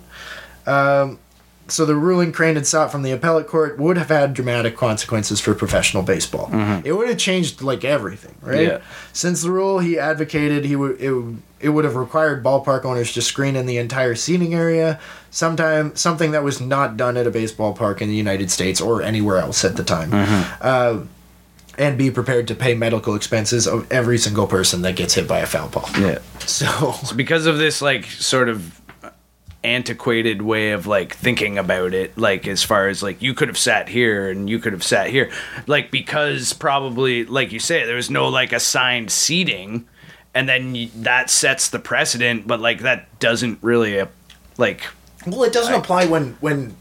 Um, 0.67 1.19
so 1.67 1.86
the 1.86 1.95
ruling 1.95 2.32
Crane 2.32 2.55
had 2.55 2.67
sought 2.67 2.91
from 2.91 3.01
the 3.03 3.11
appellate 3.11 3.47
court 3.47 3.80
would 3.80 3.97
have 3.97 4.09
had 4.09 4.34
dramatic 4.34 4.76
consequences 4.78 5.39
for 5.39 5.53
professional 5.55 6.03
baseball. 6.03 6.49
It 6.84 6.91
would 6.93 7.07
have 7.07 7.17
changed 7.17 7.61
like 7.61 7.84
everything, 7.86 8.36
right? 8.41 8.55
Mm-hmm. 8.57 8.69
Yeah. 8.69 8.78
Since 9.13 9.41
the 9.43 9.49
rule 9.51 9.80
he 9.80 9.97
advocated, 9.97 10.65
he 10.65 10.76
would 10.76 10.99
it, 10.99 11.11
would- 11.11 11.41
it 11.66 11.70
would 11.70 11.84
have 11.84 11.95
required 11.95 12.43
ballpark 12.43 12.86
owners 12.86 13.11
to 13.13 13.24
screen 13.24 13.55
in 13.55 13.66
the 13.66 13.78
entire 13.78 14.13
seating 14.13 14.53
area, 14.53 14.99
sometime 15.32 15.95
something 15.95 16.30
that 16.30 16.43
was 16.43 16.61
not 16.61 16.95
done 16.95 17.18
at 17.18 17.26
a 17.26 17.32
baseball 17.32 17.74
park 17.74 18.03
in 18.03 18.07
the 18.07 18.16
United 18.16 18.51
States 18.51 18.80
or 18.80 19.01
anywhere 19.01 19.38
else 19.38 19.66
at 19.66 19.76
the 19.76 19.84
time. 19.84 20.11
Uh, 20.61 21.01
and 21.80 21.97
be 21.97 22.11
prepared 22.11 22.47
to 22.47 22.55
pay 22.55 22.76
medical 22.76 23.16
expenses 23.16 23.68
of 23.68 23.91
every 23.91 24.20
single 24.20 24.45
person 24.45 24.84
that 24.84 24.95
gets 24.95 25.16
hit 25.16 25.28
by 25.28 25.39
a 25.39 25.45
foul 25.47 25.68
ball. 25.70 25.89
Yeah. 25.99 26.20
So 26.39 26.93
because 27.16 27.47
of 27.47 27.57
this 27.57 27.82
like 27.82 28.05
sort 28.05 28.47
of 28.47 28.80
antiquated 29.63 30.43
way 30.43 30.72
of 30.72 30.86
like 30.86 31.16
thinking 31.16 31.57
about 31.57 31.95
it 31.95 32.16
like 32.16 32.47
as 32.47 32.61
far 32.61 32.88
as 32.88 33.01
like 33.01 33.20
you 33.24 33.34
could 33.34 33.47
have 33.47 33.57
sat 33.57 33.89
here 33.89 34.30
and 34.30 34.47
you 34.47 34.59
could 34.59 34.74
have 34.74 34.84
sat 34.84 35.09
here 35.09 35.32
like 35.66 35.89
because 35.89 36.53
probably 36.53 37.26
like 37.26 37.51
you 37.51 37.57
say 37.59 37.84
there 37.84 37.95
was 37.95 38.11
no 38.11 38.28
like 38.28 38.53
assigned 38.53 39.09
seating 39.09 39.88
and 40.36 40.48
then 40.48 40.90
that 40.96 41.30
sets 41.32 41.70
the 41.70 41.80
precedent 41.80 42.46
but 42.46 42.60
like 42.60 42.82
that 42.82 43.20
doesn't 43.20 43.58
really 43.64 44.00
uh, 44.00 44.06
like 44.58 44.84
well, 45.26 45.44
it 45.44 45.54
doesn't 45.54 45.74
apply 45.74 46.06
when 46.06 46.34
when 46.42 46.76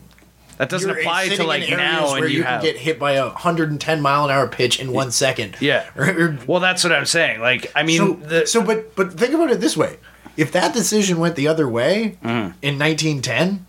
that 0.59 0.69
doesn't 0.69 0.89
you're 0.89 0.99
apply 1.01 1.29
to 1.29 1.45
like 1.45 1.69
now 1.71 2.13
where 2.13 2.25
and 2.25 2.33
you, 2.33 2.39
you 2.39 2.45
have 2.45 2.61
can 2.61 2.73
get 2.73 2.81
hit 2.81 2.99
by 2.99 3.13
a 3.13 3.25
110 3.29 4.01
mile 4.03 4.25
an 4.27 4.31
hour 4.31 4.47
pitch 4.49 4.79
in 4.79 4.93
one 4.93 5.11
second. 5.11 5.57
yeah 5.61 5.89
well 6.47 6.61
that's 6.61 6.85
what 6.85 6.93
i'm 6.93 7.07
saying 7.07 7.41
like 7.41 7.73
i 7.75 7.83
mean 7.83 7.99
so, 7.99 8.13
the, 8.15 8.47
so, 8.47 8.63
but 8.63 8.95
but 8.95 9.13
think 9.15 9.33
about 9.33 9.51
it 9.51 9.61
this 9.61 9.77
way: 9.77 9.97
if 10.37 10.53
that 10.53 10.75
decision 10.75 11.19
went 11.19 11.37
the 11.37 11.49
other 11.49 11.69
way 11.69 12.19
Mm-hmm. 12.23 12.59
in 12.63 12.79
1910, 12.79 13.67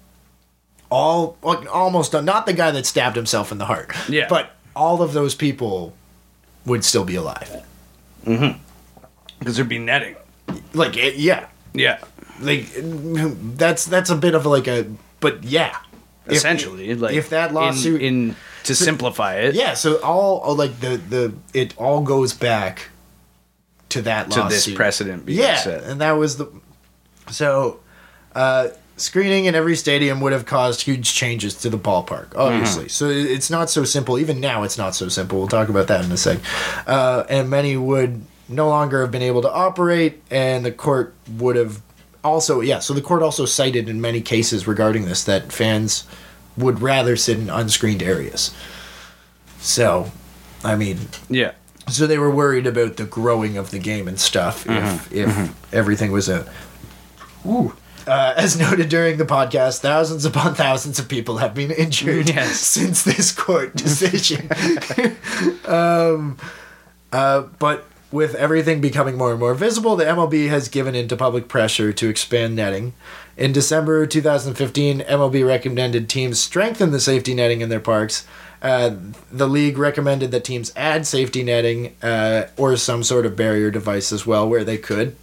all 0.89 1.37
like, 1.43 1.73
almost 1.73 2.13
not 2.13 2.45
the 2.45 2.53
guy 2.53 2.71
that 2.71 2.85
stabbed 2.85 3.15
himself 3.15 3.51
in 3.51 3.57
the 3.59 3.65
heart, 3.65 3.91
Yeah. 4.09 4.27
but 4.29 4.51
all 4.75 5.01
of 5.01 5.13
those 5.13 5.35
people 5.35 5.93
would 6.65 6.83
still 6.83 7.03
be 7.05 7.15
alive. 7.15 7.63
Because 9.39 9.55
there'd 9.55 9.69
be 9.69 9.79
netting. 9.79 10.15
Like, 10.73 10.97
it, 10.97 11.15
yeah, 11.15 11.47
yeah. 11.73 11.99
Like 12.41 12.67
that's 12.75 13.85
that's 13.85 14.09
a 14.09 14.15
bit 14.15 14.35
of 14.35 14.45
like 14.45 14.67
a 14.67 14.85
but 15.19 15.43
yeah. 15.43 15.77
If- 16.27 16.33
essentially 16.33 16.93
like 16.95 17.13
if 17.13 17.29
that 17.29 17.49
in- 17.49 17.55
lawsuit 17.55 18.01
in, 18.01 18.35
to 18.63 18.73
simplify 18.75 19.35
it. 19.35 19.53
yeah 19.53 19.75
so 19.75 19.97
all 20.01 20.55
like 20.55 20.79
the 20.79 20.97
the 20.97 21.33
it 21.53 21.77
all 21.77 22.01
goes 22.01 22.33
back 22.33 22.89
to 23.89 24.01
that 24.01 24.31
to 24.31 24.39
lawsuit. 24.39 24.51
this 24.65 24.73
precedent 24.75 25.23
being 25.25 25.37
yeah 25.39 25.55
set. 25.57 25.83
and 25.83 26.01
that 26.01 26.13
was 26.13 26.37
the 26.37 26.47
so 27.29 27.79
uh 28.33 28.69
screening 28.97 29.45
in 29.45 29.53
every 29.53 29.75
stadium 29.75 30.19
would 30.21 30.33
have 30.33 30.45
caused 30.47 30.81
huge 30.81 31.13
changes 31.13 31.53
to 31.53 31.69
the 31.69 31.77
ballpark 31.77 32.35
obviously. 32.35 32.89
So 32.89 33.07
it- 33.09 33.27
it's 33.29 33.49
not 33.51 33.69
so 33.69 33.83
simple. 33.83 34.17
Even 34.17 34.39
now 34.39 34.63
it's 34.63 34.77
not 34.79 34.95
so 34.95 35.09
simple. 35.09 35.37
We'll 35.37 35.47
talk 35.47 35.69
about 35.69 35.87
that 35.87 36.03
in 36.03 36.11
a 36.11 36.17
sec. 36.17 36.39
Uh, 36.87 37.23
and 37.29 37.49
many 37.51 37.77
would 37.77 38.21
no 38.47 38.67
longer 38.69 39.01
have 39.01 39.11
been 39.11 39.21
able 39.21 39.41
to 39.41 39.51
operate 39.51 40.21
and 40.29 40.65
the 40.65 40.71
court 40.71 41.13
would 41.37 41.55
have 41.55 41.81
also 42.23 42.61
yeah 42.61 42.79
so 42.79 42.93
the 42.93 43.01
court 43.01 43.21
also 43.23 43.45
cited 43.45 43.87
in 43.89 43.99
many 44.01 44.21
cases 44.21 44.67
regarding 44.67 45.05
this 45.05 45.23
that 45.23 45.51
fans 45.51 46.05
would 46.57 46.81
rather 46.81 47.15
sit 47.15 47.37
in 47.37 47.49
unscreened 47.49 48.01
areas 48.03 48.53
so 49.59 50.11
i 50.63 50.75
mean 50.75 50.97
yeah 51.29 51.51
so 51.87 52.07
they 52.07 52.17
were 52.17 52.31
worried 52.31 52.65
about 52.65 52.97
the 52.97 53.05
growing 53.05 53.57
of 53.57 53.69
the 53.71 53.77
game 53.79 54.07
and 54.07 54.19
stuff 54.19 54.65
if 54.67 55.11
if 55.13 55.73
everything 55.73 56.11
was 56.11 56.27
a. 56.27 56.51
Ooh. 57.45 57.75
Uh, 58.07 58.33
as 58.37 58.57
noted 58.57 58.89
during 58.89 59.17
the 59.17 59.25
podcast, 59.25 59.81
thousands 59.81 60.25
upon 60.25 60.55
thousands 60.65 60.97
of 60.97 61.07
people 61.07 61.37
have 61.37 61.53
been 61.53 61.69
injured 61.69 62.27
Yes. 62.29 62.59
since 62.75 63.03
this 63.03 63.31
court 63.31 63.75
decision. 63.75 64.49
um, 65.65 66.37
uh, 67.11 67.41
but 67.59 67.85
with 68.15 68.33
everything 68.35 68.81
becoming 68.81 69.17
more 69.17 69.31
and 69.31 69.39
more 69.39 69.53
visible, 69.53 69.95
the 69.95 70.05
MLB 70.05 70.47
has 70.47 70.69
given 70.69 70.95
into 70.95 71.17
public 71.17 71.47
pressure 71.47 71.91
to 71.93 72.09
expand 72.09 72.55
netting. 72.55 72.93
In 73.37 73.51
December 73.51 74.07
2015, 74.07 75.01
MLB 75.01 75.45
recommended 75.45 76.07
teams 76.07 76.39
strengthen 76.39 76.91
the 76.91 76.99
safety 76.99 77.33
netting 77.33 77.59
in 77.59 77.69
their 77.69 77.81
parks. 77.81 78.25
Uh, 78.61 78.95
the 79.29 79.47
league 79.47 79.77
recommended 79.77 80.31
that 80.31 80.45
teams 80.45 80.71
add 80.75 81.05
safety 81.05 81.43
netting 81.43 81.93
uh, 82.01 82.47
or 82.57 82.77
some 82.77 83.03
sort 83.03 83.25
of 83.25 83.35
barrier 83.35 83.69
device 83.69 84.11
as 84.11 84.25
well 84.25 84.47
where 84.49 84.63
they 84.63 84.77
could. 84.77 85.15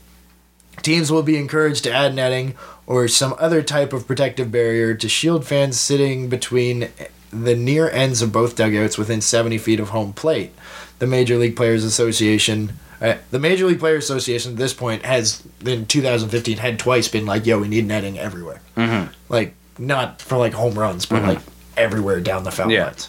Teams 0.82 1.10
will 1.10 1.22
be 1.22 1.36
encouraged 1.36 1.84
to 1.84 1.92
add 1.92 2.14
netting 2.14 2.54
or 2.86 3.08
some 3.08 3.34
other 3.38 3.62
type 3.62 3.92
of 3.92 4.06
protective 4.06 4.52
barrier 4.52 4.94
to 4.94 5.08
shield 5.08 5.46
fans 5.46 5.80
sitting 5.80 6.28
between 6.28 6.88
the 7.32 7.56
near 7.56 7.88
ends 7.90 8.20
of 8.20 8.32
both 8.32 8.56
dugouts 8.56 8.98
within 8.98 9.20
70 9.20 9.58
feet 9.58 9.80
of 9.80 9.88
home 9.88 10.12
plate. 10.12 10.52
The 10.98 11.06
Major 11.06 11.36
League 11.36 11.56
Players 11.56 11.82
Association, 11.84 12.74
uh, 13.02 13.16
the 13.30 13.38
Major 13.38 13.66
League 13.66 13.80
Players 13.80 14.04
Association 14.04 14.52
at 14.52 14.58
this 14.58 14.72
point 14.72 15.04
has 15.04 15.42
in 15.66 15.86
2015 15.86 16.56
had 16.58 16.78
twice 16.78 17.08
been 17.08 17.26
like, 17.26 17.44
"Yo, 17.46 17.58
we 17.60 17.68
need 17.68 17.86
netting 17.86 18.18
everywhere." 18.18 18.60
Mm-hmm. 18.76 19.12
Like 19.28 19.54
not 19.78 20.22
for 20.22 20.38
like 20.38 20.52
home 20.54 20.78
runs, 20.78 21.04
but 21.06 21.22
like 21.22 21.38
everywhere 21.76 22.20
down 22.20 22.44
the 22.44 22.50
foul 22.52 22.70
Yeah. 22.70 22.84
lines. 22.86 23.08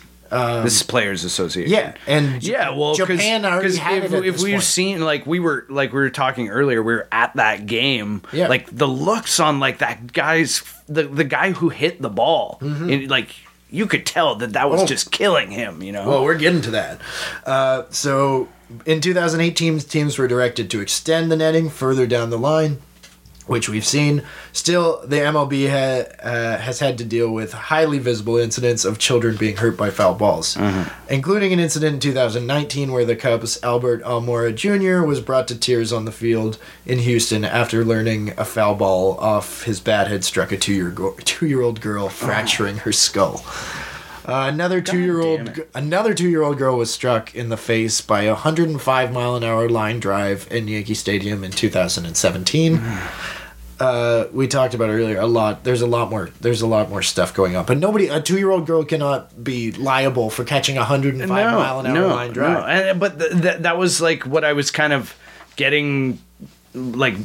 this 0.63 0.77
is 0.77 0.83
Players 0.83 1.23
Association. 1.23 1.71
Yeah, 1.71 1.93
and 2.07 2.41
Yeah, 2.41 2.71
well, 2.75 2.95
Japan 2.95 3.45
already 3.45 3.59
because 3.67 3.77
had 3.77 4.03
if, 4.05 4.13
it 4.13 4.25
if 4.25 4.41
we've 4.41 4.53
point. 4.53 4.63
seen 4.63 5.01
like 5.01 5.27
we 5.27 5.39
were 5.39 5.65
like 5.69 5.91
we 5.93 5.99
were 5.99 6.09
talking 6.09 6.49
earlier, 6.49 6.81
we 6.81 6.93
were 6.93 7.07
at 7.11 7.35
that 7.35 7.67
game. 7.67 8.23
Yeah. 8.31 8.47
like 8.47 8.75
the 8.75 8.87
looks 8.87 9.39
on 9.39 9.59
like 9.59 9.77
that 9.79 10.11
guy's 10.11 10.63
the 10.89 11.03
the 11.03 11.23
guy 11.23 11.51
who 11.51 11.69
hit 11.69 12.01
the 12.01 12.09
ball, 12.09 12.57
and, 12.61 13.09
like 13.11 13.29
you 13.69 13.85
could 13.87 14.05
tell 14.05 14.35
that 14.35 14.53
that 14.53 14.69
was 14.69 14.79
Mm-hmm. 14.79 14.83
Oh. 14.85 14.87
just 14.87 15.11
killing 15.11 15.51
him. 15.51 15.83
You 15.83 15.91
know, 15.91 16.07
Well, 16.07 16.23
we're 16.23 16.37
getting 16.37 16.61
to 16.61 16.71
that. 16.71 16.99
Uh, 17.45 17.83
so 17.91 18.47
in 18.85 19.01
2018, 19.01 19.79
teams 19.79 20.17
were 20.17 20.27
directed 20.27 20.69
to 20.71 20.79
extend 20.81 21.31
the 21.31 21.35
netting 21.37 21.69
further 21.69 22.05
down 22.07 22.29
the 22.29 22.37
line, 22.39 22.77
which 23.45 23.67
we've 23.67 23.85
seen. 23.85 24.23
Still, 24.53 25.01
the 25.05 25.17
MLB 25.17 25.67
ha- 25.69 26.09
uh, 26.25 26.57
has 26.59 26.79
had 26.79 26.97
to 26.99 27.03
deal 27.03 27.29
with 27.29 27.51
highly 27.51 27.99
visible 27.99 28.37
incidents 28.37 28.85
of 28.85 28.99
children 28.99 29.35
being 29.35 29.57
hurt 29.57 29.75
by 29.75 29.89
foul 29.89 30.15
balls, 30.15 30.57
including 31.09 31.51
an 31.51 31.59
incident 31.59 31.95
in 31.95 31.99
2019 31.99 32.91
where 32.93 33.03
the 33.03 33.15
Cubs' 33.17 33.59
Albert 33.61 34.01
Almora 34.03 34.55
Jr. 34.55 35.05
was 35.05 35.19
brought 35.19 35.47
to 35.49 35.57
tears 35.59 35.91
on 35.91 36.05
the 36.05 36.11
field 36.13 36.57
in 36.85 36.99
Houston 36.99 37.43
after 37.43 37.83
learning 37.83 38.33
a 38.37 38.45
foul 38.45 38.75
ball 38.75 39.17
off 39.19 39.63
his 39.63 39.79
bat 39.81 40.07
had 40.07 40.23
struck 40.23 40.51
a 40.53 40.57
two 40.57 40.73
year 40.73 40.89
go- 40.89 41.15
two 41.25 41.45
year 41.47 41.61
old 41.61 41.81
girl, 41.81 42.07
fracturing 42.09 42.77
her 42.77 42.93
skull. 42.93 43.43
Uh, 44.25 44.49
another 44.51 44.79
two 44.81 44.99
year 44.99 45.19
old 45.21 45.59
another 45.73 46.13
two 46.13 46.29
year 46.29 46.41
old 46.43 46.57
girl 46.57 46.77
was 46.77 46.93
struck 46.93 47.35
in 47.35 47.49
the 47.49 47.57
face 47.57 47.99
by 47.99 48.21
a 48.23 48.33
105 48.33 49.11
mile 49.11 49.35
an 49.35 49.43
hour 49.43 49.67
line 49.67 49.99
drive 49.99 50.47
in 50.49 50.67
Yankee 50.67 50.93
Stadium 50.93 51.43
in 51.43 51.51
2017. 51.51 52.81
Uh, 53.79 54.27
we 54.31 54.47
talked 54.47 54.73
about 54.73 54.89
it 54.89 54.93
earlier 54.93 55.17
a 55.19 55.25
lot. 55.25 55.63
There's 55.65 55.81
a 55.81 55.87
lot 55.87 56.09
more. 56.09 56.29
There's 56.39 56.61
a 56.61 56.67
lot 56.67 56.89
more 56.89 57.01
stuff 57.01 57.33
going 57.33 57.55
on, 57.57 57.65
but 57.65 57.77
nobody. 57.77 58.07
A 58.07 58.21
two 58.21 58.37
year 58.37 58.49
old 58.51 58.65
girl 58.65 58.85
cannot 58.85 59.43
be 59.43 59.71
liable 59.73 60.29
for 60.29 60.45
catching 60.45 60.77
a 60.77 60.81
105 60.81 61.27
mile 61.27 61.79
an 61.81 61.87
hour 61.87 62.07
line 62.07 62.31
drive. 62.31 62.63
And, 62.69 62.99
but 62.99 63.19
th- 63.19 63.31
th- 63.41 63.57
that 63.59 63.77
was 63.77 63.99
like 63.99 64.25
what 64.25 64.45
I 64.45 64.53
was 64.53 64.71
kind 64.71 64.93
of 64.93 65.13
getting, 65.57 66.19
like, 66.73 67.15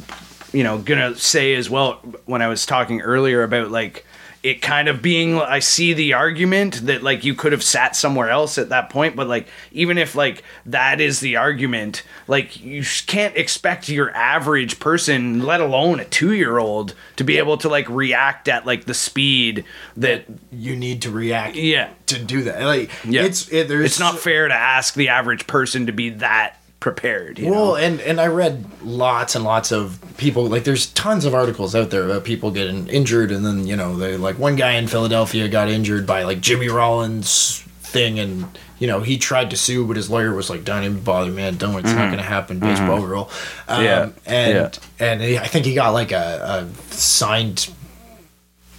you 0.51 0.63
know, 0.63 0.79
gonna 0.79 1.15
say 1.15 1.53
as 1.55 1.69
well 1.69 1.93
when 2.25 2.41
I 2.41 2.47
was 2.47 2.65
talking 2.65 2.99
earlier 3.01 3.43
about 3.43 3.71
like 3.71 4.05
it 4.41 4.61
kind 4.61 4.87
of 4.87 5.01
being. 5.01 5.39
I 5.39 5.59
see 5.59 5.93
the 5.93 6.13
argument 6.13 6.85
that 6.85 7.03
like 7.03 7.23
you 7.23 7.33
could 7.35 7.51
have 7.51 7.63
sat 7.63 7.95
somewhere 7.95 8.29
else 8.29 8.57
at 8.57 8.69
that 8.69 8.89
point, 8.89 9.15
but 9.15 9.27
like 9.27 9.47
even 9.71 9.97
if 9.97 10.15
like 10.15 10.43
that 10.65 11.01
is 11.01 11.19
the 11.19 11.35
argument, 11.35 12.03
like 12.27 12.59
you 12.61 12.83
can't 13.05 13.35
expect 13.35 13.89
your 13.89 14.11
average 14.15 14.79
person, 14.79 15.43
let 15.43 15.59
alone 15.61 15.99
a 15.99 16.05
two 16.05 16.33
year 16.33 16.57
old, 16.57 16.95
to 17.17 17.23
be 17.23 17.37
able 17.37 17.57
to 17.57 17.69
like 17.69 17.89
react 17.89 18.47
at 18.47 18.65
like 18.65 18.85
the 18.85 18.93
speed 18.93 19.65
that 19.97 20.25
You 20.51 20.75
need 20.75 21.01
to 21.03 21.11
react. 21.11 21.55
yeah 21.55 21.89
To 22.07 22.23
do 22.23 22.43
that, 22.43 22.63
like 22.63 22.91
yeah, 23.03 23.23
it's 23.23 23.51
it, 23.51 23.67
there's 23.67 23.85
it's 23.85 23.99
not 23.99 24.19
fair 24.19 24.47
to 24.47 24.53
ask 24.53 24.93
the 24.93 25.09
average 25.09 25.47
person 25.47 25.85
to 25.87 25.91
be 25.91 26.09
that 26.11 26.58
prepared. 26.79 27.39
You 27.39 27.51
Well, 27.51 27.65
know? 27.67 27.75
and 27.75 27.99
and 28.01 28.21
I 28.21 28.27
read 28.27 28.65
lots 28.83 29.35
and 29.35 29.43
lots 29.43 29.71
of 29.71 29.99
people 30.17 30.45
like 30.47 30.63
there's 30.63 30.87
tons 30.93 31.25
of 31.25 31.33
articles 31.35 31.75
out 31.75 31.89
there 31.89 32.03
about 32.05 32.23
people 32.23 32.51
getting 32.51 32.87
injured 32.87 33.31
and 33.31 33.45
then 33.45 33.67
you 33.67 33.75
know 33.75 33.95
they 33.97 34.15
like 34.17 34.39
one 34.39 34.55
guy 34.55 34.73
in 34.73 34.87
Philadelphia 34.87 35.47
got 35.47 35.69
injured 35.69 36.05
by 36.07 36.23
like 36.23 36.39
Jimmy 36.41 36.69
Rollins 36.69 37.63
thing 37.81 38.19
and 38.19 38.45
you 38.77 38.85
know 38.87 39.01
he 39.01 39.17
tried 39.17 39.49
to 39.49 39.57
sue 39.57 39.85
but 39.85 39.95
his 39.95 40.09
lawyer 40.09 40.33
was 40.33 40.49
like 40.49 40.63
don't 40.63 40.83
even 40.83 41.01
bother 41.01 41.31
man 41.31 41.57
don't 41.57 41.79
it's 41.79 41.91
not 41.91 42.11
gonna 42.11 42.21
happen 42.21 42.59
baseball 42.59 43.01
rule 43.01 43.29
um, 43.67 43.79
Mm-hmm. 43.79 43.83
Yeah, 43.83 44.09
and 44.25 44.79
and 44.99 45.21
he, 45.21 45.37
I 45.37 45.47
think 45.47 45.65
he 45.65 45.73
got 45.73 45.89
like 45.91 46.11
a, 46.11 46.67
a 46.69 46.93
signed 46.93 47.73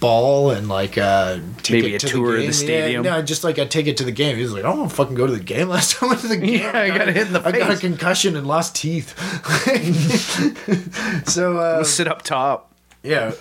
ball 0.01 0.49
and 0.51 0.67
like 0.67 0.97
a 0.97 1.41
ticket 1.63 1.83
Maybe 1.83 1.95
a 1.95 1.99
to 1.99 2.07
tour 2.07 2.35
of 2.37 2.45
the 2.45 2.51
stadium. 2.51 3.05
Yeah, 3.05 3.17
no, 3.17 3.21
just 3.21 3.45
like 3.45 3.57
a 3.57 3.65
ticket 3.65 3.95
to 3.97 4.03
the 4.03 4.11
game. 4.11 4.35
He 4.35 4.43
was 4.43 4.51
like, 4.51 4.65
I 4.65 4.67
don't 4.67 4.79
want 4.79 4.89
to 4.89 4.95
fucking 4.97 5.15
go 5.15 5.25
to 5.27 5.31
the 5.33 5.39
game. 5.39 5.69
Last 5.69 5.93
time 5.95 6.09
I 6.09 6.11
went 6.13 6.21
to 6.23 6.27
the 6.27 6.37
game, 6.45 6.59
Yeah, 6.59 6.71
I 6.77 6.89
got 6.89 7.07
hit 7.07 7.27
in 7.27 7.33
the 7.33 7.47
I 7.47 7.51
got 7.53 7.71
a 7.71 7.77
concussion 7.77 8.35
and 8.35 8.45
lost 8.45 8.75
teeth. 8.75 9.15
so 11.27 11.57
uh, 11.57 11.83
sit 11.83 12.07
up 12.07 12.21
top. 12.23 12.71
yeah, 13.03 13.31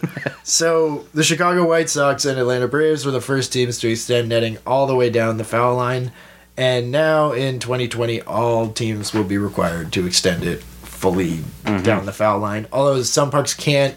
so 0.43 1.07
the 1.13 1.23
Chicago 1.25 1.67
White 1.69 1.91
Sox 1.91 2.25
and 2.25 2.39
Atlanta 2.39 2.69
Braves 2.69 3.05
were 3.05 3.11
the 3.13 3.21
first 3.21 3.53
teams 3.53 3.79
to 3.81 3.89
extend 3.91 4.29
netting 4.29 4.59
all 4.67 4.87
the 4.87 4.95
way 4.97 5.11
down 5.11 5.37
the 5.37 5.45
foul 5.45 5.77
line, 5.77 6.13
and 6.57 6.91
now 6.91 7.33
in 7.33 7.59
2020, 7.59 8.23
all 8.23 8.71
teams 8.71 9.13
will 9.13 9.25
be 9.25 9.37
required 9.39 9.93
to 9.93 10.07
extend 10.07 10.45
it 10.45 10.63
fully 10.63 11.39
Mm-hmm. 11.65 11.83
down 11.85 12.05
the 12.07 12.13
foul 12.13 12.39
line. 12.39 12.67
Although 12.73 13.03
some 13.03 13.31
parks 13.31 13.53
can't 13.55 13.97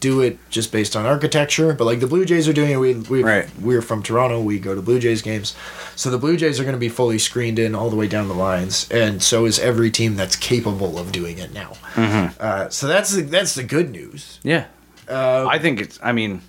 do 0.00 0.20
it 0.20 0.38
just 0.50 0.70
based 0.70 0.94
on 0.94 1.04
architecture, 1.06 1.72
but 1.74 1.84
like 1.84 2.00
the 2.00 2.06
Blue 2.06 2.24
Jays 2.24 2.46
are 2.48 2.52
doing 2.52 2.70
it. 2.70 2.76
We 2.76 2.94
we 2.94 3.22
Right. 3.22 3.48
we're 3.60 3.82
from 3.82 4.02
Toronto. 4.02 4.40
We 4.40 4.58
go 4.58 4.74
to 4.74 4.80
Blue 4.82 4.98
Jays 4.98 5.22
games, 5.22 5.54
so 5.96 6.08
the 6.10 6.18
Blue 6.18 6.36
Jays 6.36 6.60
are 6.60 6.62
going 6.64 6.74
to 6.76 6.78
be 6.78 6.88
fully 6.88 7.18
screened 7.18 7.58
in 7.58 7.74
all 7.74 7.90
the 7.90 7.96
way 7.96 8.06
down 8.08 8.28
the 8.28 8.34
lines, 8.34 8.86
and 8.90 9.22
so 9.22 9.44
is 9.44 9.58
every 9.58 9.90
team 9.90 10.14
that's 10.16 10.36
capable 10.36 10.98
of 10.98 11.10
doing 11.12 11.38
it 11.38 11.52
now. 11.52 11.72
Mm-hmm. 11.94 12.36
Uh, 12.40 12.68
so 12.68 12.86
that's 12.86 13.10
the, 13.14 13.22
that's 13.22 13.54
the 13.54 13.64
good 13.64 13.90
news. 13.90 14.38
Yeah, 14.42 14.66
Uh, 15.08 15.46
I 15.50 15.58
think 15.58 15.80
it's. 15.80 15.98
I 16.02 16.12
mean, 16.12 16.42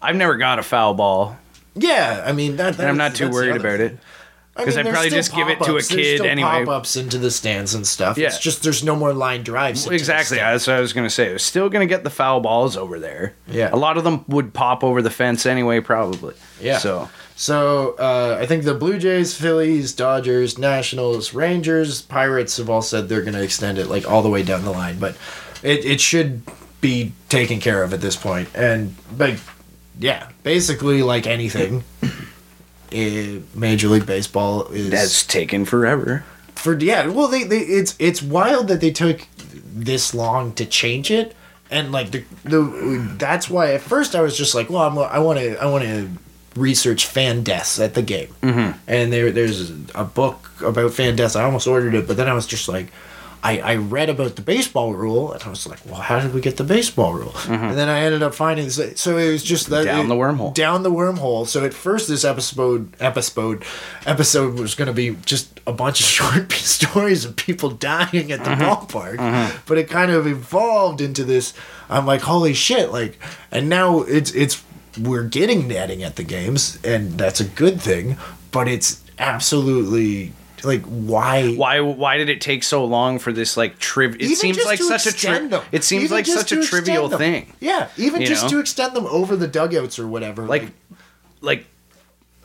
I've 0.00 0.16
never 0.16 0.36
got 0.36 0.58
a 0.58 0.62
foul 0.62 0.94
ball, 0.94 1.36
Yeah, 1.74 2.22
I 2.26 2.32
mean 2.32 2.56
that. 2.56 2.78
and 2.78 2.88
I'm 2.88 2.96
not 2.96 3.14
too 3.14 3.28
worried 3.28 3.56
about 3.56 3.80
it. 3.80 3.98
'Cause 4.64 4.76
I'd 4.76 4.86
probably 4.86 5.10
just 5.10 5.34
give 5.34 5.48
it 5.48 5.60
to 5.62 5.76
a 5.76 5.82
kid 5.82 6.20
anyway. 6.20 6.64
Pop-ups 6.64 6.96
into 6.96 7.18
the 7.18 7.30
stands 7.30 7.74
and 7.74 7.86
stuff. 7.86 8.18
Yeah. 8.18 8.26
It's 8.28 8.38
just 8.38 8.62
there's 8.62 8.82
no 8.84 8.96
more 8.96 9.12
line 9.12 9.42
drives. 9.42 9.86
Exactly. 9.86 10.38
That's 10.38 10.66
what 10.66 10.76
I 10.76 10.80
was 10.80 10.92
gonna 10.92 11.10
say. 11.10 11.28
They're 11.28 11.38
still 11.38 11.68
gonna 11.68 11.86
get 11.86 12.04
the 12.04 12.10
foul 12.10 12.40
balls 12.40 12.76
over 12.76 12.98
there. 12.98 13.34
Yeah. 13.46 13.70
A 13.72 13.76
lot 13.76 13.96
of 13.96 14.04
them 14.04 14.24
would 14.28 14.52
pop 14.54 14.82
over 14.84 15.00
the 15.02 15.10
fence 15.10 15.46
anyway, 15.46 15.80
probably. 15.80 16.34
Yeah. 16.60 16.78
So 16.78 17.08
So 17.36 17.94
uh, 18.00 18.36
I 18.40 18.46
think 18.46 18.64
the 18.64 18.74
Blue 18.74 18.98
Jays, 18.98 19.36
Phillies, 19.36 19.92
Dodgers, 19.92 20.58
Nationals, 20.58 21.32
Rangers, 21.34 22.02
Pirates 22.02 22.56
have 22.56 22.68
all 22.68 22.82
said 22.82 23.08
they're 23.08 23.22
going 23.22 23.34
to 23.34 23.42
extend 23.42 23.78
it 23.78 23.86
like 23.86 24.10
all 24.10 24.22
the 24.22 24.28
way 24.28 24.42
down 24.42 24.64
the 24.64 24.72
line, 24.72 24.98
but 24.98 25.16
it, 25.62 25.84
it 25.84 26.00
should 26.00 26.42
be 26.80 27.12
taken 27.28 27.60
care 27.60 27.84
of 27.84 27.92
at 27.92 28.00
this 28.00 28.16
point. 28.16 28.48
And 28.56 28.96
but 29.16 29.34
yeah, 30.00 30.28
basically 30.42 31.02
like 31.04 31.28
anything, 31.28 31.84
Major 32.92 33.88
League 33.88 34.06
Baseball 34.06 34.66
is 34.68 34.90
that's 34.90 35.24
taken 35.24 35.64
forever. 35.64 36.24
for 36.54 36.78
yeah. 36.78 37.06
Well, 37.08 37.28
they, 37.28 37.44
they 37.44 37.58
it's 37.58 37.94
it's 37.98 38.22
wild 38.22 38.68
that 38.68 38.80
they 38.80 38.90
took 38.90 39.26
this 39.64 40.14
long 40.14 40.52
to 40.54 40.64
change 40.66 41.10
it, 41.10 41.34
and 41.70 41.92
like 41.92 42.10
the 42.10 42.24
the 42.44 43.14
that's 43.18 43.48
why 43.50 43.72
at 43.72 43.80
first 43.80 44.14
I 44.14 44.20
was 44.20 44.36
just 44.36 44.54
like, 44.54 44.70
well, 44.70 44.82
I'm, 44.82 44.98
I 44.98 45.18
want 45.18 45.38
to 45.38 45.56
I 45.56 45.66
want 45.66 45.84
to 45.84 46.10
research 46.56 47.06
fan 47.06 47.42
deaths 47.42 47.78
at 47.78 47.94
the 47.94 48.02
game, 48.02 48.34
mm-hmm. 48.42 48.78
and 48.86 49.12
there 49.12 49.30
there's 49.30 49.70
a 49.94 50.04
book 50.04 50.50
about 50.62 50.92
fan 50.92 51.16
deaths. 51.16 51.36
I 51.36 51.44
almost 51.44 51.66
ordered 51.66 51.94
it, 51.94 52.06
but 52.06 52.16
then 52.16 52.28
I 52.28 52.34
was 52.34 52.46
just 52.46 52.68
like. 52.68 52.92
I, 53.42 53.60
I 53.60 53.76
read 53.76 54.08
about 54.08 54.36
the 54.36 54.42
baseball 54.42 54.94
rule 54.94 55.32
and 55.32 55.42
I 55.42 55.48
was 55.48 55.66
like, 55.66 55.84
well, 55.86 56.00
how 56.00 56.18
did 56.18 56.34
we 56.34 56.40
get 56.40 56.56
the 56.56 56.64
baseball 56.64 57.14
rule? 57.14 57.30
Mm-hmm. 57.30 57.52
And 57.52 57.78
then 57.78 57.88
I 57.88 58.00
ended 58.00 58.22
up 58.22 58.34
finding 58.34 58.68
so, 58.68 58.92
so 58.94 59.16
it 59.16 59.30
was 59.30 59.44
just 59.44 59.70
that 59.70 59.84
Down 59.84 60.06
it- 60.06 60.08
the 60.08 60.16
wormhole. 60.16 60.54
down 60.54 60.82
the 60.82 60.90
wormhole. 60.90 61.46
So 61.46 61.64
at 61.64 61.72
first, 61.72 62.08
this 62.08 62.24
episode 62.24 62.92
episode 63.00 63.64
episode 64.06 64.58
was 64.58 64.74
going 64.74 64.86
to 64.86 64.92
be 64.92 65.16
just 65.24 65.60
a 65.66 65.72
bunch 65.72 66.00
of 66.00 66.06
short 66.18 66.52
stories 66.52 67.24
of 67.24 67.36
people 67.36 67.70
dying 67.70 68.32
at 68.32 68.44
the 68.44 68.50
mm-hmm. 68.50 68.62
ballpark, 68.62 69.16
mm-hmm. 69.16 69.56
but 69.66 69.78
it 69.78 69.88
kind 69.88 70.10
of 70.10 70.26
evolved 70.26 71.00
into 71.00 71.24
this. 71.24 71.54
I'm 71.88 72.06
like, 72.06 72.22
holy 72.22 72.54
shit! 72.54 72.90
Like, 72.90 73.18
and 73.50 73.68
now 73.68 74.00
it's 74.02 74.32
it's 74.32 74.62
we're 75.00 75.24
getting 75.24 75.68
netting 75.68 76.02
at 76.02 76.16
the 76.16 76.24
games, 76.24 76.78
and 76.84 77.12
that's 77.12 77.40
a 77.40 77.44
good 77.44 77.80
thing. 77.80 78.16
But 78.50 78.66
it's 78.68 79.02
absolutely 79.18 80.32
like 80.64 80.82
why 80.82 81.54
Why? 81.54 81.80
Why 81.80 82.16
did 82.16 82.28
it 82.28 82.40
take 82.40 82.62
so 82.62 82.84
long 82.84 83.18
for 83.18 83.32
this 83.32 83.56
like 83.56 83.78
triv? 83.78 84.16
It 84.20 84.34
seems 84.36 84.64
like 84.64 84.80
such 84.80 85.06
a 85.06 85.12
tri- 85.12 85.62
It 85.72 85.84
seems 85.84 86.10
like 86.10 86.26
such 86.26 86.52
a 86.52 86.62
trivial 86.62 87.08
thing. 87.08 87.52
Yeah, 87.60 87.88
even 87.96 88.20
You 88.20 88.26
just 88.26 88.44
know? 88.44 88.50
to 88.50 88.58
extend 88.60 88.94
them 88.94 89.06
over 89.06 89.36
the 89.36 89.46
dugouts 89.48 89.98
or 89.98 90.06
whatever. 90.06 90.46
Like, 90.46 90.70
like, 91.40 91.66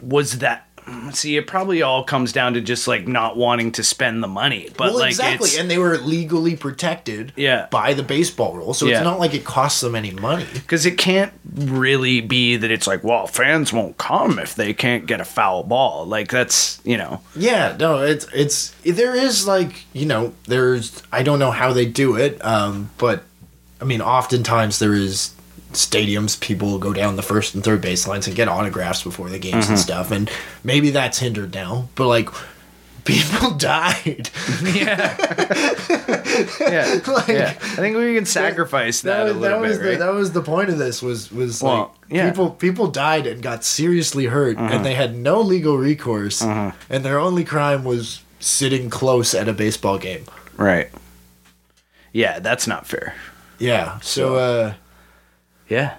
was 0.01 0.39
that? 0.39 0.67
See, 1.13 1.37
it 1.37 1.47
probably 1.47 1.81
all 1.81 2.03
comes 2.03 2.31
down 2.33 2.53
to 2.55 2.61
just 2.61 2.87
like 2.87 3.07
not 3.07 3.37
wanting 3.37 3.71
to 3.73 3.83
spend 3.83 4.23
the 4.23 4.27
money, 4.27 4.69
but 4.77 4.89
well, 4.91 4.99
like 4.99 5.09
exactly, 5.11 5.51
and 5.59 5.69
they 5.69 5.77
were 5.77 5.97
legally 5.97 6.55
protected 6.55 7.33
Yeah. 7.35 7.67
by 7.71 7.93
the 7.93 8.03
baseball 8.03 8.53
rule, 8.55 8.73
so 8.73 8.85
Yeah. 8.85 8.95
it's 8.97 9.03
not 9.03 9.19
like 9.19 9.33
it 9.33 9.45
costs 9.45 9.81
them 9.81 9.95
any 9.95 10.11
money. 10.11 10.45
because 10.53 10.85
it 10.85 10.97
can't 10.97 11.31
really 11.55 12.19
be 12.21 12.57
that 12.57 12.71
it's 12.71 12.87
like, 12.87 13.03
well, 13.03 13.27
fans 13.27 13.71
won't 13.71 13.97
come 13.97 14.39
if 14.39 14.55
they 14.55 14.73
can't 14.73 15.05
get 15.05 15.21
a 15.21 15.25
foul 15.25 15.63
ball. 15.63 16.05
Like 16.05 16.29
that's 16.29 16.79
you 16.83 16.97
know, 16.97 17.21
Yeah, 17.35 17.75
no, 17.79 17.99
it's 18.03 18.25
it's 18.33 18.73
there 18.83 19.15
is 19.15 19.47
like 19.47 19.85
you 19.93 20.05
know 20.05 20.33
there's 20.47 21.01
I 21.11 21.23
don't 21.23 21.39
know 21.39 21.51
how 21.51 21.73
they 21.73 21.85
do 21.85 22.15
it, 22.15 22.43
um, 22.43 22.89
but 22.97 23.23
I 23.81 23.85
mean 23.85 24.01
oftentimes 24.01 24.79
there 24.79 24.93
is 24.93 25.31
stadiums 25.73 26.39
people 26.39 26.77
go 26.79 26.93
down 26.93 27.15
the 27.15 27.21
first 27.21 27.53
and 27.55 27.63
third 27.63 27.81
baselines 27.81 28.27
and 28.27 28.35
get 28.35 28.47
autographs 28.47 29.03
before 29.03 29.29
the 29.29 29.39
games 29.39 29.65
Mm-hmm. 29.65 29.73
and 29.73 29.79
stuff, 29.79 30.11
and 30.11 30.29
maybe 30.63 30.89
that's 30.89 31.19
hindered 31.19 31.53
now, 31.53 31.89
but 31.95 32.07
like 32.07 32.29
people 33.03 33.51
died. 33.51 34.29
yeah. 34.63 35.15
yeah. 36.59 36.99
Like- 37.05 37.27
yeah. 37.27 37.49
I 37.59 37.75
think 37.75 37.97
we 37.97 38.15
can 38.15 38.25
sacrifice 38.25 39.01
that, 39.01 39.27
a 39.27 39.33
little 39.33 39.59
was 39.59 39.77
bit, 39.77 39.83
the, 39.83 39.89
right? 39.89 39.99
that 39.99 40.13
was 40.13 40.31
the 40.31 40.41
point 40.41 40.69
of 40.69 40.77
this 40.77 41.01
was 41.01 41.31
was 41.31 41.61
Well, 41.61 41.95
like 42.01 42.11
yeah. 42.11 42.29
People 42.29 42.51
people 42.51 42.87
died 42.87 43.27
and 43.27 43.41
got 43.41 43.63
seriously 43.63 44.25
hurt 44.25 44.57
and 44.57 44.85
they 44.85 44.93
had 44.95 45.15
no 45.15 45.41
legal 45.41 45.77
recourse 45.77 46.41
and 46.41 46.73
their 46.89 47.19
only 47.19 47.43
crime 47.43 47.83
was 47.83 48.21
sitting 48.39 48.89
close 48.89 49.33
at 49.33 49.47
a 49.47 49.53
baseball 49.53 49.97
game. 49.97 50.25
right. 50.57 50.89
Yeah, 52.11 52.39
that's 52.39 52.67
not 52.67 52.85
fair. 52.85 53.15
Yeah. 53.57 53.99
So 54.01 54.35
uh 54.35 54.73
Yeah. 55.73 55.95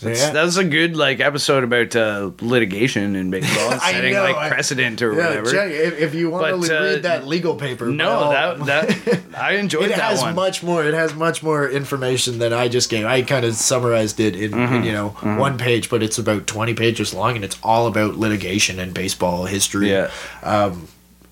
That's, 0.00 0.20
yeah. 0.20 0.30
that 0.30 0.44
was 0.44 0.56
a 0.56 0.62
good 0.62 0.96
like 0.96 1.18
episode 1.18 1.64
about 1.64 1.96
uh, 1.96 2.30
litigation 2.40 3.16
in 3.16 3.32
baseball, 3.32 3.72
and 3.72 3.80
setting 3.80 4.12
know, 4.14 4.22
like 4.22 4.36
I- 4.36 4.48
precedent 4.48 5.02
or 5.02 5.12
yeah, 5.12 5.26
whatever. 5.26 5.50
check 5.50 5.72
if, 5.72 5.98
if 5.98 6.14
you 6.14 6.30
want 6.30 6.60
But, 6.60 6.66
to 6.68 6.78
uh, 6.78 6.82
read 6.82 7.02
that 7.02 7.26
legal 7.26 7.56
paper. 7.56 7.86
No, 7.86 8.06
well, 8.28 8.64
that 8.64 8.94
that 9.00 9.20
I 9.36 9.54
enjoyed 9.54 9.86
it 9.86 9.96
that 9.96 9.98
has 9.98 10.20
one. 10.20 10.36
much 10.36 10.62
more. 10.62 10.84
It 10.84 10.94
has 10.94 11.14
much 11.14 11.42
more 11.42 11.68
information 11.68 12.38
than 12.38 12.52
I 12.52 12.68
just 12.68 12.90
gave. 12.90 13.06
I 13.06 13.22
kind 13.22 13.44
of 13.44 13.54
summarized 13.56 14.20
it 14.20 14.36
in, 14.36 14.52
Mm-hmm. 14.52 14.74
in 14.74 14.84
you 14.84 14.92
know 14.92 15.08
one 15.08 15.58
page, 15.58 15.90
but 15.90 16.00
it's 16.04 16.16
about 16.16 16.46
twenty 16.46 16.74
pages 16.74 17.12
long, 17.12 17.34
and 17.34 17.44
it's 17.44 17.58
all 17.64 17.88
about 17.88 18.14
litigation 18.14 18.78
and 18.78 18.94
baseball 18.94 19.46
history. 19.46 19.90
Yeah. 19.90 20.12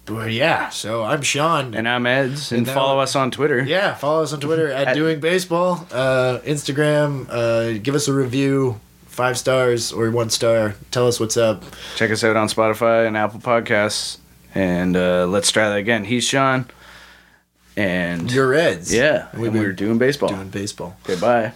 But 0.06 0.32
yeah. 0.32 0.68
So 0.70 1.02
I'm 1.04 1.22
Sean. 1.22 1.74
and 1.74 1.88
I'm 1.88 2.06
Eds, 2.06 2.52
and, 2.52 2.66
And 2.66 2.74
follow 2.74 3.00
us 3.00 3.14
on 3.16 3.30
Twitter. 3.30 3.62
yeah, 3.62 3.94
follow 3.94 4.22
us 4.22 4.32
on 4.32 4.40
Twitter 4.40 4.70
at, 4.70 4.88
At- 4.88 4.94
Doing 4.94 5.20
Baseball, 5.20 5.86
uh, 5.92 6.38
Instagram. 6.44 7.26
Uh, 7.28 7.78
give 7.82 7.94
us 7.96 8.06
a 8.08 8.12
review, 8.12 8.80
five 9.06 9.36
stars 9.36 9.92
or 9.92 10.10
one 10.10 10.30
star. 10.30 10.74
Tell 10.92 11.08
us 11.08 11.18
what's 11.20 11.36
up. 11.36 11.64
Check 11.96 12.10
us 12.12 12.22
out 12.24 12.36
on 12.36 12.48
Spotify 12.48 13.06
and 13.06 13.16
Apple 13.16 13.40
Podcasts. 13.40 14.18
And 14.54 14.96
uh, 14.96 15.26
let's 15.26 15.50
try 15.50 15.68
that 15.68 15.78
again. 15.78 16.04
He's 16.04 16.24
Sean. 16.24 16.66
And 17.76 18.32
Your 18.32 18.48
Reds. 18.48 18.94
yeah, 18.94 19.26
we've 19.34 19.34
and 19.34 19.42
we 19.42 19.48
been 19.50 19.62
were 19.62 19.72
doing 19.72 19.98
baseball. 19.98 20.30
doing 20.30 20.48
baseball. 20.48 20.96
Okay, 21.04 21.20
bye. 21.20 21.52